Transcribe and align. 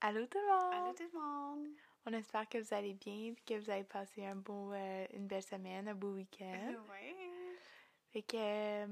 Allô 0.00 0.26
tout 0.26 0.38
le 0.38 0.46
monde! 0.46 0.72
Allô 0.74 0.92
tout 0.94 1.02
le 1.12 1.18
monde! 1.18 1.68
On 2.06 2.12
espère 2.14 2.48
que 2.48 2.58
vous 2.58 2.74
allez 2.74 2.94
bien 2.94 3.32
et 3.32 3.36
que 3.46 3.58
vous 3.58 3.70
avez 3.70 3.84
passé 3.84 4.24
un 4.24 4.36
beau, 4.36 4.72
euh, 4.72 5.06
une 5.12 5.26
belle 5.26 5.42
semaine, 5.42 5.86
un 5.88 5.94
beau 5.94 6.12
week-end. 6.14 6.74
ouais. 6.90 7.14
Fait 8.12 8.22
que. 8.22 8.36
euh, 8.36 8.86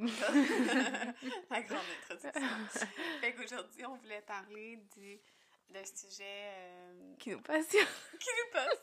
La 1.50 1.62
grande 1.62 1.84
introduction. 2.02 2.88
fait 3.20 3.34
qu'aujourd'hui, 3.34 3.86
on 3.86 3.94
voulait 3.96 4.20
parler 4.22 4.76
du, 4.96 5.18
d'un 5.70 5.84
sujet 5.84 6.24
euh, 6.50 7.14
qui 7.18 7.30
nous 7.30 7.40
passionne. 7.40 7.86
qui 8.18 8.28
nous 8.28 8.52
passe. 8.52 8.82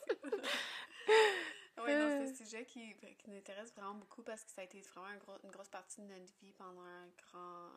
oui, 1.78 1.94
non, 1.94 2.08
c'est 2.08 2.30
un 2.30 2.34
sujet 2.34 2.64
qui, 2.64 2.94
qui 3.18 3.30
nous 3.30 3.36
intéresse 3.36 3.72
vraiment 3.74 3.94
beaucoup 3.94 4.22
parce 4.22 4.42
que 4.44 4.50
ça 4.50 4.62
a 4.62 4.64
été 4.64 4.80
vraiment 4.80 5.06
un 5.06 5.16
gros- 5.18 5.38
une 5.44 5.50
grosse 5.50 5.68
partie 5.68 6.00
de 6.00 6.06
notre 6.06 6.32
vie 6.40 6.52
pendant 6.52 6.80
un 6.82 7.06
grand, 7.22 7.68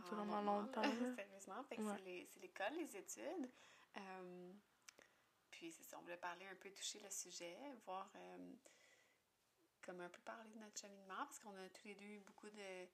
grand 0.00 0.24
Vraiment 0.24 0.42
longtemps. 0.42 0.82
Sérieusement. 1.16 1.62
Fait 1.64 1.76
que 1.76 1.82
Ouais. 1.82 1.94
c'est, 2.04 2.40
l'école, 2.40 2.72
les 2.76 2.96
études. 2.96 3.50
Euh, 3.96 4.52
puis 5.50 5.72
c'est 5.72 5.82
ça, 5.84 5.98
on 5.98 6.02
voulait 6.02 6.16
parler 6.16 6.46
un 6.46 6.54
peu, 6.56 6.70
toucher 6.70 7.00
le 7.00 7.10
sujet, 7.10 7.56
voir 7.84 8.10
euh, 8.16 8.52
comme 9.82 10.00
un 10.00 10.08
peu 10.08 10.20
parler 10.20 10.50
de 10.54 10.60
notre 10.60 10.78
cheminement 10.80 11.24
parce 11.24 11.38
qu'on 11.40 11.50
a 11.56 11.68
tous 11.70 11.86
les 11.88 11.94
deux 11.94 12.04
eu 12.04 12.20
beaucoup 12.20 12.48
de, 12.50 12.86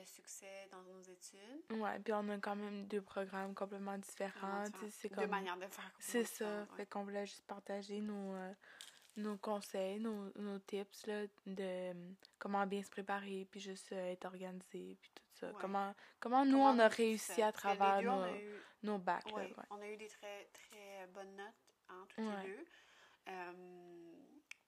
de 0.00 0.04
succès 0.04 0.68
dans 0.72 0.82
nos 0.82 1.00
études. 1.02 1.78
Ouais, 1.80 1.98
puis 2.00 2.12
on 2.14 2.28
a 2.30 2.38
quand 2.38 2.56
même 2.56 2.86
deux 2.86 3.02
programmes 3.02 3.54
complètement 3.54 3.98
différents. 3.98 4.64
C'est 4.90 5.14
Deux 5.14 5.26
manières 5.26 5.56
de 5.58 5.66
faire. 5.66 5.92
C'est 6.00 6.24
ça. 6.24 6.60
ouais. 6.62 6.76
Fait 6.76 6.86
qu'on 6.86 7.04
voulait 7.04 7.26
juste 7.26 7.46
partager 7.46 8.00
nos, 8.00 8.34
euh, 8.34 8.52
nos 9.18 9.36
conseils, 9.36 9.98
nos, 10.00 10.32
nos 10.36 10.58
tips 10.60 11.06
là, 11.06 11.22
de 11.46 11.56
euh, 11.60 11.94
comment 12.38 12.66
bien 12.66 12.82
se 12.82 12.90
préparer, 12.90 13.46
puis 13.50 13.60
juste 13.60 13.92
euh, 13.92 14.12
être 14.12 14.24
organisé, 14.26 14.96
puis 15.00 15.10
tout 15.14 15.22
ça. 15.34 15.48
Ouais. 15.48 15.54
Comment, 15.60 15.94
comment 16.20 16.44
nous, 16.44 16.52
Comment 16.52 16.70
on 16.70 16.78
a 16.78 16.88
réussi 16.88 17.32
ça? 17.40 17.48
à 17.48 17.52
travers 17.52 18.02
nos, 18.02 18.26
eu- 18.34 18.62
nos 18.82 18.98
bacs. 18.98 19.26
là, 19.30 19.34
Ouais, 19.36 19.54
ouais. 19.56 19.64
on 19.70 19.80
a 19.80 19.88
eu 19.88 19.96
des 19.96 20.08
très, 20.08 20.48
très 20.52 21.06
bonnes 21.12 21.36
notes, 21.36 21.74
hein, 21.88 22.06
tous 22.08 22.20
les 22.20 22.48
deux. 22.48 22.64
Euh, 23.28 23.52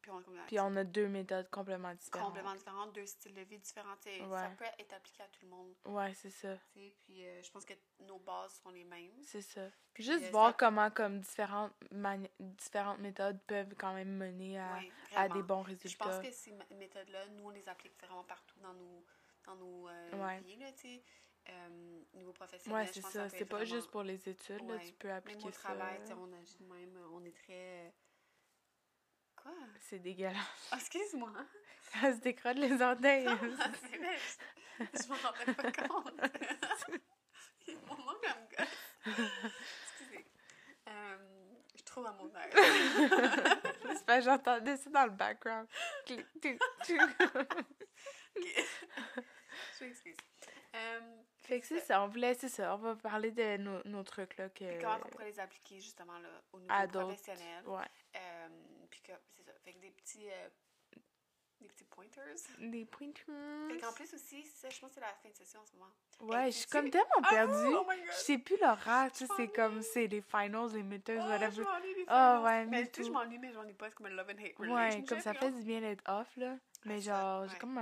puis 0.00 0.10
on 0.10 0.18
a 0.18 0.22
comme 0.22 0.34
Puis 0.46 0.60
on 0.60 0.76
a 0.76 0.84
deux 0.84 1.08
méthodes 1.08 1.48
complètement 1.50 1.94
différentes. 1.94 2.28
complètement 2.28 2.54
différentes, 2.54 2.92
deux 2.94 3.06
styles 3.06 3.34
de 3.34 3.42
vie 3.42 3.58
différents. 3.58 3.94
Ouais. 4.06 4.20
Ça 4.28 4.50
peut 4.58 4.64
être 4.78 4.92
appliqué 4.94 5.22
à 5.22 5.28
tout 5.28 5.40
le 5.42 5.48
monde. 5.48 5.74
Ouais, 5.86 6.12
c'est 6.14 6.30
ça. 6.30 6.56
Puis 6.72 6.94
euh, 7.24 7.42
je 7.42 7.50
pense 7.50 7.64
que 7.64 7.74
nos 8.00 8.18
bases 8.18 8.52
sont 8.62 8.70
les 8.70 8.84
mêmes. 8.84 9.12
C'est 9.22 9.42
ça. 9.42 9.62
Puis 9.92 10.04
juste 10.04 10.24
euh, 10.24 10.30
voir 10.30 10.50
ça- 10.50 10.56
comment 10.58 10.90
comme 10.90 11.20
différentes 11.20 11.72
mani- 11.92 12.30
différentes 12.38 12.98
méthodes 13.00 13.40
peuvent 13.46 13.74
quand 13.78 13.94
même 13.94 14.16
mener 14.16 14.58
à, 14.58 14.74
Ouais, 14.74 14.90
à 15.16 15.28
des 15.28 15.42
bons 15.42 15.62
Puis 15.64 15.72
Je 15.74 15.78
résultats. 15.84 16.04
pense 16.06 16.20
que 16.26 16.32
ces 16.32 16.52
méthodes-là, 16.76 17.26
nous, 17.28 17.44
on 17.44 17.50
les 17.50 17.68
applique 17.68 17.98
vraiment 18.02 18.24
partout 18.24 18.58
dans 18.60 18.74
nos, 18.74 19.04
dans 19.44 19.56
nos 19.56 19.88
euh, 19.88 20.24
Ouais. 20.26 20.40
vies, 20.40 20.56
là, 20.56 20.72
tu 20.72 20.80
sais. 20.82 21.02
Euh, 21.48 22.02
niveau 22.14 22.32
professionnel, 22.32 22.82
Ouais, 22.82 22.86
c'est 22.92 23.00
ça. 23.00 23.28
C'est 23.30 23.44
pas 23.46 23.56
vraiment- 23.56 23.74
juste 23.74 23.90
pour 23.90 24.02
les 24.02 24.28
études, 24.28 24.62
là, 24.68 24.78
tu 24.78 24.92
peux 24.92 25.08
Même 25.08 25.16
appliquer 25.16 25.46
au 25.48 25.50
ça. 25.52 25.58
travail, 25.58 25.98
on 26.16 26.32
agit 26.34 26.56
de 26.60 26.64
même, 26.72 26.98
on 27.12 27.24
est 27.24 27.32
très... 27.36 27.92
Quoi? 29.42 29.52
C'est 29.80 29.98
dégueulasse. 29.98 30.68
Ah, 30.70 30.76
excuse-moi. 30.76 31.32
Ça 31.92 32.12
se 32.12 32.18
décrotte 32.20 32.56
les 32.56 32.80
orteils. 32.80 33.26
c'est 33.90 33.98
vrai, 33.98 34.18
je, 34.78 35.08
m'en 35.08 35.16
rendais 35.16 35.54
pas 35.54 35.72
compte. 35.72 36.20
Mon 37.88 37.96
nom 37.96 38.18
comme 38.22 38.46
gosse. 38.56 38.68
Excusez. 39.06 40.26
Euh, 40.88 41.18
je 41.76 41.82
trouve 41.84 42.06
à 42.06 42.12
mon 42.12 42.30
air. 42.34 42.50
c'est 43.96 44.06
pas 44.06 44.20
j'entendais 44.20 44.76
ça 44.76 44.90
dans 44.90 45.04
le 45.04 45.10
background. 45.10 45.68
Clic, 46.06 46.26
clic, 46.40 46.60
clic. 46.82 47.00
je 49.78 49.84
m'excuse. 49.84 50.16
Euh, 50.74 51.00
fait 51.42 51.60
que 51.60 51.66
c'est 51.66 51.80
ça, 51.80 52.02
on 52.02 52.08
voulait, 52.08 52.34
c'est 52.34 52.48
ça, 52.48 52.74
on 52.74 52.78
va 52.78 52.94
parler 52.94 53.32
de 53.32 53.56
nos, 53.56 53.82
nos 53.84 54.04
trucs 54.04 54.36
là 54.36 54.48
que... 54.50 54.64
puis 54.64 54.78
comment 54.80 54.98
on 55.04 55.08
pourrait 55.08 55.30
les 55.30 55.40
appliquer 55.40 55.80
justement 55.80 56.18
là, 56.18 56.28
au 56.52 56.60
niveau 56.60 56.72
À 56.72 56.86
professionnel. 56.86 57.66
Ouais, 57.66 57.82
Euh, 58.16 58.48
puis 58.90 59.00
que, 59.02 59.12
c'est 59.36 59.42
ça. 59.44 59.52
Fait 59.64 59.72
que 59.72 59.78
des 59.80 59.90
petits, 59.90 60.28
euh, 60.28 60.48
des 61.60 61.68
petits 61.68 61.84
pointers. 61.84 62.24
des 62.58 62.80
Fait 62.80 62.84
pointers. 62.86 63.80
qu'en 63.80 63.92
plus 63.92 64.12
aussi, 64.14 64.42
ça, 64.44 64.68
je 64.70 64.78
pense 64.80 64.88
que 64.90 64.94
c'est 64.94 65.00
la 65.00 65.14
fin 65.14 65.28
de 65.28 65.34
session 65.34 65.60
en 65.60 65.66
ce 65.66 65.72
moment. 65.76 65.90
Ouais, 66.20 66.46
je 66.50 66.56
suis 66.58 66.66
tu 66.66 66.72
comme 66.72 66.90
tellement 66.90 67.06
Ah, 67.22 67.30
perdue. 67.30 67.74
oh 67.74 67.84
God. 67.84 67.96
Je 68.08 68.12
sais 68.12 68.38
plus 68.38 68.56
l'horaire, 68.60 69.10
tu 69.12 69.26
sais, 69.26 69.32
c'est 69.36 69.48
comme, 69.48 69.80
c'est 69.82 70.06
les 70.06 70.20
finals, 70.20 70.70
les 70.74 70.82
midterms, 70.82 71.20
Oh, 71.22 71.26
je 71.26 71.30
whatever. 71.32 71.64
Ah, 72.08 72.42
ouais, 72.44 72.66
Mais 72.66 72.86
tu 72.88 73.02
sais, 73.02 73.08
je 73.08 73.12
m'ennuie, 73.12 73.38
mais 73.38 73.52
j'en 73.52 73.66
ai 73.66 73.72
pas. 73.72 73.88
C'est 73.88 73.94
comme 73.94 74.06
un 74.06 74.10
love 74.10 74.28
and 74.28 74.42
hate 74.44 74.58
Ouais, 74.58 75.04
comme 75.08 75.20
ça 75.20 75.32
fait 75.34 75.50
du 75.50 75.62
bien 75.62 75.80
d'être 75.80 76.02
off, 76.10 76.28
là. 76.36 76.56
Mais 76.84 77.00
genre, 77.00 77.46
j'ai 77.46 77.52
ouais. 77.52 77.58
comme 77.58 77.78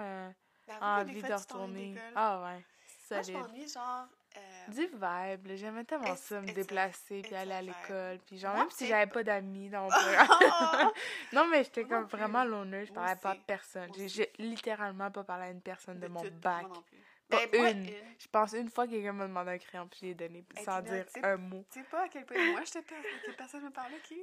envie 0.81 1.23
de 1.23 1.33
retourner. 1.33 1.97
Ah 2.15 2.43
ouais, 2.43 2.53
Moi, 2.53 2.63
je 3.11 3.25
solide. 3.25 3.39
m'ennuie, 3.39 3.69
genre. 3.69 4.07
Euh, 4.37 4.69
Du 4.69 4.87
vibe. 4.87 5.57
J'aimais 5.57 5.85
tellement 5.85 6.15
ça, 6.17 6.41
me 6.41 6.53
déplacer, 6.53 7.23
puis 7.23 7.35
aller 7.35 7.53
à 7.53 7.63
l'école. 7.63 8.19
Puis 8.27 8.39
genre, 8.39 8.55
Moi, 8.55 8.65
même 8.65 8.71
si 8.71 8.87
j'avais 8.87 9.11
pas 9.11 9.23
d'amis 9.23 9.71
dans 9.71 9.83
mon 9.83 9.89
programme. 9.91 10.91
Non, 11.33 11.47
mais 11.47 11.65
j'étais 11.65 11.85
comme 11.85 12.07
plus. 12.07 12.17
vraiment 12.19 12.45
loner, 12.45 12.85
je 12.87 12.93
parlais 12.93 13.17
pas 13.17 13.31
à 13.31 13.35
personne. 13.37 13.91
J'ai 14.07 14.33
littéralement 14.39 15.11
pas 15.11 15.25
parlé 15.25 15.47
à 15.47 15.51
une 15.51 15.63
personne 15.63 15.99
de, 15.99 16.07
de 16.07 16.13
mon 16.13 16.21
tout, 16.21 16.31
bac. 16.43 16.63
Moi 16.67 16.77
non 16.77 16.83
plus. 16.83 16.99
Pas 17.29 17.47
Ben, 17.47 17.77
une. 17.77 17.87
Je 18.19 18.27
pense 18.29 18.53
une 18.55 18.71
fois 18.71 18.87
que 18.87 18.93
quelqu'un 18.93 19.13
m'a 19.13 19.27
demandé 19.27 19.51
un 19.51 19.59
crayon, 19.59 19.87
puis 19.87 19.99
je 20.01 20.07
l'ai 20.07 20.15
donné, 20.15 20.45
sans 20.65 20.81
dire 20.81 21.05
un 21.23 21.37
mot. 21.37 21.65
Tu 21.71 21.81
sais 21.81 21.87
pas 21.87 22.05
à 22.05 22.09
quel 22.09 22.25
point 22.25 22.53
moi, 22.53 22.63
j'étais 22.65 22.83
que 22.83 23.31
personne 23.37 23.65
me 23.65 23.71
parlait 23.71 24.01
qui? 24.05 24.23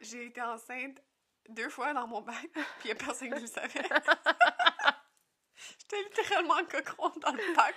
J'ai 0.00 0.26
été 0.26 0.40
enceinte 0.40 1.00
deux 1.48 1.68
fois 1.68 1.92
dans 1.92 2.06
mon 2.06 2.20
bac, 2.20 2.48
puis 2.78 2.88
y 2.90 2.92
a 2.92 2.94
personne 2.94 3.32
qui 3.34 3.40
le 3.40 3.46
savait. 3.46 3.82
J'étais 5.78 6.02
littéralement 6.02 6.54
en 6.54 6.64
cochon 6.64 7.12
dans 7.20 7.32
le 7.32 7.54
bac. 7.56 7.74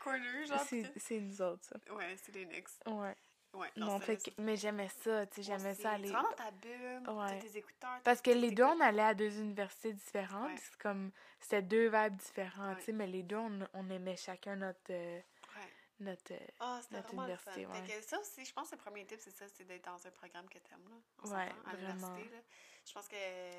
Corner, 0.00 0.46
genre. 0.46 0.60
C'est 0.96 1.20
nous 1.20 1.42
autres, 1.42 1.64
ça. 1.64 1.94
Ouais, 1.94 2.16
c'est 2.22 2.32
des 2.32 2.46
Knicks. 2.46 2.68
Ouais. 2.86 3.14
Ouais, 3.54 3.70
Non, 3.76 3.98
c'est- 4.00 4.18
fait 4.22 4.34
mais 4.38 4.56
j'aimais 4.56 4.90
ça, 4.90 5.26
tu 5.26 5.36
sais, 5.36 5.42
j'aimais 5.42 5.74
ça 5.74 5.88
Tu 5.90 5.94
aller. 5.94 6.12
rentres 6.12 6.28
dans 6.30 6.44
ta 6.44 6.50
bulle, 6.50 7.08
Ouais. 7.08 7.38
tes 7.38 7.56
écouteurs. 7.56 7.98
Parce 8.04 8.20
que 8.20 8.30
les 8.30 8.50
deux, 8.50 8.62
on 8.64 8.78
allait 8.80 9.02
à 9.02 9.14
deux 9.14 9.38
universités 9.40 9.94
différentes. 9.94 10.50
Ouais. 10.50 10.56
C'est 10.58 10.76
comme, 10.76 11.10
c'était 11.40 11.62
deux 11.62 11.88
vibes 11.88 12.16
différentes, 12.16 12.74
Ouais. 12.74 12.80
tu 12.80 12.84
sais, 12.84 12.92
mais 12.92 13.06
les 13.06 13.22
deux, 13.22 13.36
on, 13.36 13.58
on 13.72 13.88
aimait 13.88 14.16
chacun 14.16 14.54
notre, 14.56 14.78
euh, 14.90 15.18
Ouais. 15.56 15.72
notre, 16.00 16.18
c'était 16.28 16.46
notre 16.60 16.92
le 16.92 17.02
fun. 17.02 17.22
université, 17.24 17.66
ouais. 17.66 17.84
que 17.86 18.02
ça 18.02 18.20
aussi, 18.20 18.44
je 18.44 18.52
pense 18.52 18.68
que 18.68 18.74
le 18.76 18.82
premier 18.82 19.06
tip, 19.06 19.18
c'est 19.18 19.30
ça, 19.30 19.46
c'est 19.48 19.64
d'être 19.64 19.84
dans 19.86 20.06
un 20.06 20.10
programme 20.10 20.48
que 20.50 20.58
t'aimes, 20.58 20.86
là. 20.90 20.96
On 21.24 21.30
Ouais, 21.30 21.48
à 21.64 21.74
vraiment. 21.74 22.16
là. 22.16 22.24
Je 22.84 22.92
pense 22.92 23.08
que 23.08 23.16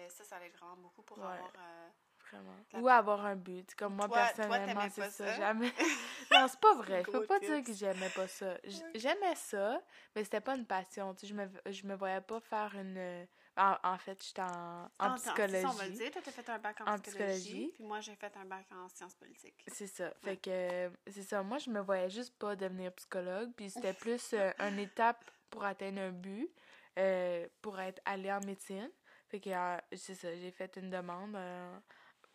ça, 0.09 0.23
ça 0.23 0.45
aide 0.45 0.53
vraiment 0.53 0.77
beaucoup 0.77 1.01
pour 1.01 1.17
avoir... 1.17 1.51
euh, 1.57 1.89
vraiment. 2.31 2.55
Ou 2.75 2.87
avoir 2.89 3.25
un 3.25 3.35
but. 3.35 3.73
Comme 3.75 3.95
moi, 3.95 4.07
Toi- 4.07 4.17
personnellement, 4.17 4.87
c'est 4.89 5.01
ça. 5.09 5.09
ça? 5.09 5.33
Jamais. 5.37 5.71
non, 6.31 6.47
c'est 6.47 6.59
pas 6.59 6.73
vrai. 6.75 7.03
Je 7.05 7.11
peux 7.11 7.25
pas 7.25 7.39
dire 7.39 7.63
que 7.63 7.73
j'aimais 7.73 8.09
pas 8.09 8.27
ça. 8.27 8.57
J'aimais 8.95 9.35
ça, 9.35 9.81
mais 10.15 10.23
c'était 10.23 10.41
pas 10.41 10.55
une 10.55 10.65
passion. 10.65 11.13
Tu 11.15 11.21
sais, 11.21 11.27
je 11.27 11.33
me, 11.33 11.47
je 11.71 11.85
me 11.87 11.95
voyais 11.95 12.21
pas 12.21 12.39
faire 12.39 12.73
une. 12.75 12.97
euh, 12.97 13.25
En, 13.57 13.75
en 13.83 13.97
fait, 13.97 14.23
j'étais 14.23 14.41
en, 14.41 14.89
en 14.99 15.17
ça, 15.17 15.33
on 15.33 15.35
va 15.35 15.47
le 15.47 15.53
psychologie. 15.63 15.97
dire. 15.97 16.11
Toi, 16.11 16.21
t'as 16.23 16.31
fait 16.31 16.49
un 16.49 16.59
bac 16.59 16.81
en, 16.81 16.85
En 16.93 16.99
psychologie, 16.99 17.33
psychologie. 17.39 17.71
puis 17.73 17.83
moi, 17.83 17.99
j'ai 17.99 18.15
fait 18.15 18.31
un 18.37 18.45
bac 18.45 18.65
en 18.71 18.87
sciences 18.89 19.15
politiques. 19.15 19.65
C'est 19.67 19.87
ça. 19.87 20.13
Fait 20.23 20.37
que 20.37 20.49
euh, 20.49 20.89
c'est 21.07 21.23
ça. 21.23 21.43
Moi, 21.43 21.57
je 21.57 21.69
me 21.69 21.81
voyais 21.81 22.09
juste 22.09 22.37
pas 22.37 22.55
devenir 22.55 22.93
psychologue. 22.93 23.51
Puis 23.57 23.69
c'était 23.69 23.93
plus 23.93 24.33
euh, 24.33 24.51
une 24.59 24.79
étape 24.79 25.23
pour 25.49 25.63
atteindre 25.65 25.99
un 26.01 26.11
but, 26.11 26.49
euh, 26.97 27.47
pour 27.61 27.79
être 27.79 28.01
allé 28.05 28.31
en 28.31 28.39
médecine. 28.45 28.89
Fait 29.27 29.39
que 29.39 29.49
euh, 29.49 29.77
c'est 29.93 30.15
ça. 30.15 30.33
J'ai 30.35 30.51
fait 30.51 30.77
une 30.77 30.89
demande. 30.89 31.35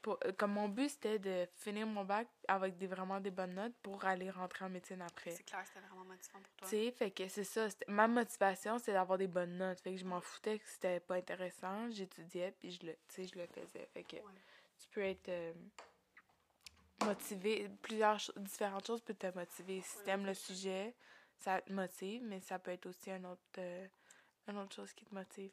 Euh, 0.08 0.32
pour, 0.32 0.36
comme 0.36 0.52
mon 0.52 0.68
but, 0.68 0.88
c'était 0.88 1.18
de 1.18 1.46
finir 1.58 1.86
mon 1.86 2.04
bac 2.04 2.28
avec 2.48 2.76
des, 2.76 2.86
vraiment 2.86 3.20
des 3.20 3.30
bonnes 3.30 3.54
notes 3.54 3.74
pour 3.82 4.04
aller 4.04 4.30
rentrer 4.30 4.64
en 4.64 4.68
médecine 4.68 5.02
après. 5.02 5.32
C'est 5.32 5.44
clair, 5.44 5.62
c'était 5.66 5.80
vraiment 5.80 6.04
motivant 6.04 6.40
pour 6.40 6.52
toi. 6.54 6.68
Tu 6.68 6.76
sais, 6.76 6.90
fait 6.92 7.10
que 7.10 7.28
c'est 7.28 7.44
ça. 7.44 7.68
Ma 7.88 8.06
motivation, 8.08 8.78
c'est 8.78 8.92
d'avoir 8.92 9.18
des 9.18 9.26
bonnes 9.28 9.56
notes. 9.56 9.80
Fait 9.80 9.92
que 9.92 9.98
je 9.98 10.04
m'en 10.04 10.20
foutais 10.20 10.58
que 10.58 10.68
c'était 10.68 11.00
pas 11.00 11.16
intéressant. 11.16 11.90
J'étudiais, 11.90 12.52
puis 12.52 12.70
je 12.70 12.86
le, 12.86 12.96
je 13.16 13.38
le 13.38 13.46
faisais. 13.46 13.86
Fait 13.92 14.04
que 14.04 14.16
Ouais. 14.16 14.32
tu 14.78 14.88
peux 14.88 15.02
être 15.02 15.28
euh, 15.28 15.52
motivé. 17.04 17.68
Plusieurs 17.82 18.18
différentes 18.36 18.86
choses 18.86 19.00
peuvent 19.00 19.16
te 19.16 19.34
motiver. 19.34 19.80
Si 19.82 19.98
Ouais. 19.98 20.04
t'aimes 20.04 20.26
le 20.26 20.34
sujet, 20.34 20.94
ça 21.38 21.60
te 21.60 21.72
motive, 21.72 22.22
mais 22.24 22.40
ça 22.40 22.58
peut 22.58 22.70
être 22.70 22.86
aussi 22.86 23.10
un 23.10 23.24
autre, 23.24 23.42
euh, 23.58 23.86
une 24.48 24.58
autre 24.58 24.74
chose 24.74 24.92
qui 24.92 25.04
te 25.04 25.14
motive. 25.14 25.52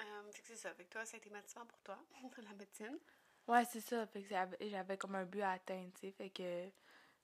Euh, 0.00 0.30
c'est 0.32 0.56
ça. 0.56 0.74
Fait 0.74 0.84
que 0.84 0.90
toi, 0.90 1.04
ça 1.04 1.16
a 1.16 1.18
été 1.18 1.30
motivant 1.30 1.66
pour 1.66 1.78
toi, 1.82 1.98
la 2.42 2.52
médecine. 2.54 2.98
Ouais, 3.48 3.64
c'est 3.66 3.80
ça. 3.80 4.06
Fait 4.06 4.22
que 4.22 4.28
j'avais- 4.68 4.96
comme 4.98 5.14
un 5.16 5.24
but 5.24 5.42
à 5.42 5.52
atteindre, 5.52 5.92
tu 5.94 6.00
sais. 6.00 6.12
Fait 6.12 6.30
que 6.30 6.70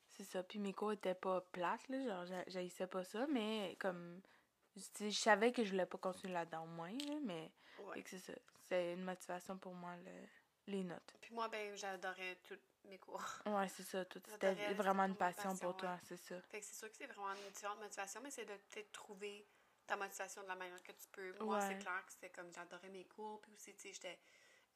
c'est 0.09 0.25
ça. 0.25 0.43
Puis 0.43 0.59
mes 0.59 0.73
cours 0.73 0.93
étaient 0.93 1.15
pas 1.15 1.41
plates, 1.53 1.89
là. 1.89 2.25
Genre, 2.27 2.43
j'haïssais 2.49 2.87
pas 2.87 3.05
ça, 3.05 3.27
mais 3.29 3.77
comme. 3.81 4.21
Je 5.01 5.11
savais 5.11 5.53
que 5.53 5.65
je 5.65 5.71
voulais 5.71 5.87
pas 5.87 5.99
continuer 5.99 6.33
là-dedans, 6.35 6.63
au 6.65 6.67
moins, 6.69 6.93
là, 6.93 7.15
mais. 7.25 7.51
Fait 7.95 8.03
que 8.03 8.11
c'est 8.11 8.19
ça. 8.19 8.33
C'est 8.63 8.93
une 8.95 9.03
motivation 9.05 9.59
pour 9.59 9.75
moi, 9.75 9.97
le- 9.97 10.29
les 10.73 10.85
notes. 10.85 11.13
Puis 11.21 11.35
moi, 11.35 11.49
ben, 11.49 11.75
j'adorais 11.77 12.37
tous 12.45 12.59
mes 12.85 12.99
cours. 12.99 13.25
Ouais, 13.47 13.69
c'est 13.69 13.83
ça. 13.83 14.05
Tout, 14.05 14.23
c'était 14.29 14.73
vraiment 14.75 15.05
une 15.05 15.17
passion 15.17 15.57
pour 15.57 15.77
toi, 15.77 15.99
c'est 16.05 16.17
ça. 16.19 16.41
Fait 16.43 16.61
que 16.61 16.67
c'est 16.67 16.75
sûr 16.77 16.89
que 16.91 16.97
c'est 16.97 17.07
vraiment 17.07 17.33
une 17.35 17.51
différente 17.51 17.81
motivation, 17.81 18.21
mais 18.23 18.31
c'est 18.31 18.45
de 18.45 18.55
peut-être 18.55 18.93
trouver 18.93 19.45
ta 19.87 19.97
motivation 19.97 20.43
de 20.43 20.49
la 20.49 20.55
manière 20.55 20.81
que 20.83 20.93
tu 20.93 21.09
peux. 21.11 21.33
Moi, 21.41 21.57
Ouais. 21.59 21.67
c'est 21.69 21.79
clair 21.79 22.05
que 22.07 22.13
c'était 22.13 22.31
comme 22.31 22.53
j'adorais 22.53 22.91
mes 22.91 23.05
cours, 23.07 23.41
puis 23.41 23.53
aussi, 23.55 23.75
tu 23.75 23.81
sais, 23.89 23.93
j'étais 23.95 24.19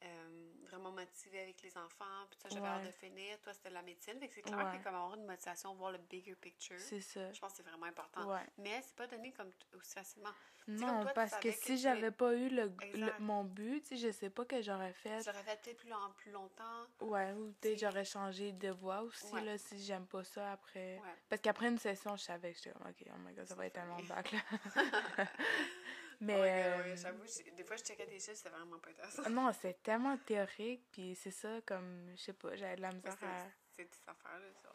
euh, 0.03 0.51
vraiment 0.63 0.91
motivée 0.91 1.39
avec 1.41 1.61
les 1.61 1.77
enfants. 1.77 2.25
Puis 2.29 2.39
ça, 2.41 2.49
j'avais 2.49 2.61
Ouais. 2.61 2.67
hâte 2.67 2.85
de 2.87 2.91
finir. 2.91 3.39
Toi, 3.41 3.53
c'était 3.53 3.69
la 3.69 3.81
médecine. 3.81 4.19
Fait 4.19 4.27
que 4.27 4.33
c'est 4.35 4.41
clair 4.41 4.57
Ouais. 4.57 4.77
que 4.77 4.83
comme 4.83 4.95
avoir 4.95 5.15
une 5.15 5.25
motivation, 5.25 5.73
voir 5.75 5.91
le 5.91 5.97
bigger 5.99 6.35
picture, 6.35 6.79
C'est 6.79 7.01
ça. 7.01 7.31
je 7.31 7.39
pense 7.39 7.51
que 7.51 7.57
c'est 7.57 7.63
vraiment 7.63 7.85
important. 7.85 8.31
Ouais. 8.31 8.45
Mais 8.57 8.81
c'est 8.83 8.95
pas 8.95 9.07
donné 9.07 9.31
comme 9.31 9.51
aussi 9.77 9.93
facilement. 9.93 10.29
comme 10.65 10.75
Non, 10.75 11.01
toi, 11.03 11.13
parce 11.13 11.35
que 11.39 11.51
si 11.51 11.77
j'avais 11.77 12.11
pas 12.11 12.33
eu 12.33 12.49
le, 12.49 12.71
mon 13.19 13.43
but, 13.43 13.81
tu 13.83 13.97
sais, 13.97 14.07
je 14.07 14.11
sais 14.11 14.29
pas 14.29 14.45
que 14.45 14.61
j'aurais 14.61 14.93
fait. 14.93 15.21
J'aurais 15.23 15.43
fait 15.43 15.61
peut-être 15.61 15.77
plus, 15.77 15.89
long- 15.89 16.11
plus 16.17 16.31
longtemps. 16.31 16.85
Ouais, 17.01 17.31
ou 17.33 17.53
peut-être 17.61 17.79
j'aurais 17.79 18.05
changé 18.05 18.51
de 18.51 18.69
voie 18.71 19.01
aussi, 19.01 19.39
là, 19.41 19.57
si 19.57 19.83
j'aime 19.83 20.05
pas 20.07 20.23
ça 20.23 20.51
après. 20.53 20.99
Parce 21.29 21.41
qu'après 21.41 21.67
une 21.67 21.77
session, 21.77 22.15
je 22.15 22.23
savais 22.23 22.51
que 22.51 22.57
j'étais 22.57 22.71
comme, 22.71 22.87
ok, 22.87 23.05
oh 23.07 23.17
my 23.25 23.33
god, 23.33 23.45
ça 23.47 23.55
va 23.55 23.65
être 23.67 23.73
tellement 23.73 23.97
bac, 24.09 24.31
là. 24.31 24.39
Mais. 26.25 26.33
God, 26.33 26.41
ouais, 26.41 26.91
euh, 26.91 26.95
j'avoue, 26.95 27.23
des 27.55 27.63
fois, 27.63 27.75
je 27.77 27.83
checkais 27.83 28.05
des 28.07 28.19
chiffres, 28.19 28.35
c'était 28.35 28.49
vraiment 28.49 28.79
pas 28.79 28.89
intéressant. 28.89 29.29
Non, 29.29 29.51
c'est 29.53 29.81
tellement 29.83 30.17
théorique, 30.17 30.83
puis 30.91 31.15
c'est 31.15 31.31
ça, 31.31 31.61
comme, 31.65 32.11
je 32.15 32.21
sais 32.21 32.33
pas, 32.33 32.55
j'avais 32.55 32.75
de 32.77 32.81
la 32.81 32.89
Mais 32.89 32.95
misère 32.95 33.17
à. 33.23 33.45
C'est 33.71 33.83
des 33.83 33.97
affaires, 34.07 34.39
là. 34.39 34.71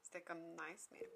C'était 0.00 0.22
comme 0.22 0.40
nice, 0.52 0.88
mais. 0.92 1.08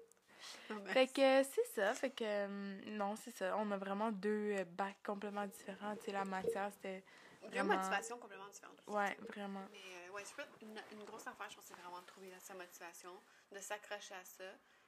Mais- 0.69 0.93
Fait 0.93 1.07
que 1.07 1.43
c'est 1.43 1.65
ça, 1.75 1.93
fait 1.93 2.11
que 2.11 2.23
euh, 2.23 2.81
non, 2.91 3.15
c'est 3.15 3.31
ça. 3.31 3.55
On 3.57 3.69
a 3.71 3.77
vraiment 3.77 4.11
deux 4.11 4.55
euh, 4.57 4.65
bacs 4.65 5.01
complètement 5.03 5.45
différents. 5.45 5.95
Tu 5.97 6.05
sais, 6.05 6.11
la 6.11 6.25
matière, 6.25 6.71
c'était. 6.73 7.03
Deux 7.41 7.49
vraiment- 7.49 7.75
motivations 7.75 8.17
complètement 8.17 8.47
différentes. 8.49 8.81
aussi, 8.85 8.95
Ouais, 8.97 9.15
vraiment. 9.29 9.65
Mais 9.71 9.77
euh, 10.07 10.11
ouais, 10.11 10.23
je 10.25 10.65
une, 10.65 10.81
une 10.91 11.05
grosse 11.05 11.27
affaire, 11.27 11.49
je 11.49 11.55
pense, 11.55 11.65
c'est 11.65 11.73
vraiment 11.75 12.01
de 12.01 12.05
trouver 12.05 12.31
sa 12.39 12.53
motivation, 12.53 13.11
de 13.51 13.59
s'accrocher 13.59 14.15
à 14.15 14.23
ça, 14.25 14.43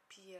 puis 0.09 0.35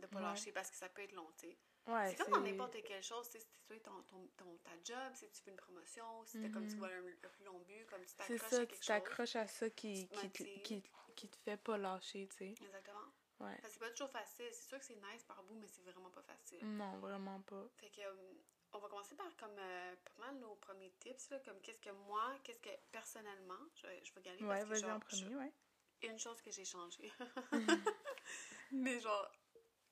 de 0.00 0.06
pas 0.06 0.20
lâcher 0.20 0.52
parce 0.52 0.70
que 0.70 0.76
ça 0.76 0.88
peut 0.88 1.02
être 1.02 1.12
long, 1.14 1.28
tu 1.38 1.48
sais. 1.48 1.56
Ouais, 1.86 2.08
c'est 2.10 2.24
comme 2.24 2.32
dans 2.34 2.40
n'importe 2.40 2.82
quelle 2.82 3.02
chose, 3.02 3.28
tu 3.30 3.38
si 3.38 3.46
tu 3.68 3.80
ton, 3.80 4.02
ton, 4.02 4.26
ton- 4.36 4.56
ta 4.58 4.70
job, 4.84 5.14
si 5.14 5.28
tu 5.30 5.40
fais 5.42 5.50
une 5.50 5.56
promotion, 5.56 6.24
si 6.24 6.40
t'as 6.40 6.48
comme 6.48 6.66
tu 6.66 6.74
Mhm. 6.74 6.78
vois 6.78 6.90
le 6.90 7.14
plus 7.16 7.44
long 7.44 7.58
but, 7.60 7.86
comme 7.86 8.02
tu 8.04 8.08
C'est 8.08 8.16
t'accroches 8.38 8.50
ça, 8.50 8.56
à 8.56 8.60
tu 8.60 8.66
quelque 8.66 8.76
chose. 8.78 8.86
t'accroches 8.86 9.36
à 9.36 9.46
ça 9.46 9.70
qui, 9.70 10.08
Tu 10.08 10.16
te 10.16 10.20
qui, 10.20 10.30
te- 10.30 10.60
qui, 10.62 10.82
qui 11.14 11.28
te 11.28 11.36
fait 11.38 11.56
pas 11.56 11.76
lâcher, 11.78 12.26
tu 12.28 12.36
sais. 12.36 12.54
Exactement. 12.64 13.06
Ouais. 13.40 13.56
C'est 13.64 13.78
pas 13.78 13.90
toujours 13.90 14.10
facile. 14.10 14.48
C'est 14.52 14.68
sûr 14.68 14.78
que 14.78 14.84
c'est 14.84 14.96
nice 14.96 15.22
par 15.24 15.42
bout, 15.44 15.54
mais 15.56 15.66
c'est 15.68 15.82
vraiment 15.82 16.10
pas 16.10 16.22
facile. 16.22 16.58
Non, 16.76 16.98
vraiment 16.98 17.40
pas. 17.42 17.66
Fait 17.76 17.90
que, 17.90 18.00
euh, 18.00 18.14
on 18.72 18.78
va 18.78 18.88
commencer 18.88 19.14
par 19.14 19.34
comme 19.36 19.56
euh, 19.58 19.94
pas 19.96 20.26
mal 20.26 20.38
nos 20.38 20.54
premiers 20.56 20.92
tips, 21.00 21.30
là, 21.30 21.38
comme 21.40 21.60
qu'est-ce 21.60 21.80
que 21.80 21.90
moi, 21.90 22.34
qu'est-ce 22.44 22.60
que 22.60 22.70
personnellement, 22.90 23.58
je, 23.74 23.86
vais- 23.86 24.04
je 24.04 24.12
vais 24.14 24.22
gagner 24.22 24.42
Ouais, 24.42 24.58
parce 24.60 24.68
que 24.70 24.74
genre, 24.86 24.96
en 24.96 25.00
premier, 25.00 25.36
ouais. 25.36 25.52
une 26.02 26.18
chose 26.18 26.40
que 26.42 26.50
j'ai 26.50 26.64
changé. 26.64 27.12
mais 28.72 29.00
genre, 29.00 29.30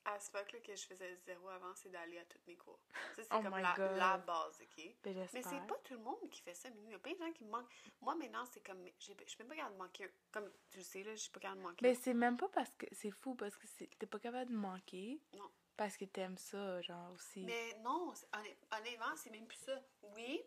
à 0.05 0.19
ce 0.19 0.29
fuck 0.29 0.51
là 0.51 0.59
que 0.59 0.75
je 0.75 0.85
faisais 0.85 1.15
zéro 1.25 1.49
avant, 1.49 1.73
c'est 1.75 1.89
d'aller 1.89 2.19
à 2.19 2.25
tous 2.25 2.39
mes 2.47 2.55
cours. 2.55 2.79
Ça, 3.15 3.23
c'est 3.23 3.27
Oh 3.31 3.41
comme 3.41 3.57
la, 3.57 3.75
la 3.77 4.17
base, 4.17 4.61
ok? 4.61 4.95
Ben, 5.03 5.27
Mais 5.33 5.41
c'est 5.41 5.67
pas 5.67 5.77
tout 5.83 5.93
le 5.93 5.99
monde 5.99 6.29
qui 6.29 6.41
fait 6.41 6.53
ça, 6.53 6.69
mais 6.69 6.81
il 6.83 6.91
y 6.91 6.93
a 6.93 6.99
plein 6.99 7.13
de 7.13 7.19
gens 7.19 7.31
qui 7.31 7.43
me 7.43 7.49
manquent. 7.49 7.69
Moi, 8.01 8.15
maintenant, 8.15 8.45
c'est 8.45 8.61
comme, 8.61 8.85
je 8.99 9.05
suis 9.05 9.37
même 9.39 9.47
pas 9.47 9.55
capable 9.55 9.75
de 9.75 9.79
manquer. 9.79 10.09
Comme 10.31 10.51
tu 10.69 10.77
le 10.77 10.83
sais, 10.83 11.03
là, 11.03 11.11
je 11.15 11.21
suis 11.21 11.31
pas 11.31 11.39
capable 11.39 11.61
de 11.61 11.67
manquer. 11.67 11.85
Mais 11.87 11.95
c'est 11.95 12.13
même 12.13 12.37
pas 12.37 12.49
parce 12.49 12.71
que 12.77 12.85
c'est 12.91 13.11
fou, 13.11 13.35
parce 13.35 13.57
que 13.57 13.67
t'es 13.97 14.05
pas 14.05 14.19
capable 14.19 14.51
de 14.51 14.55
manquer. 14.55 15.21
Non. 15.33 15.49
Parce 15.77 15.97
que 15.97 16.05
t'aimes 16.05 16.37
ça, 16.37 16.81
genre 16.81 17.11
aussi. 17.11 17.43
Mais 17.43 17.73
non, 17.83 18.13
honnêtement, 18.71 19.15
c'est 19.17 19.29
même 19.29 19.45
plus 19.45 19.57
ça. 19.57 19.77
Oui, 20.15 20.41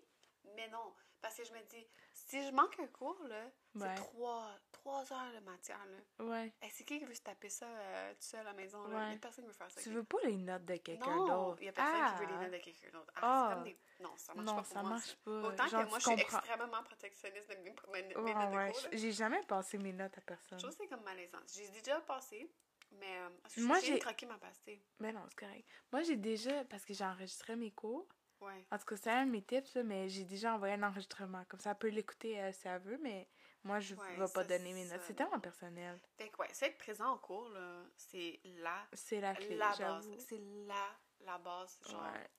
mais 0.58 0.69
non. 0.69 0.93
Parce 1.20 1.37
que 1.37 1.43
je 1.44 1.52
me 1.52 1.60
dis, 1.62 1.84
si 2.12 2.46
je 2.46 2.52
manque 2.52 2.78
un 2.78 2.87
cours, 2.87 3.20
là, 3.25 3.44
Ouais. 3.75 3.88
c'est 3.88 3.94
trois, 3.96 4.49
trois 4.70 5.12
heures 5.12 5.32
de 5.34 5.40
matière, 5.40 5.84
là. 5.87 6.25
Ouais. 6.25 6.52
C'est 6.70 6.84
qui 6.84 7.00
qui 7.00 7.05
veut 7.05 7.14
se 7.14 7.22
taper 7.22 7.49
ça 7.49 7.66
euh, 7.66 8.12
tout 8.14 8.22
seul 8.22 8.40
à 8.40 8.44
la 8.44 8.52
maison, 8.52 8.87
là? 8.87 8.96
Ouais. 8.99 9.06
Il 9.08 9.12
y 9.14 9.16
a 9.16 9.19
personne 9.19 9.43
qui 9.44 9.49
veut 9.49 9.56
faire 9.56 9.69
ça. 9.70 9.81
Tu 9.81 9.90
veux 9.90 10.05
pas 10.05 10.19
les 10.22 10.37
notes 10.37 10.64
de 10.64 10.76
quelqu'un 10.76 11.06
Non, 11.16 11.26
d'autre. 11.26 11.58
il 11.60 11.64
y 11.66 11.69
a 11.69 11.72
personne 11.72 11.94
qui 12.14 12.20
veut 12.20 12.26
les 12.28 12.34
Ah! 12.34 12.43
notes 12.43 12.52
de 12.52 12.58
quelqu'un 12.58 12.90
d'autre. 12.90 13.12
Ah, 13.16 13.20
Ah. 13.20 13.46
c'est 13.49 13.55
comme 13.56 13.64
des... 13.64 13.78
Non, 13.99 14.16
ça 14.16 14.34
marche 14.34 14.46
Non, 14.46 14.55
pas 14.55 14.62
pour 14.62 14.72
ça 14.72 14.81
moi. 14.82 14.90
marche 14.90 15.16
pas. 15.16 15.31
Autant 15.31 15.66
Genre, 15.66 15.82
que 15.84 15.88
moi, 15.88 15.99
je 15.99 16.05
suis 16.05 16.16
comprends. 16.16 16.38
extrêmement 16.38 16.82
protectionniste 16.84 17.49
de 17.50 17.54
mes, 17.56 17.62
mes, 17.64 18.02
mes 18.02 18.16
Ouais, 18.16 18.32
notes 18.34 18.52
de 18.52 18.72
cours, 18.81 18.88
J'ai 18.93 19.12
jamais 19.12 19.43
passé 19.43 19.78
mes 19.78 19.93
notes 19.93 20.19
à 20.19 20.20
personne. 20.20 20.58
Je 20.61 20.64
trouve 20.66 20.76
que 20.76 20.82
c'est 20.84 20.88
comme 20.88 21.02
malaisant. 21.04 21.38
J'ai 21.52 21.69
déjà 21.69 22.00
passé, 22.02 22.49
mais... 22.93 23.19
Euh, 23.19 23.28
Moi, 23.58 23.81
j'ai 23.81 23.99
croqué 23.99 24.25
ma 24.26 24.38
pastille. 24.38 24.81
Mais 25.00 25.12
non, 25.12 25.25
c'est 25.28 25.38
correct. 25.38 25.66
Moi, 25.90 26.02
j'ai 26.02 26.16
déjà, 26.16 26.64
parce 26.66 26.84
que 26.84 26.94
j'ai 26.94 27.04
enregistré 27.04 27.56
mes 27.56 27.72
cours, 27.72 28.06
Ouais. 28.40 28.64
en 28.70 28.79
tout 28.79 28.85
cas, 28.87 28.96
c'est 28.96 29.11
un 29.11 29.26
de 29.26 29.31
mes 29.32 29.43
tips, 29.43 29.75
là, 29.75 29.82
mais 29.82 30.08
j'ai 30.08 30.25
déjà 30.25 30.55
envoyé 30.55 30.75
un 30.75 30.82
enregistrement. 30.82 31.44
Comme 31.49 31.61
ça, 31.61 31.70
elle 31.70 31.79
peut 31.79 31.88
l'écouter 31.88 32.40
euh, 32.40 32.52
si 32.52 32.69
elle 32.69 32.81
veut, 32.82 32.99
mais 33.02 33.29
moi, 33.64 33.81
je 33.81 33.94
Ouais, 33.96 34.17
vais 34.17 34.32
pas 34.32 34.44
donner 34.44 34.73
mes 34.73 34.85
notes. 34.85 35.00
C'est 35.06 35.14
tellement 35.14 35.40
personnel. 35.40 35.99
Fait 36.17 36.29
que, 36.29 36.37
ouais, 36.38 36.49
c'est 36.52 36.67
être 36.67 36.79
présent 36.79 37.14
au 37.14 37.19
cours, 37.19 37.49
là, 37.50 37.82
c'est 37.96 38.40
la 38.44 38.87
C'est 38.93 39.20
la 39.20 39.35
clé, 39.35 39.56
la 39.56 39.75
base. 39.76 40.08
C'est 40.19 40.40
la, 40.67 40.96
la 41.20 41.38
base. 41.38 41.79
Genre, 41.88 42.02
Ouais. 42.02 42.31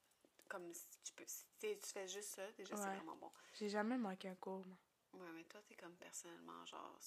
comme 0.47 0.73
si 0.73 0.87
tu 1.03 1.13
peux. 1.13 1.25
Si 1.27 1.45
tu 1.59 1.89
fais 1.91 2.07
juste 2.07 2.29
ça, 2.35 2.49
déjà, 2.53 2.75
c'est 2.77 2.83
vraiment 2.95 3.15
bon. 3.17 3.31
J'ai 3.53 3.69
jamais 3.69 3.97
manqué 3.97 4.29
un 4.29 4.35
cours, 4.35 4.65
moi. 4.65 4.77
Ouais, 5.11 5.27
mais 5.33 5.43
toi, 5.45 5.59
t'es 5.67 5.73
comme 5.73 5.95
personnellement, 5.95 6.63
genre, 6.65 6.97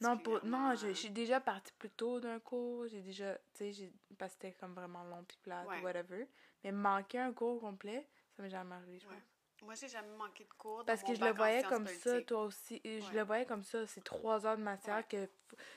Non, 0.00 0.16
pour, 0.16 0.34
non, 0.34 0.38
particulièrement- 0.68 0.74
je, 0.76 0.86
je 0.88 0.92
suis 0.92 1.10
déjà 1.10 1.40
partie 1.40 1.72
plus 1.72 1.90
tôt 1.90 2.20
d'un 2.20 2.38
cours. 2.38 2.86
J'ai 2.86 3.02
déjà, 3.02 3.34
tu 3.34 3.42
sais, 3.54 3.72
j'ai- 3.72 3.92
parce 4.16 4.34
que 4.36 4.42
c'était 4.46 4.52
comme 4.58 4.74
vraiment 4.74 5.02
long 5.04 5.24
puis 5.24 5.36
plate 5.42 5.66
Ouais. 5.66 5.80
ou 5.80 5.84
whatever. 5.84 6.28
Mais 6.62 6.70
manquer 6.70 7.18
un 7.18 7.32
cours 7.32 7.60
complet, 7.60 8.08
ça 8.38 8.42
m'est 8.44 8.50
jamais 8.50 8.76
arrivé, 8.76 9.00
je 9.00 9.08
Ouais. 9.08 9.14
pense. 9.14 9.22
Moi, 9.64 9.74
j'ai 9.74 9.88
jamais 9.88 10.16
manqué 10.16 10.44
de 10.44 10.52
cours. 10.52 10.84
Parce 10.86 11.02
que 11.02 11.12
je 11.12 11.20
le 11.24 11.32
voyais 11.32 11.64
comme 11.64 11.88
ça, 11.88 12.22
toi 12.22 12.42
aussi. 12.44 12.80
Et 12.84 13.00
Je 13.00 13.06
Ouais. 13.08 13.14
le 13.14 13.22
voyais 13.22 13.44
comme 13.46 13.64
ça, 13.64 13.84
c'est 13.88 14.04
trois 14.04 14.46
heures 14.46 14.56
de 14.56 14.62
matière 14.62 14.98
Ouais. 14.98 15.02
que... 15.04 15.28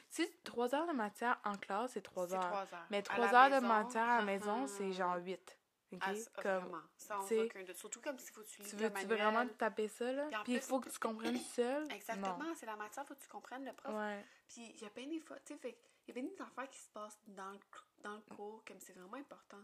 Si 0.08 0.30
trois 0.44 0.76
heures 0.76 0.86
de 0.86 0.94
matière 0.94 1.40
en 1.44 1.58
classe, 1.58 1.94
c'est 1.94 2.02
trois 2.04 2.32
heures. 2.32 2.40
trois 2.42 2.72
heures. 2.74 2.86
Mais 2.92 3.02
trois 3.02 3.34
heures 3.34 3.50
de 3.50 3.66
matière 3.66 4.08
à 4.08 4.18
la 4.20 4.26
maison, 4.26 4.68
c'est 4.68 4.92
genre 4.92 5.16
huit. 5.18 5.58
OK? 5.94 6.00
Ah, 6.04 6.14
c'est- 6.16 6.32
comme, 6.36 6.44
Vraiment, 6.66 6.82
tu 7.28 7.36
doute. 7.36 7.76
Surtout 7.76 8.02
comme 8.02 8.18
s'il 8.20 8.32
faut 8.34 8.42
que 8.42 8.46
tu 8.48 8.56
tu 8.58 8.62
lises 8.62 8.76
veux, 8.76 8.88
le 8.88 8.94
tu 8.94 9.06
veux 9.08 9.16
vraiment 9.16 9.46
te 9.48 9.54
taper 9.54 9.88
ça, 9.88 10.12
là? 10.14 10.30
Puis 10.44 10.54
il 10.54 10.62
faut 10.62 10.80
que 10.80 10.90
tu 10.90 11.00
comprennes 11.00 11.38
seul? 11.38 11.92
Exactement, 11.92 12.54
c'est 12.56 12.68
la 12.68 12.76
matière, 12.76 13.06
faut 13.08 13.16
que 13.16 13.20
tu 13.22 13.28
comprennes 13.28 13.66
le 13.66 13.74
prof. 13.74 13.94
Ouais. 13.96 14.24
Puis 14.48 14.72
il 14.76 14.82
y 14.82 14.86
a 14.86 14.90
plein 14.92 15.08
des 15.08 15.20
fois, 15.20 15.38
tu 15.44 15.54
sais, 15.56 15.60
il 16.08 16.08
y 16.08 16.12
a 16.12 16.22
bien 16.22 16.24
des 16.32 16.40
affaires 16.42 16.70
qui 16.70 16.80
se 16.80 16.90
passent 16.92 17.20
dans 17.28 17.50
le, 17.52 17.60
dans 18.04 18.14
le 18.14 18.36
cours, 18.36 18.64
comme 18.66 18.80
c'est 18.80 18.94
vraiment 18.94 19.18
important. 19.18 19.58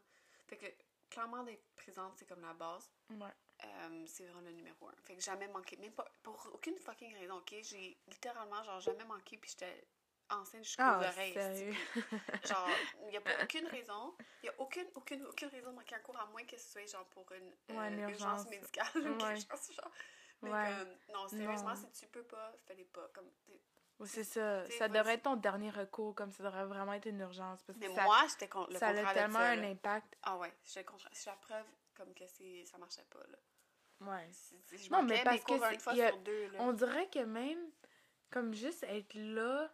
Fait 0.47 0.57
que 0.57 0.65
clairement 1.17 1.41
d'être 1.43 1.65
présente, 1.75 2.15
c'est 2.15 2.27
comme 2.27 2.41
la 2.41 2.53
base. 2.53 2.91
Ouais. 3.09 3.33
Euh, 3.65 4.03
c'est 4.05 4.23
vraiment 4.25 4.41
le 4.41 4.51
numéro 4.51 4.87
un. 4.87 4.93
Fait 5.03 5.15
que 5.15 5.21
jamais 5.21 5.47
manqué, 5.47 5.75
même 5.77 5.93
pas, 5.93 6.05
pour 6.21 6.47
aucune 6.53 6.77
fucking 6.77 7.11
raison, 7.15 7.37
ok? 7.37 7.55
J'ai 7.63 7.97
littéralement, 8.07 8.61
genre, 8.63 8.79
jamais 8.81 9.03
manqué, 9.03 9.35
puis 9.37 9.49
j'étais 9.49 9.87
enceinte 10.29 10.63
jusqu'aux 10.63 10.83
Ah, 10.83 10.99
oreilles. 11.01 11.33
sérieux? 11.33 11.73
Genre, 12.43 12.69
il 13.01 13.07
n'y 13.07 13.17
a 13.17 13.21
pas 13.21 13.33
aucune 13.41 13.65
raison, 13.67 14.15
il 14.43 14.45
n'y 14.45 14.49
a 14.49 14.61
aucune, 14.61 14.87
aucune, 14.93 15.25
aucune 15.25 15.47
raison 15.49 15.71
de 15.71 15.75
manquer 15.77 15.95
un 15.95 15.99
cours, 16.01 16.19
à 16.19 16.27
moins 16.27 16.45
que 16.45 16.55
ce 16.55 16.69
soit, 16.69 16.85
genre, 16.85 17.07
pour 17.09 17.31
une, 17.31 17.51
euh, 17.71 17.73
Ouais, 17.73 17.89
urgence 18.07 18.45
urgence. 18.45 18.45
médicale 18.45 18.87
ou 18.95 19.17
Ouais. 19.23 19.33
quelque 19.33 19.57
chose, 19.57 19.71
genre. 19.75 19.91
Mais 20.43 20.51
Ouais. 20.51 20.69
comme, 20.77 20.97
non, 21.15 21.27
sérieusement, 21.27 21.73
Non. 21.73 21.75
si 21.75 21.91
tu 21.93 22.05
peux 22.07 22.23
pas, 22.25 22.53
fais-les 22.67 22.85
pas. 22.85 23.07
Comme, 23.09 23.31
Oui, 23.99 24.07
c'est 24.07 24.23
ça. 24.23 24.69
Ça 24.71 24.87
devrait 24.87 25.15
être 25.15 25.23
ton 25.23 25.35
dernier 25.35 25.71
recours, 25.71 26.13
comme 26.13 26.31
ça 26.31 26.43
devrait 26.43 26.65
vraiment 26.65 26.93
être 26.93 27.07
une 27.07 27.19
urgence. 27.19 27.63
Parce 27.63 27.79
que 27.79 27.87
mais 27.87 27.95
ça, 27.95 28.03
moi, 28.03 28.19
j'étais 28.29 28.47
con- 28.47 28.67
le 28.69 28.77
ça 28.77 28.89
a 28.89 29.13
tellement 29.13 29.39
un 29.39 29.55
là. 29.55 29.67
impact. 29.69 30.17
Ah 30.23 30.37
ouais, 30.37 30.53
j'étais 30.63 30.83
contraire. 30.83 31.11
C'est 31.13 31.29
la 31.29 31.35
preuve 31.37 31.65
comme 31.95 32.13
que 32.13 32.27
c'est, 32.27 32.63
ça 32.65 32.77
marchait 32.77 33.05
pas, 33.09 33.19
là. 33.31 33.37
Ouais. 34.11 34.29
Je 34.71 34.89
Non, 34.91 35.01
mais 35.01 35.23
parce 35.23 35.43
que 35.43 35.53
une 35.53 35.59
c'est- 35.59 35.79
fois 35.79 35.93
il 35.93 35.97
y 35.99 36.03
a- 36.03 36.09
sur 36.09 36.19
deux, 36.19 36.47
là. 36.51 36.59
On 36.61 36.73
dirait 36.73 37.09
que 37.09 37.19
même, 37.19 37.71
comme 38.29 38.53
juste 38.53 38.83
être 38.83 39.15
là, 39.15 39.73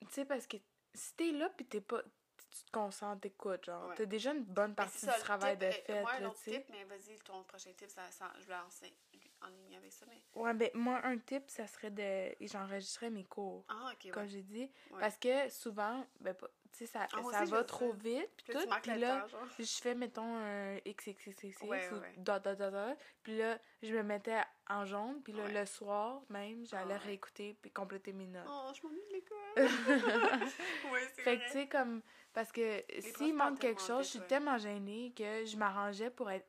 tu 0.00 0.08
sais, 0.10 0.24
parce 0.24 0.46
que 0.48 0.56
si 0.94 1.14
t'es 1.14 1.30
là 1.32 1.48
pis 1.50 1.64
t'es 1.64 1.80
pas. 1.80 2.02
Tu 2.50 2.64
te 2.64 2.70
concentres, 2.72 3.20
t'écoutes, 3.20 3.64
genre. 3.66 3.88
Ouais. 3.88 3.94
T'as 3.94 4.06
déjà 4.06 4.32
une 4.32 4.42
bonne 4.44 4.74
partie 4.74 5.04
du 5.06 5.12
travail 5.20 5.56
tip, 5.58 5.66
de 5.66 5.70
fait, 5.72 6.00
Moi, 6.00 6.10
un 6.12 6.20
là, 6.20 6.28
autre 6.30 6.38
tu 6.42 6.50
sais. 6.50 6.56
tip, 6.62 6.68
mais 6.70 6.84
vas-y, 6.84 7.16
ton 7.18 7.44
prochain 7.44 7.72
tip, 7.76 7.90
ça, 7.90 8.10
ça, 8.10 8.32
je 8.40 8.46
vais 8.46 8.56
lancer 8.56 8.96
en 9.42 9.48
ligne 9.48 9.76
avec 9.76 9.92
ça, 9.92 10.06
mais... 10.08 10.22
Ouais, 10.34 10.54
ben, 10.54 10.70
moi, 10.74 11.00
un 11.04 11.18
tip, 11.18 11.50
ça 11.50 11.66
serait 11.66 11.90
de. 11.90 12.34
J'enregistrais 12.46 13.10
mes 13.10 13.24
cours, 13.24 13.64
Ah, 13.68 13.92
ok, 13.92 14.10
comme 14.12 14.22
ouais. 14.24 14.28
j'ai 14.28 14.42
dit. 14.42 14.70
Ouais. 14.90 15.00
Parce 15.00 15.18
que 15.18 15.48
souvent, 15.48 16.06
ben, 16.20 16.34
tu 16.34 16.46
sais, 16.72 16.86
ça, 16.86 17.06
Ah, 17.12 17.22
ça 17.32 17.44
va 17.44 17.64
trop 17.64 17.92
ça. 17.92 17.98
vite, 17.98 18.30
Puis 18.44 18.52
là, 18.54 18.62
tout. 18.62 18.68
Puis 18.82 18.98
là, 18.98 19.26
temps, 19.30 19.38
je 19.58 19.64
fais, 19.64 19.94
mettons, 19.94 20.36
un 20.36 20.76
XXXX 20.86 21.62
Ouais, 21.62 21.88
ou 21.92 22.20
dot, 22.20 22.42
dot, 22.44 22.56
dot, 22.58 22.70
dot. 22.70 22.96
Puis 23.22 23.38
là, 23.38 23.58
je 23.82 23.94
me 23.94 24.02
mettais 24.02 24.40
en 24.68 24.84
jaune. 24.84 25.22
Puis 25.22 25.32
là, 25.32 25.48
le 25.48 25.66
soir 25.66 26.22
même, 26.28 26.66
j'allais 26.66 26.94
Ah 26.94 26.98
réécouter 26.98 27.56
puis 27.60 27.70
compléter 27.70 28.12
mes 28.12 28.26
notes. 28.26 28.46
Oh, 28.48 28.70
je 28.74 28.86
m'ennuie 28.86 29.00
de 29.08 29.12
l'école. 29.14 29.38
ouais, 30.92 31.08
c'est 31.14 31.22
Fait 31.22 31.38
que, 31.38 31.44
tu 31.46 31.50
sais, 31.52 31.68
comme. 31.68 32.02
Parce 32.32 32.52
que 32.52 32.84
s'il 33.00 33.34
manque 33.34 33.58
quelque 33.58 33.80
chose, 33.80 34.04
je 34.04 34.10
suis 34.18 34.26
tellement 34.28 34.58
gênée 34.58 35.12
que 35.16 35.44
je 35.44 35.56
m'arrangeais 35.56 36.10
pour 36.10 36.30
être. 36.30 36.46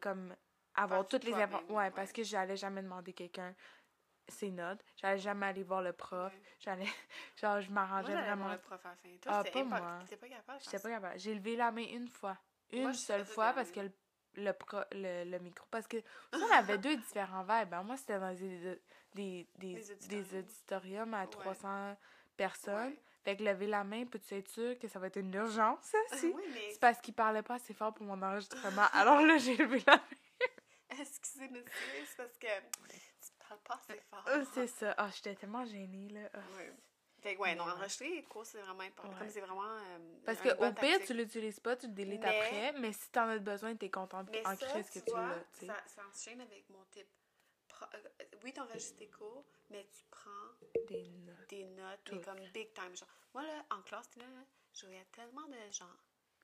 Comme. 0.00 0.34
Avoir 0.76 1.06
toutes 1.06 1.24
les 1.24 1.32
informations. 1.34 1.74
Ouais, 1.74 1.90
parce 1.90 2.12
que 2.12 2.22
j'allais 2.22 2.56
jamais 2.56 2.82
demander 2.82 3.12
quelqu'un 3.12 3.54
ses 4.28 4.50
notes. 4.50 4.80
J'allais 4.96 5.18
jamais 5.18 5.46
aller 5.46 5.62
voir 5.62 5.82
le 5.82 5.92
prof. 5.92 6.32
Ouais. 6.32 6.42
J'allais. 6.58 6.86
Genre, 7.40 7.60
je 7.60 7.70
m'arrangeais 7.70 8.08
j'allais 8.12 8.24
voir 8.24 8.36
vraiment. 8.36 8.52
le 8.52 8.58
prof. 8.58 8.80
Toi, 9.22 9.32
Ah, 9.32 9.44
pas 9.44 9.64
moi. 9.64 9.98
T'étais 10.04 10.16
pas 10.16 10.28
capable 10.28 10.60
J'étais 10.64 10.78
pas 10.80 10.88
capable. 10.90 11.18
J'ai 11.20 11.34
levé 11.34 11.56
la 11.56 11.70
main 11.70 11.84
une 11.92 12.08
fois. 12.08 12.36
Une 12.72 12.82
Moi, 12.82 12.92
seule 12.94 13.24
fois 13.24 13.52
parce 13.52 13.70
que 13.70 13.80
le, 13.80 13.92
le, 14.34 14.52
pro- 14.52 14.82
le, 14.92 15.24
le 15.30 15.38
micro. 15.38 15.64
Parce 15.70 15.86
que 15.86 15.96
on 16.32 16.50
avait 16.52 16.78
deux 16.78 16.96
différents 16.96 17.42
vibes. 17.44 17.72
hein. 17.74 17.82
Moi, 17.84 17.96
c'était 17.96 18.18
dans 18.18 18.34
des, 18.34 18.80
des, 19.14 19.48
des, 20.08 20.38
auditoriums. 20.38 21.14
à 21.14 21.20
Ouais. 21.22 21.26
300 21.28 21.96
personnes. 22.36 22.90
Ouais. 22.90 22.98
Fait 23.24 23.36
que 23.36 23.42
lever 23.44 23.66
la 23.66 23.82
main, 23.84 24.04
peux-tu 24.06 24.34
être 24.34 24.48
sûr 24.48 24.78
que 24.78 24.86
ça 24.88 24.98
va 25.00 25.06
être 25.08 25.16
une 25.16 25.34
urgence, 25.34 25.92
Ah, 26.12 26.16
si? 26.16 26.26
oui, 26.26 26.42
mais... 26.52 26.70
C'est 26.70 26.78
parce 26.80 27.00
qu'il 27.00 27.12
parlait 27.14 27.42
pas 27.42 27.54
assez 27.54 27.74
fort 27.74 27.92
pour 27.92 28.06
mon 28.06 28.20
enregistrement. 28.22 28.82
Alors 28.92 29.20
là, 29.20 29.36
j'ai 29.38 29.56
levé 29.56 29.82
la 29.86 29.96
main. 29.96 30.02
Excusez, 31.00 31.48
monsieur, 31.48 31.64
c'est 32.06 32.16
parce 32.16 32.36
que 32.38 32.46
tu 32.46 33.32
parle 33.48 33.60
pas 33.60 33.74
assez 33.88 34.00
fort. 34.10 34.24
Ah, 34.26 34.42
c'est 34.54 34.66
ça. 34.66 34.94
Ah, 34.98 35.10
j'étais 35.14 35.34
tellement 35.34 35.64
gênée, 35.64 36.08
là. 36.10 36.28
Ah. 36.34 36.38
Ouais. 36.56 36.72
Fait 37.22 37.34
que, 37.34 37.40
ouais, 37.40 37.54
non, 37.54 37.64
enregistrer 37.64 38.08
les 38.10 38.22
cours, 38.22 38.44
c'est 38.46 38.60
vraiment 38.60 38.82
important. 38.82 39.12
Ouais. 39.14 39.18
Comme 39.20 39.30
c'est 39.30 39.40
vraiment. 39.40 39.64
euh, 39.64 39.98
Parce 40.24 40.38
que 40.40 40.50
au 40.50 40.72
pire, 40.74 40.98
tu 41.06 41.14
l'utilises 41.14 41.58
pas, 41.60 41.74
tu 41.76 41.86
le 41.88 41.92
délites 41.92 42.20
Mais- 42.20 42.38
après, 42.38 42.72
mais 42.80 42.92
si 42.92 43.10
t'en 43.10 43.28
as 43.28 43.38
besoin, 43.38 43.74
t'es 43.74 43.90
contente 43.90 44.28
Mais 44.30 44.46
en 44.46 44.54
ça, 44.56 44.66
crise 44.66 44.90
que 44.90 44.98
tu 45.00 45.10
l'as, 45.16 45.44
ça, 45.66 45.82
ça 45.86 46.02
enchaîne 46.08 46.40
avec 46.40 46.68
mon 46.70 46.84
type. 46.92 47.08
Pro- 47.68 47.86
euh, 47.94 48.24
oui, 48.44 48.52
t'enregistres 48.52 48.96
tes 48.98 49.08
cours, 49.08 49.44
mais 49.70 49.84
tu 49.86 50.04
prends 50.10 50.30
Des 50.88 51.08
notes. 51.08 51.48
des 51.48 51.64
notes, 51.64 52.10
mais 52.12 52.20
comme 52.20 52.40
big 52.52 52.72
time. 52.74 52.94
Genre, 52.96 53.08
moi, 53.34 53.42
là, 53.42 53.64
en 53.70 53.82
classe, 53.82 54.14
là, 54.16 54.24
je 54.74 54.86
voyais 54.86 55.04
tellement 55.12 55.46
de 55.48 55.72
gens. 55.72 55.84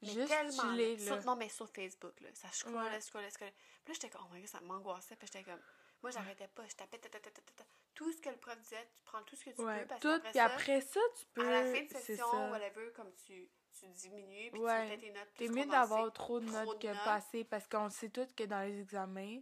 Mais 0.02 0.08
Juste 0.08 0.28
tellement. 0.28 0.62
chiller, 0.62 0.96
là. 0.96 1.04
Sur- 1.04 1.24
non, 1.26 1.36
mais 1.36 1.48
sur 1.48 1.68
Facebook, 1.68 2.20
là. 2.20 2.28
Ça 2.34 2.48
scrollait, 2.52 2.76
Ouais. 2.90 3.00
scrollait, 3.00 3.30
scrollait. 3.30 3.54
Puis 3.84 3.92
là, 3.92 3.94
j'étais 3.94 4.10
comme, 4.10 4.26
oh 4.30 4.34
my 4.34 4.40
god, 4.40 4.48
ça 4.48 4.60
m'angoissait. 4.60 5.16
Puis 5.16 5.28
j'étais 5.32 5.44
comme, 5.44 5.60
moi, 6.02 6.10
j'arrêtais 6.10 6.48
pas. 6.48 6.66
Je 6.66 6.74
tapais, 6.74 6.98
ta, 6.98 7.08
ta, 7.08 7.20
ta, 7.20 7.30
ta, 7.30 7.40
ta, 7.40 7.52
ta. 7.52 7.64
tout 7.94 8.10
ce 8.12 8.20
que 8.20 8.28
le 8.30 8.36
prof 8.36 8.58
disait, 8.58 8.88
tu 8.96 9.02
prends 9.04 9.22
tout 9.22 9.36
ce 9.36 9.44
que 9.44 9.50
tu 9.50 9.60
Ouais, 9.62 9.82
peux. 9.82 9.86
Parce 9.88 10.00
tout, 10.00 10.20
puis 10.30 10.38
après 10.40 10.80
ça, 10.80 11.00
tu 11.18 11.26
peux... 11.34 11.46
à 11.46 11.62
la 11.62 11.72
fin 11.72 11.84
de 11.84 11.94
session, 11.96 12.50
whatever, 12.50 12.90
comme 12.92 13.12
tu, 13.26 13.48
tu 13.78 13.86
diminues, 13.88 14.50
puis 14.50 14.60
Ouais. 14.60 14.82
tu 14.84 14.90
fais 14.90 14.98
tes 14.98 15.10
notes 15.12 15.28
T'es 15.36 15.48
mieux 15.48 15.66
d'avoir 15.66 16.12
trop 16.12 16.40
de 16.40 16.46
trop 16.46 16.64
notes 16.64 16.78
de 16.82 16.82
que 16.88 16.92
notes. 16.92 17.04
pas 17.04 17.14
assez, 17.14 17.44
parce 17.44 17.68
qu'on 17.68 17.88
sait 17.90 18.08
tous 18.08 18.32
que 18.34 18.44
dans 18.44 18.60
les 18.66 18.80
examens, 18.80 19.40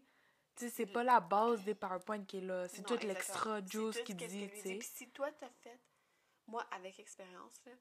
tu 0.57 0.65
sais, 0.67 0.71
c'est 0.71 0.87
pas 0.87 1.03
la 1.05 1.21
base 1.21 1.63
des 1.65 1.75
PowerPoint 1.75 2.25
qui 2.25 2.39
est 2.39 2.43
là, 2.43 2.69
c'est 2.69 2.83
tout 2.83 2.99
l'extra 3.07 3.65
juice 3.65 4.01
qui 4.03 4.15
dit, 4.15 4.51
tu 4.51 4.61
sais. 4.61 4.75
Puis 4.77 4.89
si 4.93 5.09
toi, 5.11 5.31
t'as 5.33 5.49
fait, 5.63 5.79
moi, 6.47 6.67
avec 6.73 6.99
expérience, 6.99 7.61
là, 7.65 7.73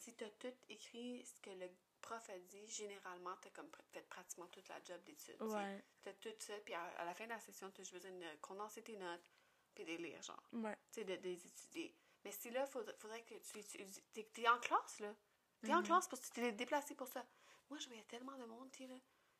si 0.00 0.12
t'as 0.14 0.28
tout 0.40 0.52
écrit 0.68 1.24
ce 1.24 1.40
que 1.40 1.50
le 1.50 1.68
prof 2.04 2.28
a 2.30 2.38
dit, 2.38 2.66
généralement, 2.68 3.34
t'as 3.40 3.50
comme 3.50 3.66
pr- 3.68 3.82
fait 3.92 4.02
pratiquement 4.02 4.46
toute 4.48 4.68
la 4.68 4.82
job 4.84 5.02
d'étude. 5.04 5.36
tu 5.38 5.44
sais. 5.48 5.54
Ouais, 5.54 5.84
T'as 6.02 6.12
tout 6.14 6.28
ça, 6.38 6.54
puis 6.64 6.74
à, 6.74 6.84
à 6.98 7.04
la 7.04 7.14
fin 7.14 7.24
de 7.24 7.30
la 7.30 7.40
session, 7.40 7.70
t'as 7.70 7.82
juste 7.82 7.94
besoin 7.94 8.10
de 8.10 8.36
condenser 8.42 8.82
tes 8.82 8.96
notes, 8.96 9.30
puis 9.74 9.84
de 9.84 9.88
les 9.90 9.98
lire, 9.98 10.22
genre. 10.22 10.42
ouais. 10.52 10.76
Tu 10.92 11.00
sais, 11.00 11.04
de, 11.04 11.16
de 11.16 11.22
les 11.22 11.46
étudier. 11.46 11.94
Mais 12.24 12.32
si 12.32 12.50
là, 12.50 12.66
faudrait, 12.66 12.94
faudrait 12.98 13.22
que 13.22 13.34
tu 13.34 13.58
étudies. 13.58 14.02
T'es, 14.12 14.24
t'es 14.32 14.48
en 14.48 14.58
classe, 14.58 15.00
là. 15.00 15.14
T'es 15.62 15.72
en 15.72 15.78
Mhm. 15.78 15.84
classe 15.86 16.08
parce 16.08 16.20
que 16.22 16.26
tu 16.26 16.32
t'es 16.40 16.52
déplacé 16.52 16.94
pour 16.94 17.08
ça. 17.08 17.24
Moi, 17.70 17.78
je 17.78 17.86
voyais 17.86 18.04
tellement 18.04 18.36
de 18.36 18.44
monde, 18.44 18.70
tu 18.70 18.84
sais, 18.84 18.86
là. 18.88 18.96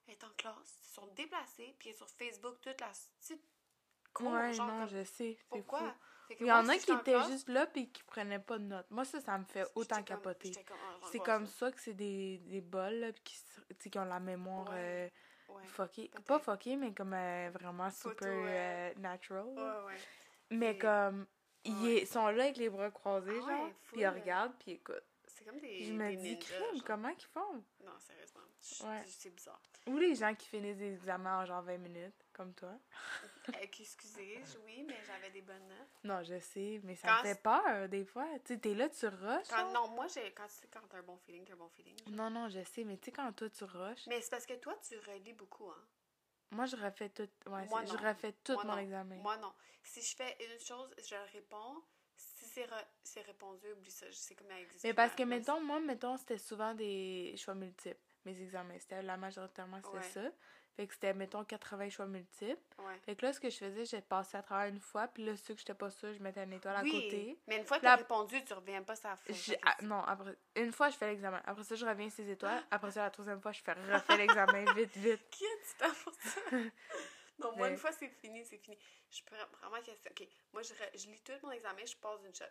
Est 0.07 0.23
en 0.25 0.31
classe, 0.35 0.79
ils 0.83 0.93
sont 0.95 1.07
déplacés, 1.09 1.75
puis 1.79 1.95
sur 1.95 2.09
Facebook 2.11 2.61
toute 2.61 2.81
la 2.81 2.93
petite 3.21 3.43
cour, 4.13 4.33
Ouais, 4.33 4.53
genre. 4.53 4.69
non, 4.69 4.81
comme, 4.81 4.89
je 4.91 5.05
sais, 5.05 5.37
c'est 5.39 5.45
pourquoi? 5.49 5.93
fou. 5.93 5.99
Il 6.41 6.47
y 6.47 6.53
en 6.53 6.69
a 6.69 6.77
qui 6.77 6.93
étaient 6.93 7.23
juste 7.25 7.49
là 7.49 7.67
puis 7.67 7.91
qui 7.91 8.03
prenaient 8.05 8.39
pas 8.39 8.59
de 8.59 8.65
notes. 8.65 8.91
Moi, 8.91 9.05
ça, 9.05 9.21
ça 9.21 9.39
me 9.39 9.45
fait 9.45 9.67
autant 9.75 10.03
capoter. 10.03 10.53
ah, 10.71 11.07
C'est 11.11 11.19
comme 11.19 11.47
ça 11.47 11.71
que 11.71 11.81
c'est 11.81 11.95
des, 11.95 12.39
des 12.39 12.61
bols 12.61 13.13
qui, 13.23 13.37
qui 13.91 13.99
ont 13.99 14.05
la 14.05 14.21
mémoire 14.21 14.69
euh, 14.73 15.09
fuckée. 15.65 16.11
Pas 16.27 16.39
fuckée, 16.39 16.77
mais 16.77 16.93
comme 16.95 17.15
euh, 17.15 17.51
vraiment 17.53 17.91
super 17.91 18.29
euh, 18.31 18.95
natural. 18.97 19.47
Mais 20.51 20.77
comme, 20.79 21.27
ils 21.65 22.07
sont 22.07 22.27
là 22.29 22.45
avec 22.45 22.57
les 22.57 22.69
bras 22.69 22.91
croisés, 22.91 23.41
Ah 23.45 23.51
genre, 23.51 23.71
puis 23.85 24.01
ils 24.01 24.09
regardent, 24.09 24.55
puis 24.59 24.73
ils 24.73 24.75
écoutent. 24.75 25.03
C'est 25.27 25.45
comme 25.45 25.59
des. 25.59 25.85
Je 25.85 25.93
me 25.93 26.15
dis, 26.17 26.39
crime, 26.39 26.83
comment 26.85 27.13
qu'ils 27.15 27.29
font? 27.29 27.65
Non, 27.85 27.93
sérieusement. 27.99 28.41
C'est 28.61 29.35
bizarre. 29.35 29.61
Ou 29.87 29.97
les 29.99 30.15
gens 30.15 30.35
qui 30.35 30.49
finissent 30.49 30.79
des 30.79 30.95
examens 30.95 31.43
en 31.43 31.45
genre 31.45 31.63
20 31.63 31.79
minutes, 31.79 32.24
comme 32.35 32.53
toi. 32.55 32.73
Euh, 33.23 33.53
excusez, 33.63 34.43
oui, 34.65 34.85
mais 34.87 34.99
j'avais 35.07 35.31
des 35.31 35.41
bonnes 35.43 35.67
notes. 35.69 35.89
Non, 36.03 36.23
je 36.23 36.39
sais, 36.39 36.81
mais 36.83 36.95
ça 36.97 37.09
Quand 37.09 37.19
me 37.23 37.23
fait 37.35 37.41
peur, 37.43 37.89
des 37.89 38.05
fois. 38.05 38.27
Tu 38.45 38.55
sais, 38.55 38.59
t'es 38.61 38.75
là, 38.75 38.89
tu 38.89 39.07
rushes. 39.07 39.49
Quand, 39.49 39.71
non, 39.73 39.89
moi, 39.89 40.07
j'ai, 40.09 40.33
quand, 40.33 40.47
tu 40.47 40.53
sais, 40.55 40.69
quand 40.73 40.81
t'as 40.89 40.99
un 40.99 41.03
bon 41.03 41.17
feeling, 41.19 41.45
t'as 41.45 41.55
un 41.55 41.57
bon 41.57 41.69
feeling. 41.69 41.97
genre. 41.99 42.11
Non, 42.15 42.31
non, 42.31 42.49
je 42.49 42.63
sais, 42.65 42.85
mais 42.85 42.97
tu 42.99 43.07
sais, 43.07 43.13
quand 43.13 43.33
toi, 43.33 43.49
tu 43.49 43.65
rushes, 43.65 44.07
Mais 44.07 44.21
c'est 44.21 44.31
parce 44.31 44.47
que 44.47 44.55
toi, 44.55 44.77
tu 44.87 44.99
relis 44.99 45.33
beaucoup, 45.33 45.69
hein. 45.71 45.85
moi, 46.51 46.67
je 46.67 46.77
refais 46.77 47.09
tout, 47.09 47.29
ouais, 47.47 47.67
Moi, 47.67 47.81
c'est- 47.87 47.93
je 47.93 47.97
refais 47.97 48.33
tout 48.45 48.53
Moi, 48.55 48.65
mon 48.65 48.73
non. 48.73 48.79
examen. 48.79 49.17
Moi, 49.17 49.37
non. 49.39 49.53
Si 49.83 50.03
je 50.03 50.17
fais 50.17 50.37
une 50.41 50.61
chose, 50.61 50.91
je 50.99 51.15
réponds. 51.33 51.83
Si 52.17 52.47
c'est, 52.47 52.67
re- 52.67 52.87
c'est 53.03 53.23
répondu, 53.23 53.67
oublie 53.73 53.91
ça. 53.91 54.07
Je 54.09 54.15
sais 54.15 54.35
comment 54.35 54.51
elle 54.55 54.63
existe. 54.63 54.85
Mais 54.85 54.95
parce 54.95 55.15
que, 55.15 55.23
mettons, 55.25 55.61
moi, 55.61 55.81
mettons, 55.81 56.17
c'était 56.17 56.39
souvent 56.39 56.73
des 56.75 57.35
choix 57.37 57.55
multiples, 57.55 57.99
mes 58.25 58.41
examens. 58.41 58.79
C'était 58.79 59.03
la 59.03 59.17
majoritairement, 59.17 59.81
c'était 59.83 59.97
Ouais. 59.97 60.03
ça. 60.31 60.31
Fait 60.77 60.87
que 60.89 60.95
c'était, 60.95 61.15
mettons, 61.15 61.45
80 61.45 61.89
choix 61.91 62.07
multiples. 62.07 62.61
Ouais. 62.81 62.99
Fait 63.07 63.15
que 63.15 63.25
là, 63.25 63.33
ce 63.33 63.39
que 63.39 63.49
je 63.49 63.57
faisais, 63.59 63.85
j'ai 63.85 64.01
passé 64.01 64.37
à 64.37 64.43
travers 64.43 64.67
une 64.69 64.81
fois, 64.81 65.07
puis 65.07 65.25
là, 65.25 65.37
ceux 65.37 65.55
que 65.55 65.61
j'étais 65.61 65.75
pas 65.75 65.91
sûre, 65.91 66.13
je 66.13 66.19
mettais 66.21 66.43
une 66.43 66.53
étoile 66.53 66.75
à 66.77 66.83
côté. 66.83 67.39
mais 67.47 67.59
une 67.59 67.65
fois 67.65 67.79
que 67.79 67.85
La- 67.85 67.93
t'as 67.93 68.03
répondu, 68.03 68.45
tu 68.45 68.53
reviens 68.55 68.83
pas 68.83 68.95
la 69.05 69.17
ah, 69.65 69.77
non, 69.83 70.01
après, 70.01 70.37
une 70.57 70.73
fois, 70.73 70.91
je 70.91 70.97
fais 70.97 71.07
l'examen. 71.07 71.41
Après 71.47 71.63
ça, 71.63 71.77
je 71.77 71.87
reviens 71.87 72.11
ces 72.11 72.29
étoiles. 72.29 72.65
Après 72.73 72.91
ça, 72.91 73.03
la 73.05 73.11
troisième 73.11 73.41
fois, 73.41 73.53
je 73.53 73.63
fais 73.63 73.73
refais 73.73 74.17
l'examen 74.17 74.65
vite, 74.75 74.97
vite. 74.97 75.31
Qui 75.31 75.45
a 75.45 75.49
du 75.49 75.75
temps 75.79 75.95
pour 76.03 76.13
ça? 76.15 76.41
non, 77.39 77.57
moi, 77.57 77.69
une 77.69 77.77
fois, 77.77 77.93
c'est 77.93 78.09
fini, 78.09 78.45
c'est 78.45 78.59
fini. 78.59 78.77
Je 79.11 79.23
peux 79.23 79.37
vraiment 79.61 79.81
question. 79.81 80.11
OK, 80.11 80.27
moi, 80.53 80.63
je, 80.63 80.73
re- 80.75 80.99
je 80.99 81.07
lis 81.09 81.21
tout 81.23 81.33
mon 81.45 81.53
examen, 81.53 81.85
je 81.87 81.97
passe 81.97 82.21
une 82.25 82.35
shot. 82.35 82.45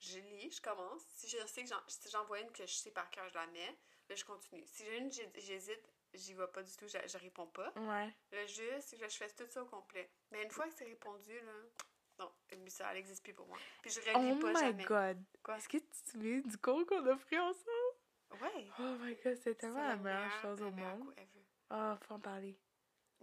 Je 0.00 0.18
lis, 0.18 0.50
je 0.52 0.60
commence. 0.60 1.02
Si 1.14 1.28
je 1.28 1.44
sais 1.46 1.62
que 1.62 1.68
j'en, 1.68 1.80
si 1.86 2.08
vois 2.26 2.40
une 2.40 2.50
que 2.50 2.66
je 2.66 2.72
sais 2.74 2.90
par 2.90 3.08
cœur, 3.10 3.28
je 3.28 3.34
la 3.34 3.46
mets. 3.48 3.76
Là, 4.08 4.14
je 4.16 4.24
continue. 4.24 4.64
Si 4.66 4.84
j'ai 4.84 4.98
une, 4.98 5.12
j'hé- 5.12 5.30
j'hésite, 5.36 5.82
j'y 6.18 6.34
vais 6.34 6.46
pas 6.48 6.62
du 6.62 6.74
tout, 6.76 6.86
je, 6.88 6.98
je 7.06 7.18
réponds 7.18 7.46
pas. 7.46 7.72
Ouais. 7.76 8.14
Là, 8.32 8.46
juste, 8.46 8.96
je 9.00 9.06
fais 9.16 9.28
tout 9.30 9.46
ça 9.48 9.62
au 9.62 9.66
complet. 9.66 10.10
Mais 10.30 10.42
une 10.42 10.50
fois 10.50 10.66
que 10.66 10.74
c'est 10.74 10.84
répondu, 10.84 11.32
là, 11.40 11.52
non, 12.18 12.30
oublie 12.52 12.70
ça, 12.70 12.88
elle 12.90 12.96
n'existe 12.96 13.22
plus 13.22 13.34
pour 13.34 13.46
moi. 13.46 13.58
Puis 13.82 13.90
je 13.92 14.00
relis 14.00 14.32
Oh 14.36 14.40
pas 14.40 14.52
my 14.52 14.60
jamais. 14.60 14.84
god. 14.84 15.24
Quoi? 15.42 15.56
Est-ce 15.56 15.68
que 15.68 15.78
tu 15.78 15.86
te 16.04 16.10
souviens 16.10 16.40
du 16.40 16.58
cours 16.58 16.84
qu'on 16.86 17.06
a 17.06 17.16
pris 17.16 17.38
ensemble? 17.38 18.42
Ouais. 18.42 18.68
Oh 18.78 18.96
my 19.00 19.14
god, 19.24 19.34
c'était 19.36 19.54
tellement 19.54 19.76
C'est 19.76 19.88
la 19.88 19.96
le 19.96 20.02
meilleure 20.02 20.20
meilleur- 20.26 20.42
chose 20.42 20.62
au 20.62 20.70
monde. 20.70 21.14
Ah, 21.70 21.98
faut 22.02 22.14
en 22.14 22.20
parler. 22.20 22.58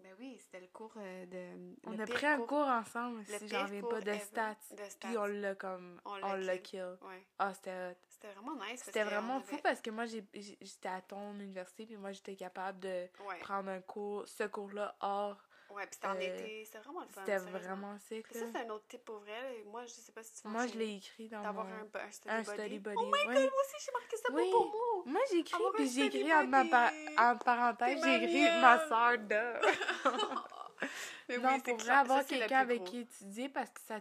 Ben 0.03 0.13
oui, 0.19 0.37
c'était 0.39 0.59
le 0.59 0.67
cours 0.67 0.93
euh, 0.97 1.25
de. 1.25 1.75
On 1.85 1.97
a 1.97 2.05
pris 2.05 2.25
un 2.25 2.37
cours 2.41 2.67
ensemble, 2.67 3.19
le 3.29 3.37
si 3.39 3.47
j'en 3.47 3.63
reviens 3.63 3.81
pas, 3.81 4.01
de 4.01 4.13
stats. 4.13 4.55
De 4.71 4.75
Puis 4.75 4.89
stats. 4.91 5.07
on 5.17 5.25
l'a 5.25 5.55
comme. 5.55 5.99
On 6.05 6.15
l'a 6.35 6.57
kill. 6.57 6.97
Ouais. 7.01 7.25
Ah, 7.39 7.53
c'était 7.53 7.71
hot. 7.91 7.95
C'était 8.09 8.31
vraiment 8.33 8.55
nice. 8.65 8.81
C'était 8.83 9.03
vraiment 9.03 9.39
fou 9.41 9.53
avait- 9.55 9.61
parce 9.61 9.81
que 9.81 9.89
moi, 9.91 10.05
j'étais 10.05 10.89
à 10.89 11.01
ton 11.01 11.33
université, 11.35 11.85
puis 11.85 11.97
moi, 11.97 12.11
j'étais 12.11 12.35
capable 12.35 12.79
de 12.79 13.07
Ouais, 13.27 13.39
prendre 13.39 13.69
un 13.69 13.81
cours, 13.81 14.27
ce 14.27 14.43
cours-là 14.43 14.95
hors. 14.99 15.37
Ouais, 15.75 15.85
puis 15.85 15.95
c'était 15.95 16.07
en 16.07 16.15
euh, 16.15 16.19
été. 16.19 16.65
C'était 16.65 16.79
vraiment 16.79 17.01
le 17.01 17.07
fun. 17.07 17.21
C'était 17.25 17.37
vraiment 17.37 17.97
sick, 17.99 18.27
Ça, 18.31 18.39
c'est 18.51 18.59
un 18.59 18.69
autre 18.69 18.87
type 18.87 19.03
pour 19.05 19.19
vrai. 19.19 19.41
là. 19.41 19.49
Moi, 19.65 19.85
je 19.85 19.91
sais 19.91 20.11
pas 20.11 20.23
si 20.23 20.41
tu 20.41 20.47
Moi, 20.47 20.67
je 20.67 20.73
l'ai 20.77 20.95
écrit 20.95 21.27
dans 21.29 21.41
D'avoir 21.41 21.65
mon... 21.65 21.73
un, 21.73 21.99
un 22.05 22.11
study 22.11 22.33
un 22.33 22.43
study 22.43 22.79
buddy. 22.79 22.95
Oh 22.97 23.05
my 23.05 23.11
ouais. 23.11 23.35
god, 23.35 23.51
moi 23.51 23.61
aussi, 23.63 23.85
j'ai 23.85 23.91
marqué 23.91 24.17
ça 24.17 24.33
Oui. 24.33 24.49
pour 24.51 24.65
mot. 24.67 25.03
Moi, 25.05 25.21
j'ai 25.31 25.37
écrit, 25.39 25.63
puis 25.75 25.89
j'ai 25.89 26.05
écrit 26.05 26.33
en, 26.33 26.47
ma 26.47 26.65
pa- 26.65 26.91
buddy. 26.91 27.15
en 27.17 27.37
parenthèse, 27.37 28.03
j'ai 28.03 28.15
écrit 28.23 28.61
ma 28.61 28.87
soeur 28.87 29.17
de. 29.19 30.45
Mais 31.29 31.37
non, 31.39 31.49
oui, 31.55 31.61
pour 31.61 31.77
vrai, 31.77 31.89
avoir 31.93 32.25
quelqu'un 32.25 32.59
avec 32.59 32.83
qui 32.83 32.99
étudier 32.99 33.49
parce 33.49 33.69
que 33.71 33.81
ça, 33.81 33.99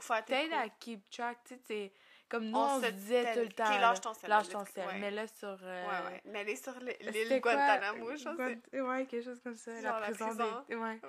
ça 0.00 0.22
t'aide 0.22 0.52
à 0.52 0.68
keep 0.68 1.08
track, 1.10 1.38
tu 1.44 1.56
sais, 1.66 1.92
comme 2.32 2.46
nous, 2.50 2.56
On 2.58 2.76
on, 2.78 2.80
se 2.82 2.86
disait 2.90 3.32
tout 3.34 3.40
le 3.40 3.48
temps. 3.50 3.78
lâche 3.78 4.00
ton 4.00 4.14
sel, 4.14 4.28
Lâche 4.30 4.48
ton 4.48 4.64
sel. 4.64 4.86
Ouais. 4.86 4.98
Mais 4.98 5.10
là, 5.10 5.26
sur. 5.28 5.56
euh, 5.62 5.86
Ouais, 5.86 6.10
ouais. 6.12 6.20
Mais 6.24 6.38
aller 6.40 6.56
sur 6.56 6.72
l'île? 6.80 7.40
Guantanamo, 7.40 8.16
je 8.16 8.24
pense. 8.24 8.36
Guant- 8.36 8.88
Ouais, 8.88 9.06
quelque 9.06 9.24
chose 9.24 9.40
comme 9.40 9.54
ça. 9.56 9.74
Genre 9.80 10.00
La 10.00 10.00
la 10.00 10.06
prison. 10.06 10.26
prison. 10.28 10.64
des- 10.68 10.74
Ouais. 10.76 10.98
c'est-. 11.00 11.08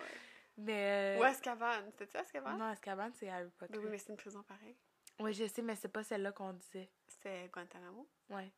Mais. 0.57 1.15
Ou 1.19 1.23
euh, 1.23 1.27
Azkaban. 1.27 1.71
C'était-tu 1.91 2.17
Azkaban? 2.17 2.57
Non, 2.57 2.65
Azkaban, 2.65 3.09
c'est 3.13 3.29
Harry 3.29 3.49
Potter. 3.57 3.73
Mais 3.73 3.79
oui, 3.83 3.87
mais 3.91 3.97
c'est 3.97 4.09
une 4.09 4.17
prison 4.17 4.43
pareille. 4.43 4.75
Oui, 5.19 5.33
je 5.33 5.47
sais, 5.47 5.61
mais 5.61 5.75
c'est 5.75 5.87
pas 5.87 6.03
celle-là 6.03 6.31
qu'on 6.31 6.53
disait. 6.53 6.89
C'était 7.07 7.49
Guantanamo? 7.53 8.07
Ouais. 8.29 8.51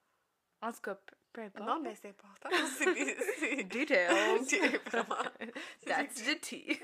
En 0.62 0.72
tout 0.72 0.82
cas, 0.82 0.98
peu, 1.32 1.42
importe. 1.42 1.68
Non, 1.68 1.80
mais 1.80 1.94
c'est 1.96 2.10
important. 2.10 2.50
C'est 2.80 2.94
des- 2.94 3.16
c'est- 3.40 3.64
Details. 3.76 4.44
C'est 4.48 4.78
vraiment. 4.90 5.16
That's 5.86 6.24
the 6.24 6.40
tea. 6.42 6.80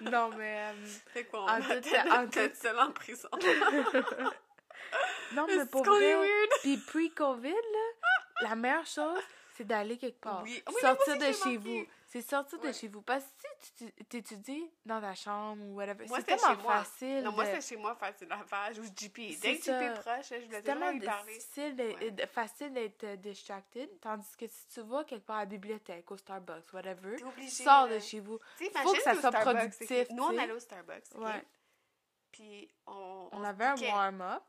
non, 0.10 0.30
mais. 0.36 0.68
euh, 0.70 0.86
C'est 1.12 1.24
quoi? 1.24 1.40
En 1.40 1.56
On 1.56 1.60
va 1.60 1.80
tout- 1.80 1.88
être 1.94 2.12
en 2.12 2.26
peut-être 2.28 2.56
seul 2.56 2.78
en 2.78 2.92
prison. 2.92 3.28
non, 5.34 5.46
mais 5.48 5.66
pour 5.66 5.84
vrai. 5.84 6.16
Puis 6.62 6.76
pre-COVID, 6.78 7.54
la 8.42 8.54
meilleure 8.54 8.86
chose, 8.86 9.20
c'est 9.56 9.64
d'aller 9.66 9.96
quelque 9.98 10.20
part. 10.20 10.42
Oui. 10.44 10.62
Oui, 10.68 10.74
sortir 10.80 11.18
de 11.18 11.32
chez 11.32 11.56
vous. 11.56 11.84
C'est 12.10 12.22
sortir 12.22 12.58
de 12.60 12.68
Ouais. 12.68 12.72
chez 12.72 12.88
vous. 12.88 13.02
Parce 13.02 13.22
que 13.24 13.48
si 13.60 13.72
tu 13.74 14.04
t'étudies 14.06 14.70
dans 14.86 14.98
ta 14.98 15.14
chambre 15.14 15.62
ou 15.62 15.74
whatever, 15.74 16.06
c'est 16.08 16.22
tellement 16.22 16.56
chez 16.56 16.62
moi. 16.62 16.82
facile. 16.82 17.22
Non, 17.22 17.32
moi, 17.32 17.44
de- 17.44 17.50
c'était 17.50 17.60
chez 17.60 17.76
moi 17.76 17.94
faire 17.96 18.14
du 18.16 18.24
lavage 18.24 18.78
ou 18.78 18.84
JP. 18.84 19.34
C'est 19.34 19.40
Dès 19.40 19.56
que 19.58 19.62
JP 19.64 19.68
est 19.82 19.94
ça. 19.96 20.00
proche, 20.00 20.28
je 20.30 20.34
voulais 20.46 20.56
C'est 20.56 20.62
tellement 20.62 20.90
lui 20.90 21.00
parler. 21.00 21.34
difficile 21.34 21.76
de- 21.76 21.82
Ouais. 21.82 22.10
de- 22.10 22.26
facile 22.26 22.72
d'être 22.72 23.04
euh, 23.04 23.16
distracted, 23.16 23.90
tandis 24.00 24.36
que 24.38 24.46
si 24.46 24.66
tu 24.68 24.80
vas 24.80 25.04
quelque 25.04 25.26
part 25.26 25.36
à 25.36 25.40
la 25.40 25.46
bibliothèque, 25.46 26.10
au 26.10 26.16
Starbucks, 26.16 26.72
whatever, 26.72 27.22
obligé. 27.24 27.50
sors 27.62 27.86
là. 27.86 27.96
de 27.96 27.98
chez 28.00 28.20
vous. 28.20 28.38
Sais, 28.56 28.70
Faut 28.82 28.94
que 28.94 29.02
ça 29.02 29.14
soit 29.14 29.30
productif, 29.30 29.86
c'est 29.86 30.10
Nous, 30.10 30.22
on 30.24 30.38
allait 30.38 30.52
au 30.52 30.60
Starbucks. 30.60 31.04
ok? 31.14 31.20
Ouais. 31.22 31.44
Puis, 32.32 32.70
on, 32.86 33.28
On 33.32 33.40
se 33.42 33.46
avait 33.46 33.64
un 33.66 33.76
warm-up. 33.76 34.42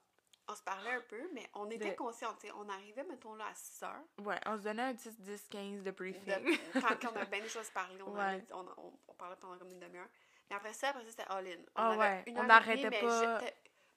On 0.51 0.56
se 0.56 0.63
parlait 0.63 0.94
un 0.94 1.01
peu, 1.01 1.29
mais 1.34 1.48
on 1.53 1.70
était 1.70 1.91
De- 1.91 1.96
conscients. 1.96 2.34
tu 2.39 2.48
sais, 2.48 2.53
On 2.56 2.68
arrivait, 2.70 3.03
mettons, 3.03 3.36
là, 3.36 3.46
à 3.48 3.53
6 3.53 3.84
heures. 3.84 4.01
Ouais, 4.24 4.39
on 4.48 4.58
se 4.58 4.63
donnait 4.63 4.82
un 4.82 4.96
petit 4.96 5.10
10-15 5.12 5.84
de 5.84 5.91
briefing. 5.91 6.24
De, 6.74 6.82
quand 6.82 7.12
on 7.12 7.15
a 7.18 7.25
bien 7.25 7.41
des 7.41 7.48
choses 7.50 7.68
à 7.70 7.72
parler, 7.72 8.01
on, 8.01 8.12
Ouais. 8.15 8.44
on, 8.51 8.65
on- 8.77 8.94
on 9.08 9.13
parlait 9.13 9.36
pendant 9.39 9.58
comme 9.60 9.70
une 9.72 9.79
demi-heure. 9.79 10.08
Mais 10.50 10.56
après 10.56 10.74
ça, 10.74 10.89
après 10.89 11.03
ça, 11.03 11.10
c'était 11.12 11.25
all-in. 11.29 11.60
On 11.75 11.98
ouais, 11.98 12.24
une 12.25 12.39
on 12.39 12.44
n'arrêtait 12.44 12.89
pas. 12.89 13.39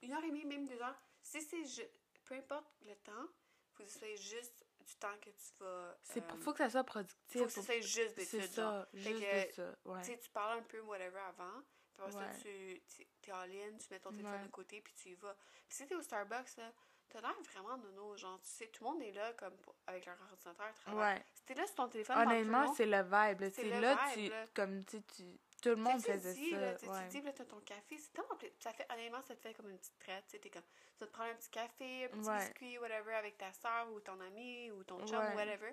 Une 0.03 0.13
heure 0.13 0.23
et 0.25 0.29
demie, 0.29 0.45
même 0.45 0.67
deux 0.67 0.81
heures. 0.83 0.95
Si 1.23 1.41
c'est 1.41 1.65
ju- 1.65 1.89
peu 2.27 2.35
importe 2.35 2.67
le 2.85 2.95
temps, 2.97 3.27
faut 3.73 3.85
que 3.85 3.89
ce 3.89 3.99
soit 3.99 4.15
juste 4.17 4.67
du 4.85 4.95
temps 4.97 5.17
que 5.23 5.31
tu 5.31 5.55
vas. 5.61 5.97
C'est 6.03 6.23
euh, 6.23 6.37
faut 6.41 6.53
que 6.53 6.59
ça 6.59 6.69
soit 6.69 6.85
productif. 6.85 7.41
faut 7.41 7.47
que 7.47 7.51
ça 7.53 7.63
soit 7.63 7.81
juste 7.81 8.21
C'est 8.21 8.37
d'études. 8.39 8.55
genre. 8.57 8.83
ça, 8.83 8.89
juste 8.93 9.21
que, 9.21 9.47
de 9.47 9.53
ça. 9.53 9.75
Ouais. 9.87 10.01
Tu 10.03 10.07
sais, 10.09 10.19
tu 10.19 10.29
parles 10.31 10.59
un 10.59 10.63
peu 10.65 10.81
whatever 10.81 11.21
avant. 11.21 11.63
Après 12.07 12.17
Ouais. 12.19 12.33
ça, 12.33 12.39
tu 12.43 12.83
tu- 12.89 13.07
t'es 13.21 13.33
en 13.33 13.45
ligne, 13.45 13.77
tu 13.79 13.87
mets 13.91 14.01
ton 14.01 14.11
téléphone 14.11 14.33
Ouais. 14.41 14.47
de 14.47 14.51
côté, 14.51 14.81
puis 14.81 14.93
tu 14.95 15.09
y 15.11 15.15
vas. 15.15 15.35
Puis 15.69 15.77
si 15.77 15.87
t'es 15.87 15.95
au 15.95 16.03
Starbucks, 16.03 16.57
là, 16.57 16.73
t'as 17.09 17.21
l'air 17.21 17.35
vraiment 17.53 17.77
nono. 17.79 18.17
Genre, 18.17 18.41
tu 18.43 18.49
sais, 18.49 18.67
tout 18.69 18.85
le 18.85 18.91
monde 18.91 19.03
est 19.03 19.13
là 19.13 19.33
comme 19.35 19.55
avec 19.87 20.07
leur 20.07 20.17
ordinateur, 20.21 20.73
travaille. 20.75 21.17
Ouais. 21.17 21.25
Si 21.35 21.45
t'es 21.45 21.55
là 21.55 21.67
sur 21.67 21.75
ton 21.77 21.89
téléphone, 21.89 22.19
Honnêtement, 22.19 22.75
c'est 22.75 22.87
le 22.87 23.03
vibe. 23.03 23.53
C'est 23.53 23.65
là, 23.81 23.95
vibe, 24.15 24.25
tu, 24.25 24.31
là. 24.31 24.47
comme, 24.55 24.85
tu 24.85 25.03
tu- 25.03 25.39
tout 25.63 25.69
le 25.69 25.77
monde 25.77 26.01
faisait 26.03 26.35
dis, 26.35 26.51
ça. 26.51 26.59
là, 26.59 26.75
tu 26.75 26.89
ouais. 26.89 27.07
dis, 27.09 27.21
là, 27.23 27.33
t'as 27.33 27.45
ton 27.45 27.61
café, 27.61 27.97
c'est 27.97 28.13
tellement 28.13 28.37
ça 28.59 28.73
fait, 28.73 28.87
honnêtement, 28.93 29.23
ça 29.23 29.37
te 29.37 29.41
fait 29.41 29.55
comme 29.55 29.69
une 29.71 29.79
petite 29.79 29.97
traite, 30.01 30.25
tu 30.29 30.39
sais, 30.43 30.51
comme, 30.51 30.63
tu 30.63 30.99
vas 31.01 31.07
te 31.07 31.13
prendre 31.13 31.31
un 31.31 31.35
petit 31.37 31.51
café, 31.51 32.05
un 32.07 32.09
petit 32.09 32.29
Ouais. 32.29 32.39
biscuit, 32.39 32.79
whatever, 32.79 33.15
avec 33.15 33.39
ta 33.39 33.53
soeur 33.53 33.89
ou 33.93 34.01
ton 34.01 34.19
ami 34.21 34.73
ou 34.73 34.83
ton 34.83 34.99
chum, 35.07 35.19
whatever, 35.37 35.73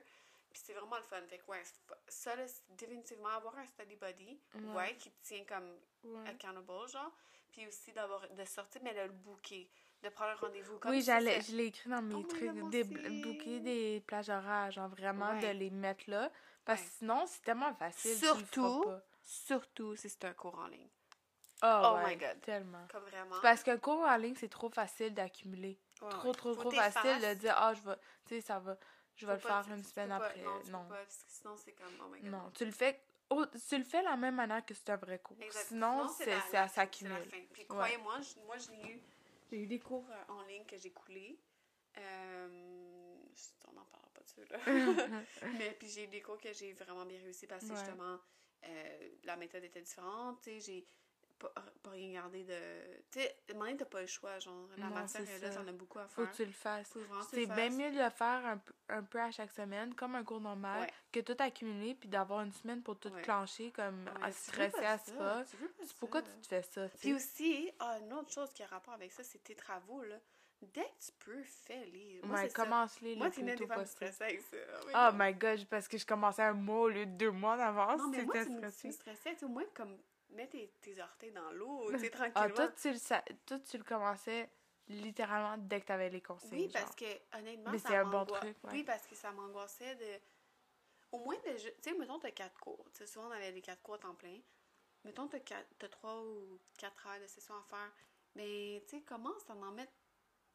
puis 0.51 0.61
c'est 0.63 0.73
vraiment 0.73 0.97
le 0.97 1.03
fun, 1.03 1.21
fait 1.27 1.37
que 1.39 1.51
ouais, 1.51 1.61
ça, 2.07 2.35
là, 2.35 2.47
c'est 2.47 2.63
définitivement 2.75 3.29
avoir 3.29 3.57
un 3.57 3.65
study 3.65 3.95
buddy, 3.95 4.39
Ouais. 4.55 4.75
ouais, 4.75 4.97
qui 4.97 5.11
te 5.11 5.27
tient 5.27 5.43
comme 5.45 5.77
Ouais. 6.03 6.27
accountable, 6.29 6.87
genre, 6.89 7.11
puis 7.51 7.67
aussi 7.67 7.91
d'avoir, 7.91 8.27
de 8.29 8.45
sortir, 8.45 8.81
mais 8.83 8.93
le 8.93 9.11
booker, 9.11 9.69
de 10.01 10.09
prendre 10.09 10.31
un 10.31 10.35
rendez-vous, 10.35 10.79
comme 10.79 10.91
Oui, 10.91 11.01
ça, 11.03 11.13
j'allais, 11.13 11.41
je 11.41 11.55
l'ai 11.55 11.65
écrit 11.65 11.89
dans 11.89 12.01
mes 12.01 12.15
Oh 12.15 12.23
trucs, 12.23 12.53
moi 12.53 12.69
des, 12.69 12.83
booker 12.83 13.59
des 13.59 14.03
plages 14.07 14.29
horaires, 14.29 14.71
genre 14.71 14.87
vraiment 14.89 15.33
Ouais. 15.33 15.41
de 15.53 15.57
les 15.59 15.69
mettre 15.69 16.09
là. 16.09 16.31
Parce 16.65 16.81
que 16.83 16.89
sinon, 16.99 17.25
c'est 17.25 17.41
tellement 17.41 17.73
facile. 17.73 18.15
Surtout, 18.17 18.85
surtout 19.21 19.95
si 19.95 20.09
c'est 20.09 20.25
un 20.25 20.33
cours 20.33 20.57
en 20.57 20.67
ligne, 20.67 20.87
Oh, 21.61 21.81
Oh 21.83 21.95
ouais, 21.95 22.15
my 22.15 22.17
God. 22.17 22.39
Tellement. 22.41 22.87
comme 22.89 23.03
vraiment. 23.03 23.35
C'est 23.35 23.41
parce 23.41 23.63
qu'un 23.63 23.77
cours 23.77 23.99
en 24.01 24.15
ligne, 24.15 24.35
c'est 24.35 24.47
trop 24.49 24.69
facile 24.69 25.13
d'accumuler. 25.13 25.77
Trop, 25.95 26.31
trop, 26.31 26.53
Faut 26.53 26.61
trop 26.61 26.71
facile 26.71 27.19
de 27.19 27.33
dire, 27.33 27.53
ah, 27.57 27.73
je 27.73 27.81
vais, 27.81 27.95
tu 28.25 28.35
sais, 28.35 28.41
ça 28.41 28.59
va, 28.59 28.77
je 29.19 29.25
vais 29.27 29.33
le 29.33 29.39
faire 29.39 29.65
une 29.69 29.83
semaine 29.83 30.09
pas- 30.09 30.15
après. 30.17 30.41
Non, 30.41 30.61
tu 30.63 30.71
non. 30.71 30.83
peux 30.83 30.89
pas, 30.89 31.03
parce 31.03 31.17
que 31.23 31.31
sinon, 31.31 31.55
c'est 31.57 31.71
comme, 31.73 31.93
oh 32.01 32.07
my 32.09 32.21
god. 32.21 32.29
Non, 32.31 32.51
tu 32.51 32.65
le 32.65 32.71
fais, 32.71 33.01
oh, 33.29 33.45
tu 33.67 33.77
le 33.77 33.83
fais 33.83 34.01
la 34.03 34.15
même 34.17 34.35
manière 34.35 34.65
que 34.65 34.73
c'est 34.73 34.89
un 34.89 34.97
vrai 34.97 35.19
cours. 35.19 35.37
Sinon, 35.51 36.07
c'est 36.07 36.39
ça 36.51 36.67
s'accumule. 36.67 37.27
Puis 37.53 37.65
croyez-moi, 37.67 38.19
je- 38.21 38.39
moi, 38.45 38.55
j'ai 38.57 38.91
eu, 38.93 39.01
j'ai 39.51 39.63
eu 39.63 39.67
des 39.67 39.79
cours 39.79 40.05
euh, 40.09 40.31
en 40.33 40.41
ligne 40.43 40.65
que 40.65 40.77
j'ai 40.77 40.91
coulés. 40.91 41.39
Euh, 41.97 43.15
on 43.67 43.73
n'en 43.73 43.85
parlera 43.85 44.09
pas 44.13 44.21
de 44.21 44.27
ça, 44.29 44.41
là. 44.49 44.59
Mais 45.59 45.71
puis 45.71 45.87
j'ai 45.89 46.05
eu 46.05 46.07
des 46.07 46.21
cours 46.21 46.39
que 46.39 46.53
j'ai 46.53 46.73
vraiment 46.73 47.05
bien 47.05 47.19
réussi 47.21 47.47
parce 47.47 47.65
que 47.65 47.71
Ouais. 47.71 47.77
justement, 47.77 48.19
euh, 48.65 49.09
la 49.23 49.35
méthode 49.35 49.63
était 49.63 49.81
différente. 49.81 50.41
Tu 50.41 50.51
sais, 50.51 50.59
j'ai 50.59 50.87
pas, 51.39 51.53
pas 51.81 51.89
rien 51.91 52.11
gardé 52.13 52.43
de. 52.43 52.55
Tu 53.11 53.19
sais, 53.21 53.27
à 53.29 53.51
un 53.51 53.53
moment 53.53 53.65
donné, 53.65 53.77
t'as 53.77 53.85
pas 53.85 54.01
le 54.01 54.07
choix. 54.07 54.37
Genre, 54.39 54.67
la 54.77 54.85
Non, 54.85 54.93
matière 54.93 55.21
est 55.29 55.39
là, 55.39 55.49
t'en 55.49 55.67
as 55.67 55.71
beaucoup 55.71 55.99
à 55.99 56.07
Faut 56.07 56.21
faire. 56.23 56.31
que 56.31 56.35
tu 56.35 56.45
le 56.45 56.51
fasses. 56.51 56.89
Faut 56.89 56.99
C'est 57.31 57.45
bien 57.47 57.69
mieux 57.69 57.91
de 57.91 57.97
le 58.03 58.09
faire 58.09 58.45
un, 58.45 58.57
peu- 58.57 58.73
un 58.89 59.03
peu 59.03 59.19
à 59.19 59.31
chaque 59.31 59.51
semaine, 59.51 59.95
comme 59.95 60.15
un 60.15 60.23
cours 60.23 60.41
normal, 60.41 60.81
Ouais. 60.81 60.93
que 61.11 61.19
tout 61.21 61.35
accumuler, 61.39 61.95
puis 61.95 62.09
d'avoir 62.09 62.41
une 62.41 62.51
semaine 62.53 62.81
pour 62.83 62.99
tout 62.99 63.09
Ouais. 63.09 63.21
clencher, 63.21 63.71
comme 63.71 64.03
Ouais, 64.05 64.23
à 64.23 64.31
stresser 64.31 64.85
à 64.85 64.97
ça, 64.97 65.05
ce 65.05 65.11
pas. 65.13 65.43
tu 65.45 65.57
veux 65.57 65.69
pas 65.69 65.83
Pourquoi 65.99 66.21
ça. 66.21 66.27
tu 66.27 66.39
te 66.41 66.47
fais 66.47 66.61
ça, 66.61 66.87
Puis 66.99 67.13
aussi, 67.13 67.71
ah, 67.79 67.97
une 67.99 68.13
autre 68.13 68.31
chose 68.31 68.51
qui 68.53 68.61
a 68.63 68.67
rapport 68.67 68.93
avec 68.93 69.11
ça, 69.11 69.23
c'est 69.23 69.43
tes 69.43 69.55
travaux, 69.55 70.03
là. 70.03 70.15
Dès 70.61 70.81
que 70.83 71.05
tu 71.05 71.11
peux, 71.19 71.41
fais-les. 71.41 72.19
Ouais, 72.25 72.49
commence-les 72.49 73.15
Moi, 73.15 73.27
le 73.27 73.31
plus 73.31 73.55
tôt 73.55 73.65
possible. 73.65 73.85
stresser 73.87 74.23
avec 74.25 74.41
ça. 74.41 74.57
Oh 74.93 75.15
my 75.15 75.33
God. 75.33 75.65
parce 75.69 75.87
que 75.87 75.97
je 75.97 76.05
commençais 76.05 76.41
un 76.43 76.51
mois 76.51 76.81
au 76.81 76.89
lieu 76.89 77.05
de 77.05 77.11
deux 77.13 77.31
mois 77.31 77.55
d'avance. 77.55 77.97
Non, 77.97 78.09
mais 78.09 78.23
moi, 78.25 78.43
tu 78.43 78.49
me, 78.87 78.91
stressais. 78.91 79.37
Au 79.45 79.47
moins, 79.47 79.63
comme, 79.73 79.97
mets 80.31 80.47
tes, 80.47 80.69
tes 80.81 80.99
orteils 81.01 81.31
dans 81.31 81.51
l'eau, 81.51 81.91
tu 81.93 81.99
sais, 81.99 82.09
Ah, 82.35 82.49
tranquillement. 82.49 82.55
toi, 82.55 82.67
tu 82.69 82.91
le, 82.91 82.97
sa- 82.97 83.23
toi, 83.45 83.59
tu 83.59 83.77
le 83.77 83.83
commençais 83.83 84.49
littéralement 84.87 85.57
dès 85.57 85.81
que 85.81 85.85
t'avais 85.87 86.09
les 86.09 86.21
consignes. 86.21 86.59
oui, 86.59 86.69
parce 86.69 86.85
genre. 86.85 86.95
que, 86.95 87.37
honnêtement, 87.37 87.71
Mais 87.71 87.77
ça 87.77 87.89
c'est 87.89 87.95
un 87.95 88.05
bon 88.05 88.25
truc, 88.25 88.57
ouais. 88.63 88.71
Oui, 88.73 88.83
parce 88.83 89.05
que 89.07 89.15
ça 89.15 89.31
m'angoissait 89.31 89.95
de... 89.95 90.19
Au 91.11 91.19
moins, 91.19 91.35
de... 91.45 91.57
tu 91.57 91.71
sais, 91.81 91.93
mettons, 91.97 92.19
t'as 92.19 92.31
quatre 92.31 92.59
cours. 92.59 92.85
Tu 92.93 92.99
sais, 92.99 93.07
souvent, 93.07 93.27
on 93.27 93.31
avait 93.31 93.51
les 93.51 93.61
quatre 93.61 93.81
cours 93.81 93.95
à 93.95 93.99
temps 93.99 94.15
plein. 94.15 94.39
Mettons, 95.05 95.27
t'as 95.27 95.39
quatre- 95.39 95.69
t'as 95.79 95.89
trois 95.89 96.21
ou 96.23 96.59
quatre 96.77 97.07
heures 97.07 97.21
de 97.21 97.27
session 97.27 97.55
à 97.55 97.63
faire. 97.63 97.91
Mais, 98.35 98.83
tu 98.87 98.97
sais, 98.97 99.03
commence 99.03 99.49
à 99.49 99.53
en 99.55 99.71
mettre... 99.71 99.93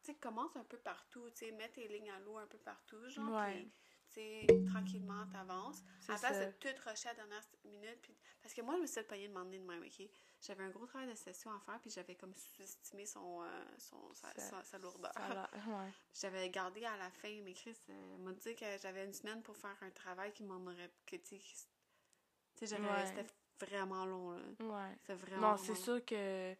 Tu 0.03 0.11
sais, 0.11 0.15
commence 0.17 0.55
un 0.55 0.63
peu 0.63 0.77
partout. 0.77 1.29
Tu 1.31 1.37
sais, 1.47 1.51
mets 1.51 1.69
tes 1.69 1.87
lignes 1.87 2.11
à 2.11 2.19
l'eau 2.19 2.37
un 2.37 2.47
peu 2.47 2.57
partout, 2.59 3.09
genre. 3.09 3.33
Ouais. 3.35 3.67
Tranquillement, 4.71 5.25
t'avances. 5.31 5.83
C'est 5.99 6.11
À 6.11 6.15
la 6.15 6.19
place 6.19 6.39
de 6.47 6.51
tout 6.59 6.89
rusher 6.89 7.09
à 7.09 7.13
la 7.13 7.15
dernière 7.15 7.41
minute. 7.65 7.99
Puis... 8.01 8.15
Parce 8.41 8.53
que 8.53 8.61
moi, 8.61 8.75
je 8.75 8.81
me 8.81 8.87
suis 8.87 9.03
payé 9.03 9.27
de 9.27 9.33
m'emmener 9.33 9.59
de 9.59 9.63
même, 9.65 9.81
OK? 9.83 10.07
J'avais 10.41 10.63
un 10.63 10.69
gros 10.69 10.85
travail 10.85 11.07
de 11.09 11.15
session 11.15 11.51
à 11.53 11.59
faire, 11.59 11.79
puis 11.79 11.89
j'avais 11.89 12.15
comme 12.15 12.33
sous-estimé 12.35 13.05
son, 13.05 13.41
euh, 13.43 13.47
son, 13.77 14.13
sa, 14.13 14.31
Ça- 14.33 14.41
sa- 14.41 14.63
sa 14.63 14.77
lourdeur. 14.77 15.11
Ouais. 15.67 15.91
J'avais 16.13 16.49
gardé 16.49 16.85
à 16.85 16.97
la 16.97 17.09
fin, 17.11 17.41
mais 17.43 17.53
Chris 17.53 17.77
euh, 17.89 18.17
m'a 18.19 18.33
dit 18.33 18.55
que 18.55 18.65
j'avais 18.81 19.05
une 19.05 19.13
semaine 19.13 19.41
pour 19.41 19.55
faire 19.57 19.75
un 19.81 19.89
travail 19.91 20.31
qui 20.33 20.43
m'en 20.43 20.57
aurait. 20.65 20.91
que 21.05 21.15
tu 21.15 21.39
sais, 21.39 22.67
j'avais- 22.67 23.05
c'était 23.07 23.25
vraiment 23.65 24.05
long, 24.05 24.31
là. 24.31 24.43
Ouais. 24.59 24.95
C'était 25.01 25.15
vraiment 25.15 25.51
Non, 25.51 25.57
c'est 25.57 25.75
sûr 25.75 26.03
que, 26.05 26.55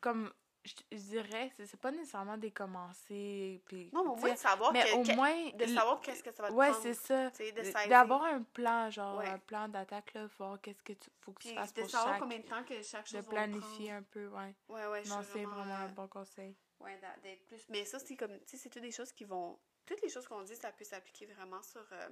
comme 0.00 0.32
je, 0.68 0.96
je 0.96 1.02
dirais, 1.02 1.50
c'est 1.56 1.66
c'est 1.66 1.76
pas 1.80 1.90
nécessairement 1.90 2.36
des 2.36 2.50
commencer. 2.50 3.62
Puis, 3.66 3.90
Non, 3.92 4.04
mais 4.04 4.10
au 4.10 4.14
tu 4.14 4.20
moins 4.20 4.32
de 4.32 4.38
savoir, 4.38 4.72
mais 4.72 4.84
que- 4.84 4.94
au 4.96 5.02
que- 5.02 5.14
moins. 5.16 5.50
de 5.50 5.66
savoir 5.66 6.00
qu'est-ce 6.00 6.22
que 6.22 6.30
ça 6.32 6.42
va 6.42 6.48
te 6.50 6.54
Ouais, 6.54 6.68
prendre. 6.70 6.82
c'est 6.82 6.94
ça. 6.94 7.30
tu 7.30 7.42
de. 7.52 7.88
D'avoir 7.88 8.24
un 8.24 8.42
plan, 8.42 8.90
genre 8.90 9.18
Ouais. 9.18 9.28
un 9.28 9.38
plan 9.38 9.68
d'attaque, 9.68 10.12
là, 10.14 10.26
voir 10.38 10.60
qu'est-ce 10.60 10.82
que 10.82 10.92
tu 10.92 11.08
faut 11.20 11.32
que 11.32 11.42
tu 11.42 11.48
Puis 11.48 11.56
fasses 11.56 11.72
de 11.74 11.80
pour 11.82 11.90
savoir 11.90 12.14
chaque. 12.14 12.22
combien 12.22 12.38
de 12.38 12.46
temps 12.46 12.64
que 12.64 12.82
chaque 12.82 13.06
chose 13.06 13.22
De 13.24 13.28
planifier 13.28 13.92
un 13.92 14.02
peu, 14.02 14.26
ouais. 14.28 14.54
Ouais, 14.68 14.86
ouais, 14.86 15.02
Non, 15.04 15.20
c'est 15.22 15.44
vraiment. 15.44 15.50
vraiment 15.56 15.74
un 15.74 15.84
euh, 15.86 15.88
bon 15.88 16.08
conseil. 16.08 16.54
Ouais, 16.80 17.00
d'être 17.22 17.44
plus. 17.46 17.64
Mais 17.68 17.84
ça, 17.84 17.98
c'est 17.98 18.16
comme. 18.16 18.38
Tu 18.40 18.46
sais, 18.46 18.56
c'est 18.56 18.68
toutes 18.68 18.82
des 18.82 18.92
choses 18.92 19.12
qui 19.12 19.24
vont. 19.24 19.58
Toutes 19.86 20.02
les 20.02 20.08
choses 20.10 20.26
qu'on 20.28 20.42
dit, 20.42 20.54
ça 20.54 20.70
peut 20.70 20.84
s'appliquer 20.84 21.26
vraiment 21.26 21.62
sur. 21.62 21.84
euh, 21.92 22.08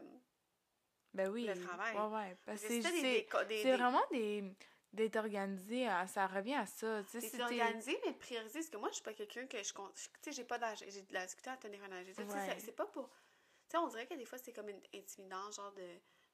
Ben 1.15 1.31
oui. 1.31 1.47
Le 1.47 1.59
travail. 1.61 1.97
Ouais, 1.97 2.15
ouais. 2.17 2.37
Parce 2.45 2.61
c'est 2.61 2.69
des- 2.69 2.83
c'est- 2.83 3.01
des 3.03 3.27
co- 3.27 3.45
des- 3.45 3.63
c'est 3.63 3.77
vraiment 3.77 4.03
des 4.11 4.53
d'être 4.97 5.17
organisé, 5.17 5.87
ça 6.09 6.27
revient 6.27 6.55
à 6.55 6.67
ça. 6.67 7.03
T'es- 7.13 7.41
organisé, 7.43 7.99
mais 8.05 8.13
prioriser. 8.15 8.59
Parce 8.61 8.71
que 8.71 8.77
moi, 8.79 8.89
je 8.89 8.95
suis 8.95 9.05
pas 9.05 9.13
quelqu'un 9.15 9.47
que 9.47 9.59
je. 9.59 9.73
Tu 9.73 10.09
sais, 10.23 10.33
j'ai 10.33 10.45
pas 10.45 10.59
d'âge. 10.59 10.85
J'ai 10.89 11.03
de 11.03 11.13
la 11.13 11.25
difficulté 11.25 11.51
à 11.51 11.57
tenir 11.57 11.81
un 11.85 11.91
Ouais. 11.91 12.47
ça- 12.49 12.59
c'est 12.59 12.73
pas 12.75 12.87
pour. 12.87 13.09
Tu 13.09 13.73
sais, 13.73 13.79
on 13.79 13.89
dirait 13.89 14.07
que 14.07 14.15
des 14.15 14.25
fois, 14.25 14.39
c'est 14.39 14.53
comme 14.53 14.69
une- 14.69 14.83
intimidant, 14.95 15.51
genre 15.53 15.73
de, 15.73 15.87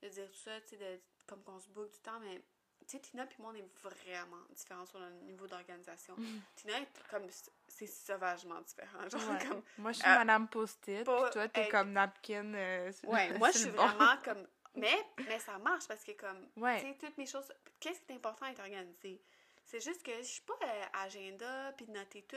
de 0.03 0.09
dire 0.09 0.31
tout 0.31 0.38
ça, 0.38 0.61
tu 0.62 0.68
sais, 0.68 0.77
de- 0.77 1.01
comme 1.27 1.42
qu'on 1.42 1.59
se 1.61 1.68
boucle 1.68 1.92
du 1.92 2.01
temps, 2.01 2.18
mais. 2.20 2.42
Tu 2.88 2.96
sais, 2.96 2.98
Tina 3.01 3.22
et 3.25 3.29
moi, 3.40 3.53
on 3.53 3.57
est 3.57 3.68
vraiment 3.81 4.42
différents 4.51 4.85
sur 4.87 4.98
le 4.98 5.09
niveau 5.25 5.46
d'organisation. 5.46 6.16
Tina 6.57 6.81
est 6.81 6.88
comme. 7.11 7.27
C'est 7.68 7.87
sauvagement 7.87 8.61
différent. 8.62 8.98
Genre, 9.11 9.31
Ouais. 9.31 9.46
comme. 9.48 9.62
Moi, 9.79 9.92
je 9.92 9.98
suis 10.01 10.09
euh, 10.09 10.14
Madame 10.18 10.48
Post-it, 10.48 11.05
puis 11.05 11.05
toi, 11.33 11.48
t'es 11.48 11.68
comme 11.68 11.92
napkin. 11.92 12.53
euh, 12.55 12.92
Ouais, 13.05 13.38
moi, 13.38 13.51
je 13.53 13.59
suis 13.59 13.70
vraiment 13.70 14.16
comme. 14.25 14.46
Mais, 14.75 14.99
mais 15.29 15.39
ça 15.39 15.59
marche 15.59 15.87
parce 15.89 16.03
que, 16.05 16.13
comme. 16.13 16.49
Ouais. 16.57 16.81
Tu 16.81 16.87
sais, 16.89 16.97
toutes 16.99 17.19
mes 17.19 17.27
choses. 17.27 17.53
Qu'est-ce 17.79 18.01
qui 18.01 18.13
est 18.13 18.17
important 18.17 18.47
à 18.47 18.51
être 18.51 18.61
organisé? 18.61 19.21
C'est 19.65 19.81
juste 19.81 20.03
que 20.03 20.13
je 20.19 20.23
suis 20.23 20.41
pas 20.43 20.55
euh, 20.63 20.85
agenda 21.05 21.73
puis 21.77 21.87
de 21.87 21.93
noter 21.93 22.23
tout. 22.23 22.37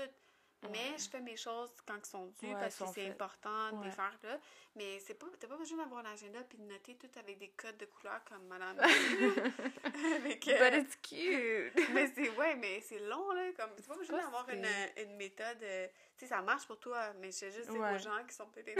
Mais 0.64 0.70
Ouais. 0.92 0.96
je 0.98 1.10
fais 1.10 1.20
mes 1.22 1.36
choses 1.38 1.70
quand 1.86 1.96
ils 1.98 2.10
sont 2.10 2.26
dues 2.42 2.48
Ouais, 2.48 2.54
parce 2.54 2.76
que 2.78 2.86
c'est 2.94 3.08
important 3.08 3.72
de 3.74 3.84
les 3.86 3.92
faire 3.92 4.18
là. 4.24 4.40
Mais 4.76 5.00
c'est 5.00 5.14
pas, 5.14 5.28
t'as 5.40 5.48
pas 5.48 5.58
besoin 5.58 5.78
d'avoir 5.78 6.04
un 6.06 6.12
agenda 6.12 6.40
puis 6.50 6.58
de 6.58 6.64
noter 6.64 6.96
tout 6.96 7.10
avec 7.20 7.38
des 7.38 7.50
codes 7.50 7.78
de 7.78 7.86
couleurs 7.86 8.24
comme 8.24 8.48
Madame. 8.48 8.80
avec, 10.16 10.48
euh, 10.48 10.70
But 10.72 10.80
it's 10.84 10.96
cute! 10.98 11.90
mais 11.94 12.08
c'est 12.16 12.30
ouais, 12.32 12.56
mais 12.56 12.82
c'est 12.82 13.00
long 13.00 13.32
là. 13.32 13.52
Comme 13.58 13.70
t'as 13.76 13.84
pas 13.84 13.96
besoin 13.98 14.18
d'avoir 14.24 14.50
une, 14.50 14.66
une 14.98 15.16
méthode. 15.18 15.62
euh, 15.62 15.88
tu 16.18 16.26
sais, 16.26 16.28
ça 16.28 16.42
marche 16.42 16.66
pour 16.66 16.80
toi, 16.80 17.14
mais 17.20 17.28
je 17.28 17.38
sais 17.38 17.52
juste 17.52 17.70
aux 17.70 17.98
gens 17.98 18.24
qui 18.28 18.34
sont 18.34 18.48
peut-être 18.48 18.76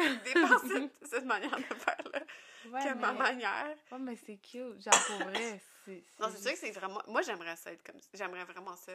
par 0.50 0.60
cette, 0.62 0.92
cette 1.08 1.26
manière 1.26 1.56
de 1.56 1.64
faire 1.64 1.98
là, 2.14 2.22
Ouais, 2.70 2.84
que 2.84 2.94
ma 2.96 3.14
manière. 3.14 3.76
ouais, 3.92 4.00
mais 4.00 4.16
c'est 4.16 4.38
cute. 4.38 4.82
Genre, 4.82 5.06
pour 5.08 5.28
vrai, 5.28 5.62
c'est... 5.86 6.04
Non, 6.20 6.30
c'est 6.32 6.42
sûr 6.42 6.52
que 6.52 6.58
c'est 6.58 6.72
vraiment. 6.72 7.02
Moi, 7.08 7.22
j'aimerais 7.22 7.56
ça 7.56 7.72
être 7.72 7.84
comme 7.84 8.00
ça. 8.00 8.10
J'aimerais 8.14 8.46
vraiment 8.46 8.76
ça. 8.76 8.94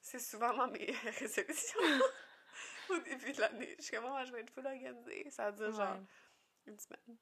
C'est 0.00 0.18
souvent 0.18 0.54
dans 0.54 0.68
mes 0.68 0.90
résolutions 1.18 1.80
au 2.90 2.98
début 2.98 3.32
de 3.32 3.40
l'année. 3.40 3.74
Je 3.78 3.84
suis 3.84 3.96
comme, 3.96 4.06
oh, 4.06 4.24
je 4.24 4.32
vais 4.32 4.40
être 4.40 4.50
full 4.52 4.66
organisée. 4.66 5.28
Ça 5.30 5.50
dure 5.52 5.72
genre 5.72 5.96
une 6.66 6.78
semaine. 6.78 7.16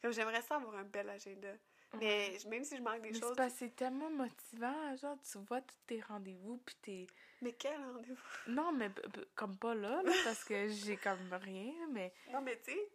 Comme 0.00 0.12
j'aimerais 0.12 0.42
ça 0.42 0.56
avoir 0.56 0.76
un 0.76 0.84
bel 0.84 1.08
agenda. 1.10 1.52
Mais 1.94 2.36
même 2.48 2.64
si 2.64 2.76
je 2.76 2.82
manque 2.82 3.02
des 3.02 3.10
Mais 3.10 3.18
choses. 3.18 3.36
c'est 3.56 3.74
tellement 3.74 4.10
motivant, 4.10 4.96
genre, 4.96 5.16
tu 5.22 5.38
vois 5.38 5.60
tous 5.62 5.76
tes 5.86 6.00
rendez-vous, 6.02 6.58
puis 6.58 6.76
t'es... 6.82 7.06
Mais 7.40 7.52
quel 7.52 7.76
rendez-vous? 7.80 8.16
Non, 8.48 8.72
mais 8.72 8.90
comme 9.34 9.56
pas 9.56 9.74
là, 9.74 10.02
là, 10.02 10.12
parce 10.24 10.44
que 10.44 10.68
j'ai 10.68 10.96
comme 10.96 11.32
rien, 11.32 11.72
mais... 11.92 12.12
Non, 12.32 12.40
mais 12.42 12.58
tu 12.58 12.72
sais, 12.72 12.90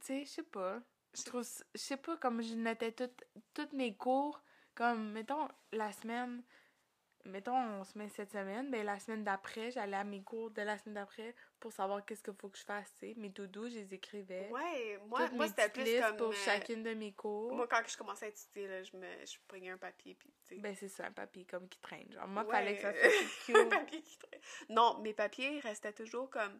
Tu 0.00 0.06
sais, 0.06 0.24
je 0.24 0.30
sais 0.30 0.42
pas. 0.42 0.82
Je 1.16 1.24
trouve... 1.24 1.46
Je 1.74 1.80
sais 1.80 1.96
pas, 1.96 2.16
comme 2.16 2.42
je 2.42 2.54
notais 2.54 2.92
toutes 2.92 3.24
toutes 3.54 3.72
mes 3.72 3.96
cours, 3.96 4.40
comme, 4.74 5.12
mettons, 5.12 5.48
la 5.72 5.92
semaine... 5.92 6.42
Mettons, 7.26 7.54
on 7.54 7.84
se 7.84 7.98
met 7.98 8.08
cette 8.08 8.30
semaine, 8.32 8.70
ben 8.70 8.82
la 8.82 8.98
semaine 8.98 9.22
d'après, 9.22 9.70
j'allais 9.70 9.98
à 9.98 10.04
mes 10.04 10.22
cours 10.22 10.50
de 10.52 10.62
la 10.62 10.78
semaine 10.78 10.94
d'après 10.94 11.34
pour 11.60 11.70
savoir 11.70 12.02
qu'est-ce 12.06 12.22
qu'il 12.22 12.32
faut 12.32 12.48
que 12.48 12.56
je 12.56 12.64
fasse. 12.64 12.90
Mes 13.18 13.28
doudous, 13.28 13.68
je 13.68 13.74
les 13.74 13.92
écrivais. 13.92 14.48
ouais, 14.50 14.98
moi, 15.06 15.26
Toutes 15.26 15.36
moi 15.36 15.46
c'était 15.48 15.68
plus 15.68 16.00
comme. 16.00 16.16
pour 16.16 16.28
euh, 16.28 16.32
chacune 16.32 16.82
de 16.82 16.94
mes 16.94 17.12
cours. 17.12 17.52
Moi, 17.54 17.68
quand 17.68 17.82
je 17.86 17.94
commençais 17.98 18.24
à 18.24 18.28
étudier, 18.30 18.66
là, 18.68 18.82
je, 18.82 18.96
me, 18.96 19.06
je 19.26 19.36
prenais 19.46 19.68
un 19.68 19.76
papier, 19.76 20.14
puis 20.14 20.32
tu 20.48 20.54
sais. 20.54 20.60
Ben, 20.62 20.74
c'est 20.74 20.88
ça, 20.88 21.04
un 21.08 21.12
papier 21.12 21.44
comme 21.44 21.68
qui 21.68 21.78
traîne. 21.80 22.10
Genre, 22.10 22.26
moi, 22.26 22.42
Ouais. 22.44 22.50
fallait 22.52 22.76
que 22.76 22.80
ça 22.82 22.92
soit 22.94 23.58
un 23.60 23.64
cute. 23.64 23.68
papier 23.68 24.00
qui 24.02 24.16
traîne. 24.18 24.40
Non, 24.70 24.98
mes 25.00 25.12
papiers 25.12 25.60
restaient 25.60 25.92
toujours 25.92 26.30
comme. 26.30 26.58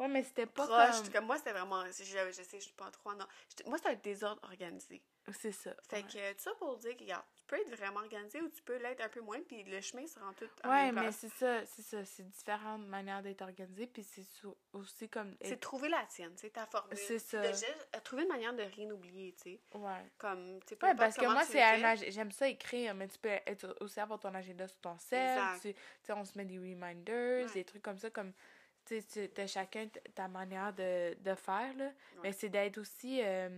Ouais, 0.00 0.08
mais 0.08 0.22
c'était 0.22 0.46
pas 0.46 0.66
proche. 0.66 1.02
comme... 1.02 1.12
Comme 1.12 1.26
moi, 1.26 1.36
c'était 1.38 1.52
vraiment. 1.52 1.84
Je, 1.86 2.02
je 2.04 2.32
sais, 2.42 2.58
je 2.58 2.64
suis 2.64 2.72
pas 2.72 2.90
trop. 2.90 3.12
Non. 3.14 3.26
J'étais- 3.50 3.68
Moi, 3.68 3.78
c'était 3.78 3.90
un 3.90 3.94
désordre 3.94 4.40
organisé. 4.44 5.02
C'est 5.32 5.52
ça. 5.52 5.72
Fait 5.88 5.96
ouais. 5.96 6.02
que 6.04 6.32
tout 6.32 6.38
ça 6.40 6.50
pour 6.58 6.76
dire 6.78 6.96
que, 6.96 7.02
regarde, 7.02 7.24
tu 7.36 7.42
peux 7.46 7.56
être 7.56 7.76
vraiment 7.76 8.00
organisé 8.00 8.40
ou 8.40 8.48
tu 8.48 8.62
peux 8.62 8.76
l'être 8.78 9.02
un 9.02 9.08
peu 9.10 9.20
moins, 9.20 9.38
puis 9.46 9.62
le 9.62 9.80
chemin 9.82 10.06
se 10.06 10.18
rend 10.18 10.32
tout 10.32 10.48
la 10.64 10.70
Ouais, 10.70 10.92
mais 10.92 11.12
c'est 11.12 11.28
ça, 11.28 11.64
c'est 11.66 11.82
ça. 11.82 12.04
C'est 12.06 12.26
différentes 12.30 12.86
manières 12.86 13.22
d'être 13.22 13.42
organisé, 13.42 13.86
puis 13.86 14.02
c'est 14.02 14.24
aussi 14.72 15.08
comme... 15.10 15.36
C'est 15.42 15.60
trouver 15.60 15.90
la 15.90 16.04
tienne, 16.06 16.32
c'est 16.36 16.50
ta 16.50 16.66
formule. 16.66 16.96
C'est 16.96 17.18
ça. 17.18 17.42
de 17.42 17.48
juste, 17.48 17.88
euh, 17.94 18.00
trouver 18.00 18.22
une 18.22 18.28
manière 18.30 18.54
de 18.54 18.62
rien 18.62 18.90
oublier, 18.90 19.34
tu 19.34 19.50
sais. 19.52 19.60
Ouais. 19.74 20.10
Comme, 20.16 20.58
tu 20.66 20.74
sais, 20.74 20.84
Ouais, 20.84 20.94
parce 20.94 21.16
que 21.16 21.26
moi, 21.26 21.44
c'est 21.44 21.62
ag- 21.62 22.10
J'aime 22.10 22.32
ça 22.32 22.48
écrire, 22.48 22.94
mais 22.94 23.06
tu 23.06 23.18
peux 23.18 23.28
être 23.28 23.76
aussi 23.80 24.00
avoir 24.00 24.18
ton 24.18 24.34
agenda 24.34 24.66
sur 24.66 24.78
ton 24.80 24.98
cell. 24.98 25.38
Tu 25.60 25.74
tu 25.74 25.80
sais, 26.02 26.12
on 26.14 26.24
se 26.24 26.36
met 26.38 26.46
des 26.46 26.58
reminders, 26.58 27.46
Ouais. 27.46 27.52
des 27.52 27.64
trucs 27.64 27.82
comme 27.82 27.98
ça, 27.98 28.08
comme. 28.10 28.32
Tu 28.98 29.28
t'as 29.28 29.46
chacun 29.46 29.86
ta 30.14 30.26
manière 30.26 30.72
de, 30.72 31.14
de 31.22 31.34
faire, 31.36 31.72
là. 31.76 31.92
Mais 32.22 32.32
c'est 32.32 32.48
d'être 32.48 32.78
aussi. 32.78 33.20
euh, 33.22 33.48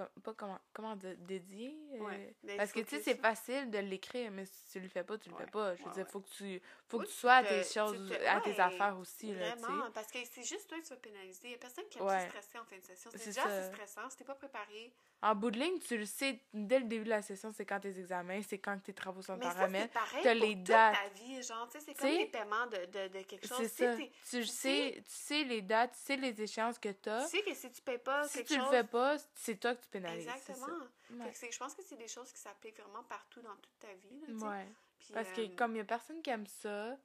com- 0.00 0.22
pas 0.22 0.34
comment, 0.34 0.58
comment 0.72 0.96
dédié. 0.96 1.76
euh, 1.94 1.98
Ouais, 2.00 2.34
d'être 2.42 2.56
parce 2.56 2.72
que, 2.72 2.80
tu 2.80 2.96
sais, 2.96 3.02
c'est 3.02 3.14
là. 3.14 3.20
facile 3.34 3.70
de 3.70 3.78
l'écrire, 3.78 4.30
mais 4.30 4.44
si 4.46 4.72
tu 4.72 4.80
le 4.80 4.88
fais 4.88 5.04
pas, 5.04 5.18
tu 5.18 5.28
le 5.28 5.34
Ouais. 5.34 5.44
fais 5.44 5.50
pas. 5.50 5.74
Je 5.76 5.82
veux 5.82 5.88
Ouais, 5.88 5.94
dire, 5.94 6.06
faut 6.08 6.20
que 6.20 6.28
tu, 6.30 6.60
faut 6.88 6.98
que 7.00 7.06
tu 7.06 7.12
sois 7.12 7.34
à 7.34 7.42
tu 7.42 7.48
tes 7.48 7.62
te- 7.62 7.72
choses, 7.72 8.08
tu 8.10 8.16
te- 8.16 8.24
à 8.26 8.40
tes 8.40 8.58
affaires 8.60 8.98
aussi, 8.98 9.34
là, 9.34 9.52
tu. 9.52 9.58
Vraiment, 9.62 9.90
parce 9.92 10.10
que 10.10 10.18
c'est 10.30 10.42
juste 10.42 10.68
toi 10.68 10.78
qui 10.78 10.84
tu 10.84 10.90
vas 10.90 10.96
pénaliser. 10.96 11.40
Il 11.44 11.48
n'y 11.50 11.54
a 11.54 11.58
personne 11.58 11.84
qui 11.90 11.98
aime 11.98 12.08
se 12.08 12.26
stresser 12.28 12.58
en 12.58 12.64
fin 12.64 12.76
de 12.78 12.82
session. 12.82 13.10
C'est 13.14 13.26
déjà 13.26 13.44
assez 13.44 13.72
stressant. 13.72 14.08
Si 14.10 14.16
t'es 14.16 14.24
pas 14.24 14.34
préparé. 14.34 14.92
En 15.22 15.34
bout 15.34 15.50
de 15.50 15.58
ligne, 15.58 15.78
tu 15.80 15.98
le 15.98 16.06
sais, 16.06 16.40
dès 16.54 16.78
le 16.78 16.86
début 16.86 17.04
de 17.04 17.10
la 17.10 17.20
session, 17.20 17.52
c'est 17.54 17.66
quand 17.66 17.78
tes 17.78 17.98
examens, 17.98 18.40
c'est 18.42 18.58
quand 18.58 18.78
tes 18.82 18.94
travaux 18.94 19.20
sont 19.20 19.34
en 19.34 19.38
pareil 19.38 19.90
t'as 20.22 20.34
pour 20.34 20.46
les 20.46 20.54
dates. 20.54 20.94
ta 20.96 21.08
vie. 21.10 21.42
Genre, 21.42 21.68
tu 21.68 21.78
sais, 21.78 21.84
c'est 21.84 21.94
comme 21.94 22.08
les 22.08 22.26
paiements 22.26 22.66
de, 22.68 22.86
de, 22.86 23.08
de 23.18 23.22
quelque 23.24 23.46
chose. 23.46 23.58
C'est 23.66 23.68
Tu 23.68 23.74
sais, 23.74 23.86
ça. 23.86 23.96
Tu 23.96 24.40
tu 24.40 24.46
sais, 24.46 25.02
tu 25.06 25.12
sais 25.12 25.44
les 25.44 25.60
dates, 25.60 25.92
tu 25.92 25.98
sais 25.98 26.16
les 26.16 26.40
échéances 26.40 26.78
que 26.78 26.88
tu 26.88 27.10
as. 27.10 27.24
Tu 27.24 27.28
sais 27.36 27.42
que 27.42 27.54
si 27.54 27.70
tu 27.70 27.82
payes 27.82 27.98
pas 27.98 28.26
Si 28.28 28.42
tu 28.44 28.56
le 28.56 28.64
fais 28.70 28.84
pas, 28.84 29.16
c'est 29.34 29.56
toi 29.60 29.74
que 29.74 29.82
tu 29.82 29.88
pénalises. 29.90 30.26
Exactement. 30.28 30.66
Ouais. 31.10 31.32
je 31.50 31.58
pense 31.58 31.74
que 31.74 31.82
c'est 31.82 31.96
des 31.96 32.08
choses 32.08 32.32
qui 32.32 32.38
s'appliquent 32.40 32.80
vraiment 32.80 33.04
partout 33.04 33.40
dans 33.42 33.56
toute 33.56 33.78
ta 33.78 33.92
vie. 33.94 34.20
Là. 34.28 34.48
Ouais. 34.48 34.68
Parce 35.12 35.28
que 35.32 35.40
euh, 35.42 35.56
comme 35.56 35.74
il 35.74 35.78
y 35.78 35.80
a 35.80 35.84
personne 35.84 36.22
qui 36.22 36.30
aime 36.30 36.46
ça, 36.46 36.96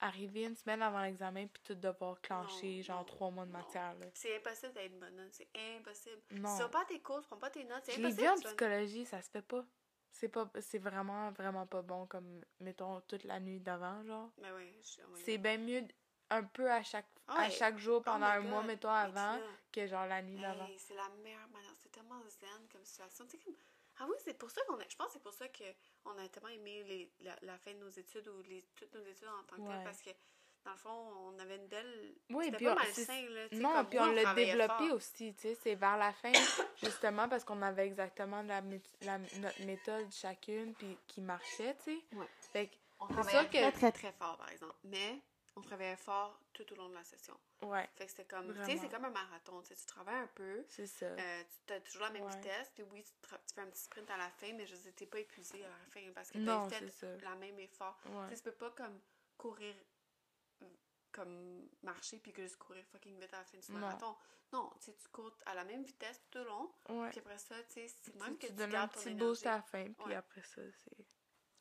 arriver 0.00 0.44
une 0.44 0.56
semaine 0.56 0.82
avant 0.82 1.00
l'examen 1.02 1.46
puis 1.46 1.62
tout 1.62 1.74
devoir 1.74 2.20
clencher 2.20 2.76
Non, 2.78 2.82
genre 2.82 2.98
non, 3.00 3.04
trois 3.04 3.30
mois 3.30 3.46
de 3.46 3.50
matière. 3.52 3.94
C'est 4.14 4.36
impossible 4.36 4.72
d'être 4.74 4.98
bonne. 4.98 5.28
C'est 5.32 5.48
impossible. 5.76 6.20
Non. 6.32 6.56
Si 6.56 6.62
tu 6.64 6.70
pas 6.70 6.84
tes 6.84 7.00
cours, 7.00 7.20
tu 7.22 7.26
prends 7.28 7.38
pas 7.38 7.50
tes 7.50 7.64
notes, 7.64 7.82
c'est 7.84 7.92
Je 7.92 7.98
l'ai 8.00 8.06
impossible. 8.06 8.22
vu 8.22 8.28
en 8.28 8.36
psychologie, 8.40 9.04
ça 9.06 9.22
se 9.22 9.30
fait 9.30 9.42
pas. 9.42 9.64
C'est 10.10 10.28
pas 10.28 10.50
c'est 10.60 10.78
vraiment 10.78 11.30
vraiment 11.32 11.66
pas 11.66 11.82
bon 11.82 12.06
comme 12.06 12.40
mettons 12.60 13.00
toute 13.02 13.24
la 13.24 13.38
nuit 13.38 13.60
d'avant 13.60 14.02
genre. 14.04 14.30
Ben 14.38 14.54
oui, 14.56 14.72
je- 14.82 15.02
oui. 15.12 15.20
C'est 15.24 15.36
bien 15.36 15.58
mieux 15.58 15.82
un 16.30 16.42
peu 16.44 16.70
à 16.70 16.82
chaque 16.82 17.06
à 17.28 17.50
chaque 17.50 17.76
jour 17.78 17.98
Oh 18.00 18.02
pendant 18.04 18.26
un 18.26 18.40
mois 18.40 18.60
God. 18.60 18.66
mettons 18.68 18.88
Mais 18.92 18.98
avant 19.18 19.38
que 19.72 19.86
genre 19.86 20.06
la 20.06 20.22
nuit 20.22 20.38
d'avant. 20.40 20.66
Hey, 20.66 20.78
c'est 20.78 20.94
la 20.94 21.08
meilleure 21.22 21.48
manière. 21.48 21.72
C'est 21.82 21.90
tellement 21.90 22.20
zen 22.28 22.68
comme 22.72 22.84
situation. 22.84 23.26
Comme... 23.26 23.54
Ah 23.98 24.06
oui, 24.08 24.14
c'est 24.24 24.38
pour 24.38 24.50
ça 24.50 24.60
qu'on 24.68 24.78
a. 24.78 24.88
Je 24.88 24.94
pense 24.96 25.08
que 25.08 25.12
c'est 25.14 25.22
pour 25.22 25.32
ça 25.34 25.46
qu'on 25.48 26.18
a 26.18 26.28
tellement 26.28 26.50
aimé 26.50 26.84
les, 26.84 27.12
la, 27.20 27.34
la 27.42 27.58
fin 27.58 27.72
de 27.72 27.78
nos 27.78 27.88
études 27.90 28.28
ou 28.28 28.42
les, 28.42 28.64
toutes 28.76 28.94
nos 28.94 29.02
études 29.02 29.26
en 29.28 29.42
tant 29.44 29.56
que 29.56 29.68
telles 29.68 29.78
Ouais. 29.78 29.84
parce 29.84 30.02
que 30.02 30.10
dans 30.64 30.72
le 30.72 30.76
fond, 30.78 30.90
on 30.90 31.38
avait 31.38 31.56
une 31.56 31.66
belle. 31.68 32.14
Oui, 32.30 32.50
puis 32.52 32.64
pas 32.66 32.72
on- 32.72 32.74
malsain, 32.76 33.28
là. 33.30 33.46
Non, 33.52 33.84
puis 33.84 33.98
on 34.00 34.06
l'a 34.12 34.34
développé 34.34 34.88
fort. 34.88 34.92
aussi, 34.96 35.32
tu 35.34 35.40
sais, 35.42 35.54
c'est 35.62 35.74
vers 35.76 35.96
la 35.96 36.12
fin, 36.12 36.32
justement, 36.82 37.28
parce 37.28 37.44
qu'on 37.44 37.62
avait 37.62 37.86
exactement 37.86 38.42
la, 38.42 38.60
la- 39.02 39.18
notre 39.18 39.62
méthode 39.64 40.10
chacune, 40.12 40.74
puis 40.74 40.98
qui 41.06 41.20
marchait, 41.20 41.76
tu 41.84 41.96
sais. 41.96 42.16
Ouais. 42.16 42.26
Fait 42.52 42.66
que, 42.68 42.74
On 42.98 43.06
C'est 43.08 43.12
travaillait 43.14 43.40
sûr 43.40 43.50
que- 43.50 43.56
très, 43.58 43.72
très, 43.72 43.92
très 43.92 44.12
fort, 44.12 44.36
par 44.38 44.48
exemple. 44.50 44.74
Mais 44.84 45.20
on 45.56 45.62
travaillait 45.62 45.96
fort 45.96 46.38
tout 46.52 46.70
au 46.72 46.76
long 46.76 46.88
de 46.90 46.94
la 46.94 47.04
session. 47.04 47.38
ouais, 47.62 47.88
Fait 47.96 48.04
que 48.04 48.10
c'était 48.10 48.24
comme. 48.26 48.52
Tu 48.54 48.64
sais, 48.64 48.76
c'est 48.78 48.88
comme 48.88 49.06
un 49.06 49.10
marathon. 49.10 49.60
Tu 49.62 49.68
sais, 49.68 49.76
tu 49.76 49.86
travailles 49.86 50.16
un 50.22 50.26
peu. 50.28 50.64
c'est 50.68 50.86
ça. 50.86 51.06
Euh, 51.06 51.42
tu 51.66 51.72
as 51.72 51.80
toujours 51.80 52.02
la 52.02 52.10
même 52.10 52.24
Ouais. 52.24 52.36
vitesse, 52.36 52.70
puis 52.74 52.82
oui, 52.84 53.02
tu, 53.02 53.12
tu 53.22 53.54
fais 53.54 53.60
un 53.62 53.66
petit 53.70 53.82
sprint 53.82 54.10
à 54.10 54.16
la 54.18 54.30
fin, 54.30 54.52
mais 54.52 54.66
je 54.66 54.76
t'es 54.90 55.06
pas 55.06 55.18
épuisé 55.20 55.64
à 55.64 55.68
la 55.68 55.78
fin 55.90 56.12
parce 56.14 56.30
que 56.30 56.38
t'as 56.44 56.68
c'est 56.70 56.90
fait 56.90 57.20
la 57.22 57.34
même 57.36 57.58
effort. 57.58 57.98
Tu 58.02 58.08
Ouais. 58.08 58.28
sais, 58.30 58.36
tu 58.36 58.42
peux 58.42 58.52
pas 58.52 58.70
comme 58.70 59.00
courir, 59.38 59.74
comme 61.12 61.68
marcher 61.82 62.18
puis 62.18 62.32
que 62.32 62.42
juste 62.42 62.56
courir 62.58 62.84
fucking 62.92 63.18
vite 63.18 63.32
à 63.32 63.38
la 63.38 63.44
fin 63.44 63.58
du 63.58 63.72
Non. 63.72 63.78
marathon. 63.78 64.16
Non, 64.52 64.70
tu 64.78 64.84
sais, 64.86 64.94
tu 64.96 65.08
cours 65.08 65.36
à 65.46 65.54
la 65.54 65.64
même 65.64 65.82
vitesse 65.82 66.22
tout 66.30 66.38
au 66.38 66.44
long, 66.44 66.72
Ouais. 66.88 67.10
puis 67.10 67.18
après 67.18 67.38
ça, 67.38 67.60
tu 67.64 67.72
sais, 67.72 67.88
c'est 67.88 68.12
Tu, 68.12 68.18
même 68.18 68.36
que 68.38 68.46
tu 68.46 68.52
tu, 68.52 68.52
donnes 68.52 68.74
un 68.76 68.86
petit 68.88 69.14
boost 69.14 69.44
à 69.46 69.56
la 69.56 69.62
fin, 69.62 69.92
puis 69.92 70.14
après 70.14 70.42
ça, 70.44 70.62
c'est... 70.84 71.06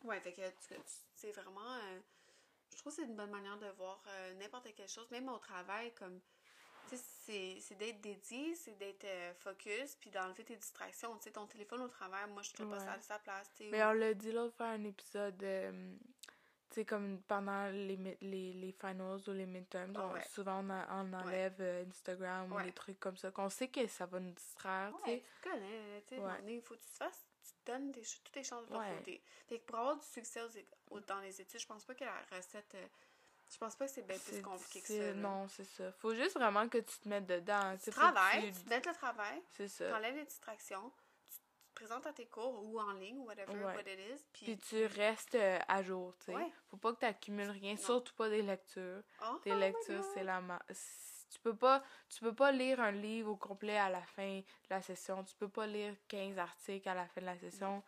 Ouais, 0.04 0.20
fait 0.22 0.34
que 0.34 0.48
tu, 0.50 0.76
tu- 0.76 0.82
c'est 1.16 1.32
vraiment. 1.32 1.74
euh, 1.78 2.00
je 2.76 2.80
trouve 2.82 2.94
que 2.96 3.02
c'est 3.02 3.08
une 3.08 3.16
bonne 3.16 3.32
manière 3.32 3.58
de 3.58 3.68
voir 3.78 4.04
euh, 4.08 4.34
n'importe 4.36 4.68
quelle 4.76 4.88
chose, 4.90 5.10
même 5.12 5.30
au 5.30 5.38
travail, 5.40 5.94
comme. 5.96 6.20
C'est- 6.88 7.58
c'est 7.60 7.74
d'être 7.76 8.00
dédié, 8.00 8.54
c'est 8.54 8.78
d'être 8.78 9.06
euh, 9.06 9.34
focus, 9.34 9.96
puis 9.96 10.12
d'enlever 10.12 10.44
tes 10.44 10.56
distractions. 10.56 11.18
Tu 11.18 11.24
sais, 11.24 11.32
ton 11.32 11.48
téléphone 11.48 11.82
au 11.82 11.88
travail, 11.88 12.30
moi, 12.30 12.44
je 12.44 12.54
trouve 12.54 12.70
pas 12.70 12.78
Ouais. 12.78 12.86
ça 12.86 12.92
à 12.94 13.02
sa 13.02 13.18
place. 13.20 13.50
Mais 13.60 13.84
ou- 13.84 13.88
on 13.88 13.94
l'a 13.94 14.14
dit 14.14 14.32
l'autre 14.32 14.56
fois, 14.56 14.68
un 14.68 14.84
épisode, 14.84 15.42
euh, 15.44 15.96
tu 16.70 16.76
sais, 16.76 16.86
comme 16.86 17.24
pendant 17.24 17.72
les, 17.72 17.98
les, 18.22 18.54
les 18.54 18.72
finals 18.80 19.20
ou 19.28 19.32
les 19.32 19.48
midterms, 19.48 19.94
Ah 19.98 20.06
on- 20.08 20.14
ouais. 20.14 20.24
souvent 20.30 20.64
on, 20.64 20.70
a- 20.70 20.88
on 21.04 21.12
enlève 21.14 21.60
Instagram 21.90 22.52
ou 22.54 22.62
des 22.62 22.72
trucs 22.72 23.00
comme 23.00 23.18
ça, 23.18 23.32
qu'on 23.32 23.50
sait 23.50 23.70
que 23.70 23.88
ça 23.88 24.06
va 24.06 24.20
nous 24.20 24.34
distraire, 24.34 24.94
tu 25.04 25.10
Ouais, 25.10 25.18
sais. 25.18 25.24
tu 25.24 25.42
te 25.42 25.50
connais, 25.50 26.02
tu 26.08 26.16
sais, 26.18 26.54
il 26.54 26.62
faut 26.62 26.76
que 26.76 26.80
tu 26.82 26.86
te 26.88 26.96
fasses, 26.98 27.26
tu 27.46 27.52
te 27.64 27.72
donnes 27.72 27.92
des, 27.92 28.02
toutes 28.02 28.32
tes 28.32 28.44
chances 28.44 28.66
de 28.66 28.74
ton 28.74 28.80
Ouais. 28.80 28.96
côté. 28.98 29.22
Fait 29.48 29.60
que 29.60 29.66
pour 29.66 29.78
avoir 29.80 29.96
du 29.98 30.06
succès 30.06 30.42
aux 30.90 31.00
dans 31.02 31.20
les 31.20 31.40
études, 31.42 31.60
je 31.60 31.66
pense 31.68 31.84
pas 31.86 31.94
que 31.96 32.04
la 32.04 32.18
recette, 32.32 32.74
euh, 32.76 32.88
je 33.50 33.58
pense 33.58 33.76
pas 33.76 33.86
que 33.86 33.92
c'est 33.92 34.02
bien 34.08 34.18
plus 34.18 34.42
compliqué 34.42 34.82
que 34.82 34.88
ça. 34.88 34.94
là. 34.94 35.14
Non, 35.14 35.48
c'est 35.48 35.64
ça. 35.66 35.92
Faut 35.94 36.16
juste 36.16 36.34
vraiment 36.36 36.68
que 36.68 36.80
tu 36.80 36.98
te 37.00 37.08
mettes 37.08 37.28
dedans. 37.28 37.78
Tu 37.84 37.92
travailles, 37.92 38.52
tu- 38.54 38.62
tu 38.64 38.70
donnes 38.70 38.82
le 38.86 38.94
travail, 38.94 39.42
C'est 39.52 39.68
ça. 39.68 39.90
t'enlèves 39.92 40.16
les 40.16 40.26
distractions, 40.26 40.92
tu 41.26 41.34
te 41.38 41.76
présentes 41.76 42.08
à 42.08 42.14
tes 42.14 42.26
cours 42.28 42.64
ou 42.64 42.80
en 42.80 42.94
ligne, 42.94 43.20
whatever, 43.20 43.52
Ouais. 43.54 43.76
what 43.76 43.82
it 43.82 44.00
is, 44.00 44.24
puis... 44.34 44.46
Puis 44.46 44.58
tu 44.58 44.86
restes 44.88 45.36
euh, 45.36 45.60
à 45.68 45.84
jour, 45.84 46.16
tu 46.20 46.26
sais. 46.26 46.36
Ouais. 46.36 46.52
Faut 46.72 46.78
pas 46.78 46.94
que 46.94 47.00
tu 47.00 47.06
accumules 47.06 47.50
rien, 47.52 47.74
Non. 47.74 47.78
surtout 47.82 48.14
pas 48.16 48.30
des 48.30 48.42
lectures. 48.42 49.04
Oh, 49.24 49.40
Des 49.44 49.52
oh 49.52 49.56
lectures, 49.60 50.04
c'est 50.16 50.24
la 50.24 50.42
ma... 50.42 50.60
Tu 51.30 51.40
peux 51.40 51.56
pas 51.56 51.84
tu 52.10 52.20
peux 52.22 52.34
pas 52.34 52.52
lire 52.52 52.80
un 52.80 52.92
livre 52.92 53.32
au 53.32 53.36
complet 53.36 53.78
à 53.78 53.90
la 53.90 54.02
fin 54.02 54.40
de 54.40 54.44
la 54.70 54.82
session. 54.82 55.24
Tu 55.24 55.36
peux 55.36 55.50
pas 55.50 55.68
lire 55.68 55.96
15 56.08 56.38
articles 56.38 56.88
à 56.88 56.94
la 56.94 57.08
fin 57.08 57.22
de 57.22 57.26
la 57.26 57.38
session. 57.38 57.84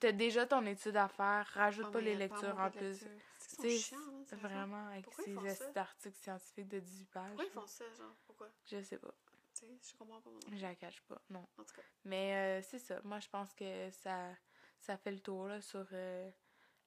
T'as 0.00 0.12
déjà 0.12 0.46
ton 0.46 0.64
étude 0.66 0.96
à 0.96 1.08
faire, 1.08 1.46
rajoute 1.54 1.86
Oh, 1.88 1.92
pas 1.92 1.98
mais 2.00 2.06
les 2.06 2.14
lectures 2.16 2.58
en 2.58 2.70
plus. 2.70 3.04
C'est 3.38 3.68
Tu 3.68 3.78
chiants, 3.78 3.98
hein. 3.98 4.36
Vraiment, 4.36 4.88
avec 4.88 5.04
Pourquoi 5.04 5.24
ces 5.24 5.46
estis 5.46 5.72
d'articles 5.74 6.18
scientifiques 6.18 6.68
de 6.68 6.80
18 6.80 7.04
pages. 7.06 7.24
Pourquoi 7.28 7.44
ils 7.44 7.50
font 7.50 7.66
ça, 7.66 7.84
genre? 7.96 8.14
Pourquoi? 8.26 8.48
Je 8.64 8.82
sais 8.82 8.98
pas. 8.98 9.14
Tu 9.54 9.60
sais, 9.66 9.78
je 9.82 9.96
comprends 9.96 10.20
pas. 10.20 10.30
Je 10.52 10.62
la 10.62 10.74
cache 10.74 11.00
pas, 11.02 11.20
non. 11.30 11.46
En 11.56 11.64
tout 11.64 11.74
cas. 11.74 11.82
Mais 12.04 12.34
euh, 12.34 12.62
c'est 12.62 12.78
ça. 12.78 13.00
Moi, 13.04 13.20
je 13.20 13.28
pense 13.28 13.54
que 13.54 13.90
ça, 13.90 14.30
ça 14.80 14.96
fait 14.96 15.12
le 15.12 15.20
tour 15.20 15.46
là, 15.46 15.60
sur 15.62 15.86
euh, 15.92 16.30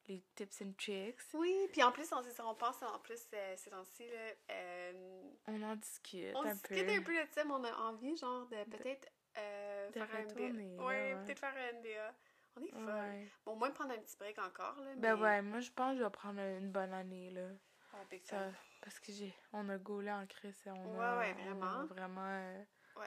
les 0.10 0.24
tips 0.36 0.62
and 0.62 0.74
tricks. 0.78 1.19
Oui, 1.34 1.67
puis 1.72 1.82
en 1.84 1.91
plus, 1.91 2.12
on, 2.12 2.22
on 2.45 2.56
pense 2.56 2.82
en 2.82 3.00
plus 3.00 3.28
euh, 3.34 3.54
ces 3.58 3.69
temps-ci, 3.69 4.08
là, 4.10 4.32
euh, 4.52 5.22
On 5.48 5.62
en 5.63 5.76
discute 5.76 6.36
on 6.36 6.41
un 6.43 6.54
discute 6.54 6.86
peu. 6.86 6.93
un 6.93 7.02
peu 7.02 7.13
de 7.13 7.28
ça, 7.32 7.43
mais 7.45 7.52
on 7.54 7.63
a 7.63 7.74
envie, 7.89 8.17
genre, 8.17 8.45
de 8.48 8.63
peut-être 8.65 9.08
euh, 9.38 9.91
faire 9.91 10.10
un 10.15 10.24
là, 10.24 10.26
Oui, 10.36 10.76
ouais. 10.78 11.15
peut-être 11.26 11.39
faire 11.39 11.56
un 11.56 11.74
NDA. 11.80 12.15
On 12.58 12.62
est 12.63 12.72
folle. 12.72 12.86
Ouais. 12.86 13.28
Bon, 13.45 13.56
moins 13.56 13.72
prendre 13.72 13.93
un 13.93 13.98
petit 14.00 14.17
break 14.17 14.38
encore, 14.39 14.76
là. 14.82 14.95
Ben 14.98 15.15
ouais, 15.22 15.41
moi 15.41 15.60
je 15.60 15.72
pense 15.72 15.93
que 15.93 16.00
je 16.00 16.04
vais 16.04 16.10
prendre 16.10 16.39
une 16.41 16.72
bonne 16.72 16.93
année 16.93 17.30
là. 17.30 17.48
Ah, 17.93 17.98
Ça, 18.24 18.52
parce 18.82 19.00
que 19.00 19.12
j'ai 19.12 19.34
on 19.54 19.69
a 19.69 19.78
gaulé 19.78 20.12
en 20.12 20.26
crise 20.28 20.60
et 20.65 20.72
on 20.72 20.98
Ouais, 20.98 21.06
a, 21.06 21.17
ouais, 21.19 21.36
on 21.48 21.62
a 21.62 21.86
vraiment. 21.86 22.19
euh, 22.28 22.63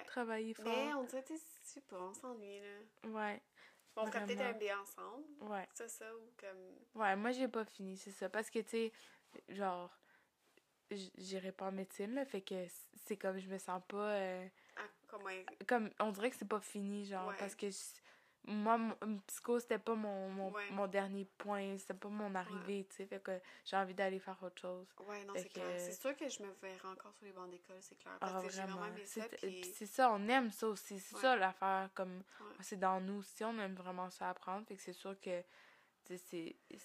travaillé 0.07 0.55
fort. 0.55 0.65
Mais 0.65 0.95
on 0.95 1.03
dirait, 1.05 1.23
tu 1.25 1.35
sais 1.37 1.81
pas, 1.83 2.01
on 2.01 2.15
s'ennuie, 2.15 2.61
là. 2.61 3.09
Ouais, 3.11 3.43
Bon, 3.94 4.07
un 4.07 4.11
Vraiment. 4.11 4.55
NDA 4.55 4.81
ensemble. 4.81 5.24
ouais. 5.40 5.68
Ça, 5.74 5.87
ça, 5.88 6.16
ou 6.16 6.33
comme... 6.38 7.02
Ouais, 7.02 7.14
moi 7.16 7.31
j'ai 7.33 7.48
pas 7.48 7.64
fini, 7.64 7.96
c'est 7.96 8.11
ça. 8.11 8.28
Parce 8.31 8.48
que 8.50 8.61
tu 8.61 8.68
sais, 8.70 8.92
genre, 9.50 9.90
j'irai 10.90 11.52
pas 11.52 11.66
en 11.66 11.72
médecine 11.72 12.14
là, 12.14 12.24
fait 12.24 12.40
que 12.40 12.66
c'est 13.05 13.16
comme 13.16 13.38
je 13.38 13.48
me 13.48 13.59
sens 13.59 13.83
pas. 13.88 14.12
euh, 14.14 14.48
Ah, 14.76 14.88
comment... 15.07 15.28
comme 15.66 15.90
on 16.00 16.11
dirait 16.11 16.31
que 16.31 16.37
c'est 16.37 16.48
pas 16.48 16.61
fini, 16.61 17.05
genre, 17.05 17.28
Ouais. 17.28 17.37
parce 17.38 17.55
que 17.55 17.68
je- 17.70 17.76
moi, 18.44 18.76
mon 18.76 18.94
psycho, 19.26 19.61
c'était 19.61 19.78
pas 19.78 19.94
mon, 19.94 20.28
mon, 20.31 20.50
Ouais. 20.50 20.70
mon 20.72 20.87
dernier 20.87 21.24
point, 21.38 21.76
c'était 21.78 21.94
pas 21.94 22.09
mon 22.09 22.35
arrivée, 22.35 22.85
tu 22.90 22.96
sais, 22.96 23.07
fait 23.07 23.20
que 23.22 23.38
j'ai 23.64 23.76
envie 23.76 23.94
d'aller 23.94 24.18
faire 24.18 24.37
autre 24.42 24.61
chose. 24.61 24.87
Ouais, 25.07 25.24
non, 25.24 25.35
c'est 25.37 25.48
clair. 25.48 25.78
C'est 25.78 25.92
sûr 25.92 26.16
que 26.16 26.28
je 26.28 26.42
me 26.42 26.50
verrai 26.61 26.88
encore 26.88 27.12
sur 27.14 27.24
les 27.24 27.33
bancs 27.33 27.50
d'école, 27.50 27.76
c'est 27.81 27.96
clair. 27.98 28.16
Parce 28.18 28.33
Ah, 28.37 28.42
que 28.42 28.50
j'ai 28.50 28.62
vraiment. 28.62 28.87
aimé 28.87 29.07
ça, 29.07 29.22
C'est 29.31 29.37
puis... 29.46 29.64
c'est 29.64 29.87
ça, 29.87 30.11
on 30.12 30.28
aime 30.28 30.50
ça 30.50 30.68
aussi. 30.68 30.98
C'est 30.98 31.14
Ouais. 31.14 31.20
ça 31.22 31.37
l'affaire, 31.37 31.88
comme 31.94 32.22
c'est 32.61 32.78
dans 32.78 33.00
nous 33.00 33.18
aussi, 33.18 33.44
on 33.44 33.59
aime 33.61 33.74
vraiment 33.74 34.11
ça 34.11 34.31
apprendre. 34.31 34.66
Fait 34.66 34.74
que 34.76 34.83
c'est 34.83 34.92
sûr 34.92 35.18
que 35.20 35.40
tu 36.05 36.16
sais, 36.18 36.57
c'est 36.70 36.78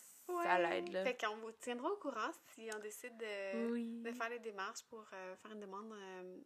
ça 0.43 0.60
l'aide 0.60 0.89
là. 0.91 1.04
Fait 1.06 1.17
qu'on 1.20 1.38
vous 1.38 1.52
tiendra 1.54 1.89
au 1.89 1.96
courant 1.98 2.30
si 2.54 2.70
on 2.76 2.80
décide 2.80 3.17
de, 3.17 3.72
Oui. 3.72 4.02
de 4.04 4.12
faire 4.12 4.30
les 4.30 4.39
démarches 4.39 4.84
pour 4.89 5.06
euh, 5.13 5.36
faire 5.38 5.52
une 5.54 5.62
demande 5.62 5.91
euh, 5.93 6.22
de- 6.24 6.43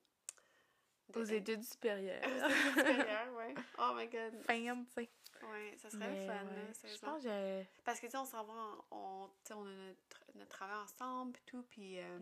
Aux 1.17 1.23
études 1.23 1.63
supérieures. 1.63 2.21
Aux 2.25 2.49
études 2.49 2.87
supérieures, 2.87 3.33
ouais. 3.35 3.53
Oh 3.79 3.93
my 3.95 4.07
god. 4.07 4.33
Fancy. 4.45 5.09
Ouais, 5.43 5.75
ça 5.77 5.89
serait 5.89 6.07
le 6.07 6.27
fun, 6.27 6.45
ouais, 6.45 6.55
là, 6.55 6.89
Je 6.93 6.99
pense 6.99 7.23
que 7.23 7.63
Parce 7.83 7.99
que, 7.99 8.05
tu 8.05 8.11
sais, 8.11 8.17
on 8.17 8.25
s'en 8.25 8.43
va, 8.43 8.53
en- 8.53 8.85
on, 8.91 9.29
tu 9.43 9.53
on 9.53 9.65
a 9.65 9.69
notre, 9.69 10.23
notre 10.35 10.49
travail 10.51 10.77
ensemble, 10.77 11.33
pis 11.33 11.41
tout, 11.47 11.63
puis 11.63 11.99
euh, 11.99 12.19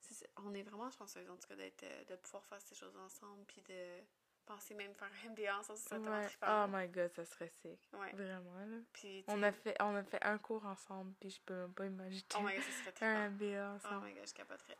ça. 0.00 0.26
on 0.38 0.52
est 0.54 0.62
vraiment 0.64 0.90
chanceuse, 0.90 1.30
en 1.30 1.36
tout 1.36 1.46
cas, 1.48 1.54
d'être, 1.54 1.84
euh, 1.84 2.04
de 2.04 2.16
pouvoir 2.16 2.44
faire 2.46 2.60
ces 2.60 2.74
choses 2.74 2.96
ensemble, 2.96 3.44
puis 3.46 3.62
de 3.62 4.00
penser 4.44 4.74
même 4.74 4.92
faire 4.94 5.08
un 5.24 5.28
MBA 5.30 5.56
ensemble, 5.56 5.78
ça 5.78 5.96
Ouais. 6.00 6.26
Oh 6.48 6.66
my 6.68 6.88
god, 6.88 7.12
ça 7.14 7.24
serait 7.24 7.48
sick. 7.48 7.78
Ouais. 7.92 8.10
Vraiment, 8.12 8.58
là. 8.58 8.78
Puis, 8.92 9.22
tu 9.24 9.32
On 9.32 9.40
a, 9.44 9.52
fait, 9.52 9.76
on 9.80 9.94
a 9.94 10.02
fait 10.02 10.22
un 10.24 10.38
cours 10.38 10.66
ensemble, 10.66 11.14
puis 11.20 11.30
je 11.30 11.40
peux 11.42 11.54
même 11.54 11.74
pas 11.74 11.86
imaginer 11.86 12.24
Oh 12.36 12.40
my 12.40 12.54
god, 12.56 12.62
ça 12.64 12.90
serait 12.90 13.06
un. 13.06 13.30
MBA 13.30 13.46
Oh 13.46 13.76
ensemble. 13.86 14.06
my 14.08 14.14
god, 14.14 14.26
je 14.28 14.34
capoterais. 14.34 14.76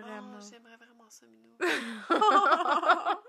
Vraiment. 0.00 0.38
Oh, 0.40 0.44
j'aimerais 0.50 0.76
vraiment 0.76 1.10
ça, 1.10 1.26
Minou. 1.26 1.56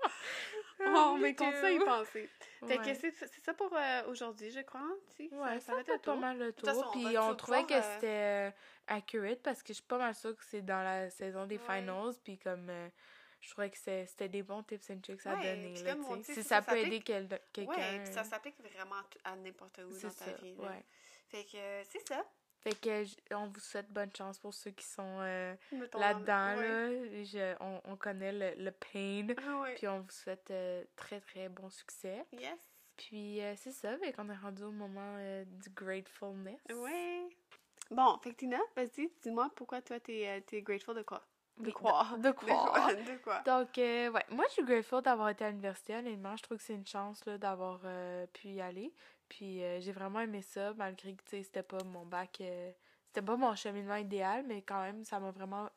oh, 0.86 1.16
mais 1.20 1.34
continue 1.34 1.64
à 1.64 1.70
y 1.72 1.78
penser. 1.78 2.30
Ouais. 2.62 2.94
c'est 2.94 3.10
c'est 3.12 3.44
ça 3.44 3.54
pour 3.54 3.72
euh, 3.76 4.02
aujourd'hui, 4.08 4.50
je 4.50 4.60
crois. 4.60 4.80
Ouais, 5.18 5.60
ça, 5.60 5.74
ça, 5.76 5.84
fait 5.84 5.98
pas 5.98 6.14
mal 6.16 6.38
le 6.38 6.52
façon, 6.52 6.80
tour. 6.82 6.92
on 6.96 7.04
Puis 7.06 7.18
on 7.18 7.34
trouvait 7.34 7.64
que 7.64 7.74
euh, 7.74 7.94
c'était 7.94 8.48
euh, 8.48 8.50
accurate 8.88 9.42
parce 9.42 9.62
que 9.62 9.68
je 9.68 9.74
suis 9.74 9.82
pas 9.86 9.98
mal 9.98 10.14
sûre 10.14 10.36
que 10.36 10.44
c'est 10.44 10.62
dans 10.62 10.82
la 10.82 11.10
saison 11.10 11.46
des 11.46 11.58
Ouais. 11.58 11.62
finals. 11.80 12.14
Puis 12.24 12.38
comme 12.38 12.68
euh, 12.70 12.88
je 13.40 13.50
trouvais 13.50 13.70
que 13.70 13.78
c'est- 13.78 14.06
c'était 14.06 14.28
des 14.28 14.42
bons 14.42 14.62
tips 14.62 14.90
and 14.90 15.00
tricks 15.00 15.26
à 15.26 15.36
donner. 15.36 15.74
Là, 15.82 15.94
comme 15.94 16.04
on 16.06 16.14
tu 16.16 16.20
dit, 16.20 16.24
sais. 16.26 16.34
ça, 16.34 16.42
si 16.42 16.48
ça, 16.48 16.62
ça 16.62 16.62
peut 16.62 16.78
aider 16.78 17.00
quelqu'un. 17.00 17.36
Ouais, 17.56 18.00
puis 18.04 18.12
ça 18.12 18.24
s'applique 18.24 18.58
vraiment 18.60 18.96
à 19.24 19.36
n'importe 19.36 19.78
où 19.86 19.92
dans 19.92 20.00
ta 20.00 20.10
ça. 20.10 20.32
vie. 20.42 20.54
là. 20.56 20.68
Ouais. 20.68 20.84
Fait 21.28 21.44
que 21.44 21.82
c'est 21.90 22.06
ça. 22.08 22.24
Fait 22.64 22.74
que 22.80 23.34
on 23.34 23.46
vous 23.46 23.60
souhaite 23.60 23.90
bonne 23.92 24.10
chance 24.16 24.38
pour 24.38 24.54
ceux 24.54 24.70
qui 24.70 24.86
sont 24.86 25.18
euh, 25.20 25.54
là-dedans. 25.94 26.56
ouais. 26.56 26.68
Là. 26.68 27.24
Je- 27.24 27.54
on, 27.60 27.80
on 27.84 27.96
connaît 27.96 28.32
le, 28.32 28.64
le 28.64 28.70
pain. 28.70 29.26
Ah 29.46 29.60
ouais. 29.60 29.74
Puis 29.74 29.86
on 29.86 30.00
vous 30.00 30.10
souhaite 30.10 30.50
euh, 30.50 30.82
très 30.96 31.20
très 31.20 31.48
bon 31.50 31.68
succès. 31.68 32.24
Yes. 32.32 32.58
Puis 32.96 33.42
euh, 33.42 33.54
c'est 33.56 33.72
ça, 33.72 33.96
fait 33.98 34.12
qu'on 34.12 34.28
est 34.30 34.36
rendu 34.36 34.62
au 34.62 34.70
moment 34.70 35.18
du 35.44 35.68
gratefulness. 35.70 36.60
Ouais. 36.72 37.28
Bon, 37.90 38.18
fait 38.22 38.30
que 38.30 38.36
Tina, 38.36 38.58
vas-y, 38.76 39.10
dis-moi 39.22 39.50
pourquoi 39.56 39.82
toi 39.82 40.00
t'es 40.00 40.42
t'es 40.46 40.62
grateful 40.62 40.94
de 40.96 41.02
quoi? 41.02 41.22
De 41.58 41.70
quoi? 41.70 42.06
De, 42.16 42.22
de 42.22 42.30
quoi? 42.32 42.94
De 42.94 43.16
quoi? 43.22 43.40
Donc, 43.42 43.78
euh, 43.78 44.10
ouais, 44.10 44.24
moi, 44.30 44.44
je 44.48 44.54
suis 44.54 44.64
grateful 44.64 45.02
d'avoir 45.02 45.28
été 45.28 45.44
à 45.44 45.50
l'université, 45.50 45.94
honnêtement. 45.94 46.34
Je 46.36 46.42
trouve 46.42 46.56
que 46.58 46.64
c'est 46.64 46.74
une 46.74 46.86
chance 46.86 47.24
là, 47.26 47.38
d'avoir 47.38 47.80
euh, 47.84 48.26
pu 48.32 48.48
y 48.48 48.60
aller. 48.60 48.92
Puis, 49.28 49.62
euh, 49.62 49.80
j'ai 49.80 49.92
vraiment 49.92 50.20
aimé 50.20 50.42
ça, 50.42 50.72
malgré 50.74 51.14
que, 51.14 51.22
c'était 51.42 51.62
pas 51.62 51.82
mon 51.84 52.04
bac... 52.06 52.38
euh, 52.40 52.72
c'était 53.06 53.24
pas 53.24 53.36
mon 53.36 53.54
cheminement 53.54 53.96
idéal, 53.96 54.44
mais 54.46 54.62
quand 54.62 54.82
même, 54.82 55.04
ça 55.04 55.20
m'a 55.20 55.30
vraiment, 55.30 55.70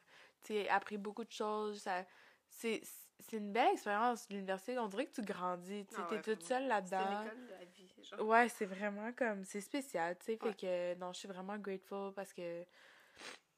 tu 0.44 0.54
sais, 0.54 0.70
appris 0.70 0.98
beaucoup 0.98 1.24
de 1.24 1.32
choses. 1.32 1.80
Ça, 1.82 2.04
c'est, 2.50 2.82
c'est 3.20 3.38
une 3.38 3.52
belle 3.52 3.74
expérience, 3.74 4.28
l'université. 4.30 4.78
On 4.80 4.88
dirait 4.88 5.06
que 5.06 5.14
tu 5.14 5.22
grandis, 5.22 5.86
tu 5.86 5.96
Ah 5.98 6.08
t'es 6.10 6.22
toute 6.22 6.44
seule 6.44 6.64
C'est 6.64 6.68
là-dedans. 6.68 7.22
l'école 7.24 7.46
de 7.46 7.52
la 7.52 7.66
vie, 7.66 7.94
genre. 8.04 8.22
Ouais, 8.28 8.50
c'est 8.50 8.66
vraiment 8.66 9.12
comme... 9.14 9.44
C'est 9.44 9.62
spécial, 9.62 10.18
tu 10.18 10.26
sais. 10.26 10.38
Fait 10.38 10.54
que, 10.56 10.96
non, 10.96 11.14
je 11.14 11.20
suis 11.20 11.28
vraiment 11.28 11.58
grateful 11.58 12.12
parce 12.14 12.34
que 12.34 12.66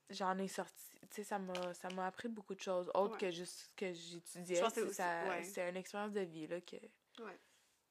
j'en 0.10 0.38
ai 0.38 0.48
sorti... 0.48 0.84
Tu 1.10 1.16
sais, 1.16 1.24
ça 1.24 1.40
m'a, 1.40 1.74
ça 1.74 1.90
m'a 1.90 2.06
appris 2.08 2.28
beaucoup 2.28 2.54
de 2.54 2.62
choses, 2.62 2.92
autres 2.94 3.14
Ouais. 3.14 3.18
que 3.18 3.32
juste 3.32 3.72
que 3.76 3.92
j'étudiais. 3.94 4.62
C'est. 4.70 5.44
C'est 5.44 5.70
une 5.70 5.78
expérience 5.78 6.12
de 6.12 6.22
vie, 6.22 6.48
là, 6.48 6.62
que... 6.62 6.76
Ouais. 7.24 7.40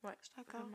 Ouais, 0.05 0.15
Je 0.21 0.27
suis 0.27 0.35
d'accord. 0.37 0.69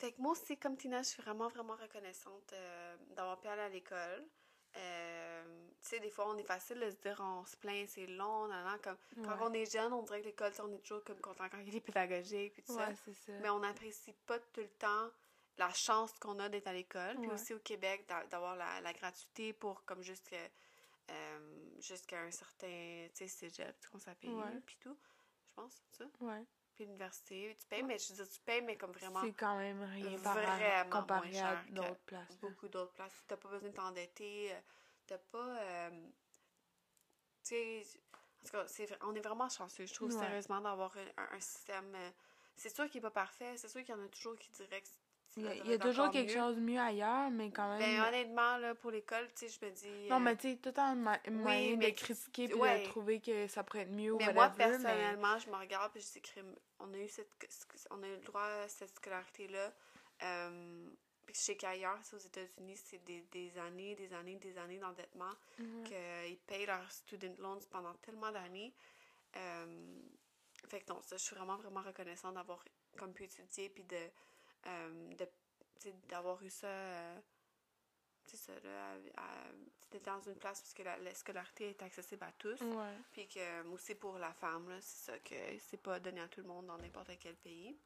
Fait 0.00 0.12
que 0.12 0.20
moi 0.20 0.32
aussi, 0.32 0.56
comme 0.58 0.76
Tina, 0.76 1.02
je 1.02 1.08
suis 1.10 1.22
vraiment, 1.22 1.48
vraiment 1.48 1.76
reconnaissante 1.76 2.52
euh, 2.54 2.96
d'avoir 3.10 3.38
pu 3.38 3.48
aller 3.48 3.60
à 3.62 3.68
l'école. 3.68 4.26
Euh, 4.76 5.68
tu 5.82 5.88
sais, 5.88 6.00
des 6.00 6.10
fois, 6.10 6.28
on 6.30 6.38
est 6.38 6.44
facile 6.44 6.78
de 6.80 6.90
se 6.90 6.96
dire, 6.96 7.20
on 7.20 7.44
se 7.44 7.56
plaint, 7.56 7.86
c'est 7.88 8.06
long, 8.06 8.46
nan, 8.48 8.64
nan, 8.64 8.80
comme 8.80 8.96
quand 9.24 9.36
on 9.50 9.52
est 9.52 9.70
jeune, 9.70 9.92
on 9.92 10.02
dirait 10.02 10.20
que 10.22 10.26
l'école, 10.26 10.52
on 10.62 10.72
est 10.72 10.78
toujours 10.78 11.04
comme 11.04 11.20
content 11.20 11.48
quand 11.50 11.58
il 11.58 11.74
est 11.76 11.80
pédagogique, 11.80 12.54
puis 12.54 12.62
tout 12.62 12.72
ça. 12.74 12.88
Ouais, 12.88 12.94
c'est 13.04 13.14
ça. 13.14 13.32
Mais 13.40 13.50
on 13.50 13.58
n'apprécie 13.58 14.12
pas 14.26 14.38
tout 14.38 14.60
le 14.60 14.70
temps 14.70 15.10
la 15.58 15.70
chance 15.74 16.12
qu'on 16.14 16.38
a 16.38 16.48
d'être 16.48 16.68
à 16.68 16.72
l'école. 16.72 17.16
Puis 17.18 17.26
Ouais. 17.28 17.34
aussi 17.34 17.52
au 17.52 17.58
Québec, 17.58 18.06
d'a- 18.08 18.24
d'avoir 18.28 18.56
la, 18.56 18.80
la 18.80 18.92
gratuité 18.94 19.52
pour 19.52 19.84
comme 19.84 20.02
jusqu'à 20.02 20.36
euh, 21.10 21.70
jusqu'à 21.80 22.20
un 22.22 22.30
certain, 22.30 23.08
tu 23.14 23.26
sais, 23.26 23.28
cégep, 23.28 23.76
qu'on 23.90 23.98
s'appelle, 23.98 24.62
puis 24.64 24.76
tout, 24.80 24.96
je 25.42 25.52
pense, 25.56 25.82
ça. 25.90 26.04
Ouais. 26.20 26.44
Puis 26.80 26.86
l'université, 26.86 27.54
tu 27.60 27.66
payes, 27.66 27.82
mais 27.82 27.98
je 27.98 28.08
veux 28.08 28.14
dire, 28.24 28.28
tu 28.32 28.40
payes, 28.40 28.62
mais 28.62 28.74
comme 28.78 28.92
vraiment 28.92 29.20
C'est 29.20 29.34
quand 29.34 29.58
même 29.58 29.82
rien 29.82 30.18
par 30.20 30.34
vraiment 30.34 30.88
comparé 30.88 31.38
moins 31.38 31.50
à 31.50 31.62
d'autres 31.64 32.00
places. 32.06 32.30
là. 32.30 32.48
beaucoup 32.48 32.68
d'autres 32.68 32.92
places. 32.92 33.22
T'as 33.28 33.36
pas 33.36 33.50
besoin 33.50 33.68
de 33.68 33.74
t'endetter, 33.74 34.50
euh, 34.54 34.60
t'as 35.06 35.18
pas... 35.18 35.58
euh, 35.58 35.90
tu 37.44 37.48
sais, 37.50 37.82
en 38.14 38.46
tout 38.46 38.52
cas, 38.52 38.96
on 39.02 39.14
est 39.14 39.20
vraiment 39.20 39.50
chanceux, 39.50 39.84
je 39.84 39.92
trouve, 39.92 40.10
Ouais. 40.10 40.18
sérieusement, 40.18 40.62
d'avoir 40.62 40.96
un, 41.18 41.36
un- 41.36 41.40
système... 41.40 41.94
euh, 41.94 42.10
c'est 42.56 42.74
sûr 42.74 42.88
qu'il 42.88 43.00
est 43.00 43.02
pas 43.02 43.10
parfait, 43.10 43.58
c'est 43.58 43.68
sûr 43.68 43.84
qu'il 43.84 43.94
y 43.94 43.98
en 43.98 44.02
a 44.02 44.08
toujours 44.08 44.38
qui 44.38 44.50
diraient 44.52 44.80
que 44.80 44.88
Il 45.36 45.44
y 45.66 45.72
a, 45.74 45.78
toujours 45.78 46.10
quelque 46.10 46.28
mieux. 46.30 46.34
chose 46.34 46.56
de 46.56 46.60
mieux 46.60 46.80
ailleurs, 46.80 47.30
mais 47.30 47.50
quand 47.50 47.68
même. 47.68 47.78
Ben, 47.78 48.00
honnêtement, 48.08 48.56
là, 48.58 48.74
pour 48.74 48.90
l'école, 48.90 49.28
tu 49.34 49.48
sais, 49.48 49.58
je 49.60 49.64
me 49.64 49.70
dis... 49.70 50.08
non, 50.08 50.16
euh, 50.16 50.18
mais 50.18 50.36
tu 50.36 50.50
sais, 50.50 50.56
tout 50.56 50.78
en 50.80 50.96
ma- 50.96 51.20
moyen 51.30 51.76
mais 51.76 51.92
de 51.92 51.96
critiquer 51.96 52.48
puis 52.48 52.54
ouais. 52.58 52.80
de 52.82 52.88
trouver 52.88 53.20
que 53.20 53.46
ça 53.46 53.62
pourrait 53.62 53.82
être 53.82 53.92
mieux 53.92 54.12
ou 54.12 54.18
Mais 54.18 54.32
moi, 54.32 54.48
mais- 54.50 54.64
personnellement, 54.64 55.38
je 55.38 55.48
me 55.48 55.54
regarde 55.56 55.96
et 55.96 56.00
je 56.00 56.06
dis, 56.18 56.22
on 56.80 56.92
a 56.92 56.96
eu 56.98 57.08
cette, 57.08 57.30
on 57.90 58.02
a 58.02 58.08
eu 58.08 58.14
le 58.16 58.20
droit 58.22 58.42
à 58.42 58.68
cette 58.68 58.94
scolarité-là. 58.96 59.72
Euh, 60.22 60.88
puis 61.26 61.34
je 61.36 61.40
sais 61.40 61.56
qu'ailleurs, 61.56 61.98
aux 62.12 62.18
États-Unis, 62.18 62.76
c'est 62.76 63.02
des, 63.04 63.20
des 63.30 63.56
années, 63.58 63.94
des 63.94 64.12
années, 64.12 64.36
des 64.36 64.58
années 64.58 64.78
d'endettement 64.78 65.30
Ouais. 65.60 65.84
qu'ils 66.26 66.38
payent 66.38 66.66
leurs 66.66 66.90
student 66.90 67.36
loans 67.38 67.60
pendant 67.70 67.94
tellement 68.02 68.32
d'années. 68.32 68.74
Euh, 69.36 70.00
fait 70.68 70.80
que 70.80 70.92
non, 70.92 71.00
ça, 71.02 71.16
je 71.16 71.22
suis 71.22 71.36
vraiment, 71.36 71.56
vraiment 71.56 71.82
reconnaissante 71.82 72.34
d'avoir 72.34 72.64
comme 72.98 73.12
pu 73.12 73.24
étudier 73.24 73.68
puis 73.70 73.84
de, 73.84 73.96
euh, 74.66 75.14
d'avoir 76.08 76.42
eu 76.42 76.50
ça, 76.50 76.66
euh, 76.66 77.20
tu 78.26 78.36
sais, 78.36 78.52
ça, 78.52 78.60
là, 78.60 78.96
d'être 79.90 80.04
dans 80.04 80.20
une 80.20 80.36
place 80.36 80.60
parce 80.60 80.74
que 80.74 80.82
la, 80.82 80.98
la 80.98 81.14
scolarité 81.14 81.70
est 81.70 81.82
accessible 81.82 82.24
à 82.24 82.32
tous. 82.32 82.60
Ouais. 82.60 82.96
Puis 83.12 83.28
que 83.28 83.38
euh, 83.38 83.70
aussi 83.72 83.94
pour 83.94 84.18
la 84.18 84.32
femme, 84.32 84.68
là, 84.68 84.80
c'est 84.80 85.12
ça 85.12 85.18
que 85.18 85.34
c'est 85.58 85.82
pas 85.82 85.98
donné 86.00 86.20
à 86.20 86.28
tout 86.28 86.40
le 86.40 86.46
monde 86.46 86.66
dans 86.66 86.78
n'importe 86.78 87.10
quel 87.18 87.36
pays. 87.36 87.76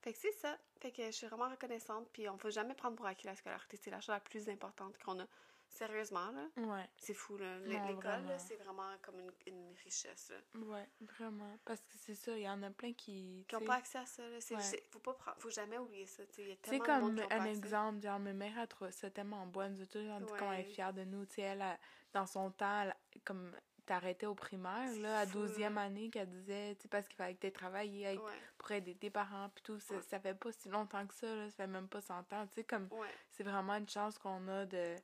Fait 0.00 0.12
que 0.12 0.18
c'est 0.18 0.32
ça. 0.32 0.56
Fait 0.80 0.92
que 0.92 1.04
je 1.06 1.10
suis 1.10 1.26
vraiment 1.26 1.50
reconnaissante. 1.50 2.08
Puis 2.12 2.28
on 2.28 2.38
faut 2.38 2.50
jamais 2.50 2.74
prendre 2.74 2.96
pour 2.96 3.06
acquis 3.06 3.26
la 3.26 3.34
scolarité. 3.34 3.76
C'est 3.76 3.90
la 3.90 4.00
chose 4.00 4.14
la 4.14 4.20
plus 4.20 4.48
importante 4.48 4.96
qu'on 4.98 5.20
a. 5.20 5.26
Sérieusement, 5.68 6.30
là? 6.30 6.46
Ouais. 6.56 6.88
C'est 6.96 7.12
fou, 7.14 7.36
là. 7.36 7.58
L'école, 7.60 8.24
c'est 8.38 8.56
vraiment 8.56 8.88
comme 9.02 9.18
une, 9.20 9.30
une 9.46 9.74
richesse, 9.84 10.30
là. 10.30 10.60
Ouais, 10.60 10.88
vraiment. 11.00 11.58
Parce 11.64 11.80
que 11.80 11.94
c'est 11.98 12.14
ça, 12.14 12.36
il 12.36 12.42
y 12.44 12.48
en 12.48 12.62
a 12.62 12.70
plein 12.70 12.92
qui. 12.94 13.44
Qui 13.48 13.54
n'ont 13.54 13.64
pas 13.66 13.74
accès 13.76 13.98
à 13.98 14.06
ça, 14.06 14.26
là. 14.28 14.40
C'est, 14.40 14.54
Ouais. 14.56 14.62
c'est- 14.62 14.84
faut, 14.90 15.00
pas 15.00 15.12
prendre- 15.14 15.36
faut 15.38 15.50
jamais 15.50 15.76
oublier 15.78 16.06
ça, 16.06 16.24
tu 16.26 16.42
sais. 16.42 16.58
Monde 16.78 16.84
comme 16.86 17.20
un 17.30 17.44
exemple, 17.44 18.00
genre, 18.02 18.18
ma 18.18 18.32
mère, 18.32 18.58
elle 18.58 18.68
trouve 18.68 18.90
ça 18.90 19.10
tellement 19.10 19.46
bonne. 19.46 19.74
Toujours 19.86 20.20
dit 20.20 20.26
comment 20.38 20.52
elle 20.52 20.60
est 20.60 20.64
Ouais. 20.68 20.72
fière 20.72 20.92
de 20.94 21.04
nous. 21.04 21.26
Tu 21.26 21.34
sais, 21.34 21.42
elle, 21.42 21.62
a- 21.62 21.78
dans 22.12 22.26
son 22.26 22.50
temps, 22.50 22.82
elle, 22.82 22.96
comme 23.24 23.52
t'arrêtais 23.84 24.26
au 24.26 24.34
primaire, 24.34 24.88
C'est 24.92 24.98
là, 24.98 25.20
à 25.20 25.26
fou, 25.26 25.38
12e 25.46 25.74
là. 25.76 25.82
année, 25.82 26.10
qu'elle 26.10 26.28
disait, 26.28 26.74
tu 26.74 26.82
sais, 26.82 26.88
parce 26.88 27.06
qu'il 27.06 27.14
fallait 27.16 27.34
que 27.36 27.46
tu 27.46 27.52
travaillé 27.52 28.06
avec- 28.08 28.20
Ouais, 28.20 28.32
pour 28.58 28.72
aider 28.72 28.96
tes 28.96 29.10
parents, 29.10 29.48
puis 29.54 29.62
tout. 29.62 29.78
Ça, 29.78 29.94
Ouais. 29.94 30.02
ça 30.02 30.18
fait 30.18 30.34
pas 30.34 30.50
si 30.50 30.68
longtemps 30.68 31.06
que 31.06 31.14
ça, 31.14 31.32
là. 31.32 31.48
Ça 31.50 31.56
fait 31.56 31.66
même 31.68 31.86
pas 31.88 32.00
100 32.00 32.32
ans. 32.32 32.46
Tu 32.48 32.54
sais, 32.54 32.64
comme, 32.64 32.88
ouais. 32.90 33.08
c'est 33.30 33.44
vraiment 33.44 33.74
une 33.74 33.88
chance 33.88 34.18
qu'on 34.18 34.48
a 34.48 34.66
de. 34.66 34.96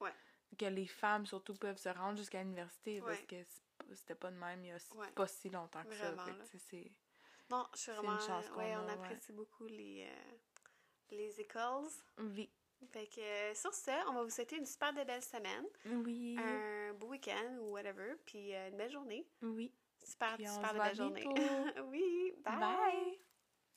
Que 0.58 0.66
les 0.66 0.86
femmes, 0.86 1.24
surtout, 1.26 1.54
peuvent 1.54 1.78
se 1.78 1.88
rendre 1.88 2.18
jusqu'à 2.18 2.42
l'université, 2.42 3.00
parce 3.00 3.22
que 3.22 3.36
c'était 3.94 4.14
pas 4.14 4.30
de 4.30 4.36
même 4.36 4.62
il 4.64 4.68
y 4.68 4.70
a 4.72 4.78
Ouais. 4.96 5.10
pas 5.12 5.26
si 5.26 5.48
longtemps 5.50 5.82
que 5.82 5.88
Vraiment, 5.88 6.24
ça. 6.26 6.32
Fait 6.32 6.48
que, 6.56 6.58
c'est. 6.58 6.92
Non, 7.50 7.66
je 7.74 7.78
suis 7.80 7.90
C'est 7.92 7.98
une 7.98 8.04
vraiment... 8.06 8.20
chance 8.20 8.48
qu'on 8.50 8.58
ouais, 8.58 8.72
a, 8.72 8.80
on 8.82 8.88
apprécie 8.88 9.32
beaucoup 9.32 9.66
les, 9.66 10.06
euh, 10.08 10.32
les 11.10 11.40
écoles. 11.40 11.88
Oui. 12.18 12.50
Fait 12.92 13.06
que 13.06 13.20
euh, 13.20 13.54
sur 13.54 13.72
ce, 13.74 13.90
on 14.10 14.14
va 14.14 14.22
vous 14.24 14.30
souhaiter 14.30 14.56
une 14.56 14.66
super 14.66 14.92
de 14.92 15.04
belle 15.04 15.22
semaine, 15.22 15.64
Oui. 15.86 16.36
un 16.38 16.92
beau 16.94 17.08
week-end 17.08 17.56
ou 17.60 17.72
whatever, 17.72 18.14
puis 18.26 18.54
euh, 18.54 18.68
une 18.68 18.76
belle 18.76 18.90
journée. 18.92 19.26
Oui. 19.40 19.72
Super, 20.04 20.34
Puis 20.36 20.46
super 20.48 20.74
de 20.74 20.78
belle 20.80 20.96
journée. 20.96 21.24
oui, 21.84 22.34
bye. 22.44 22.58
Bye. 22.58 23.18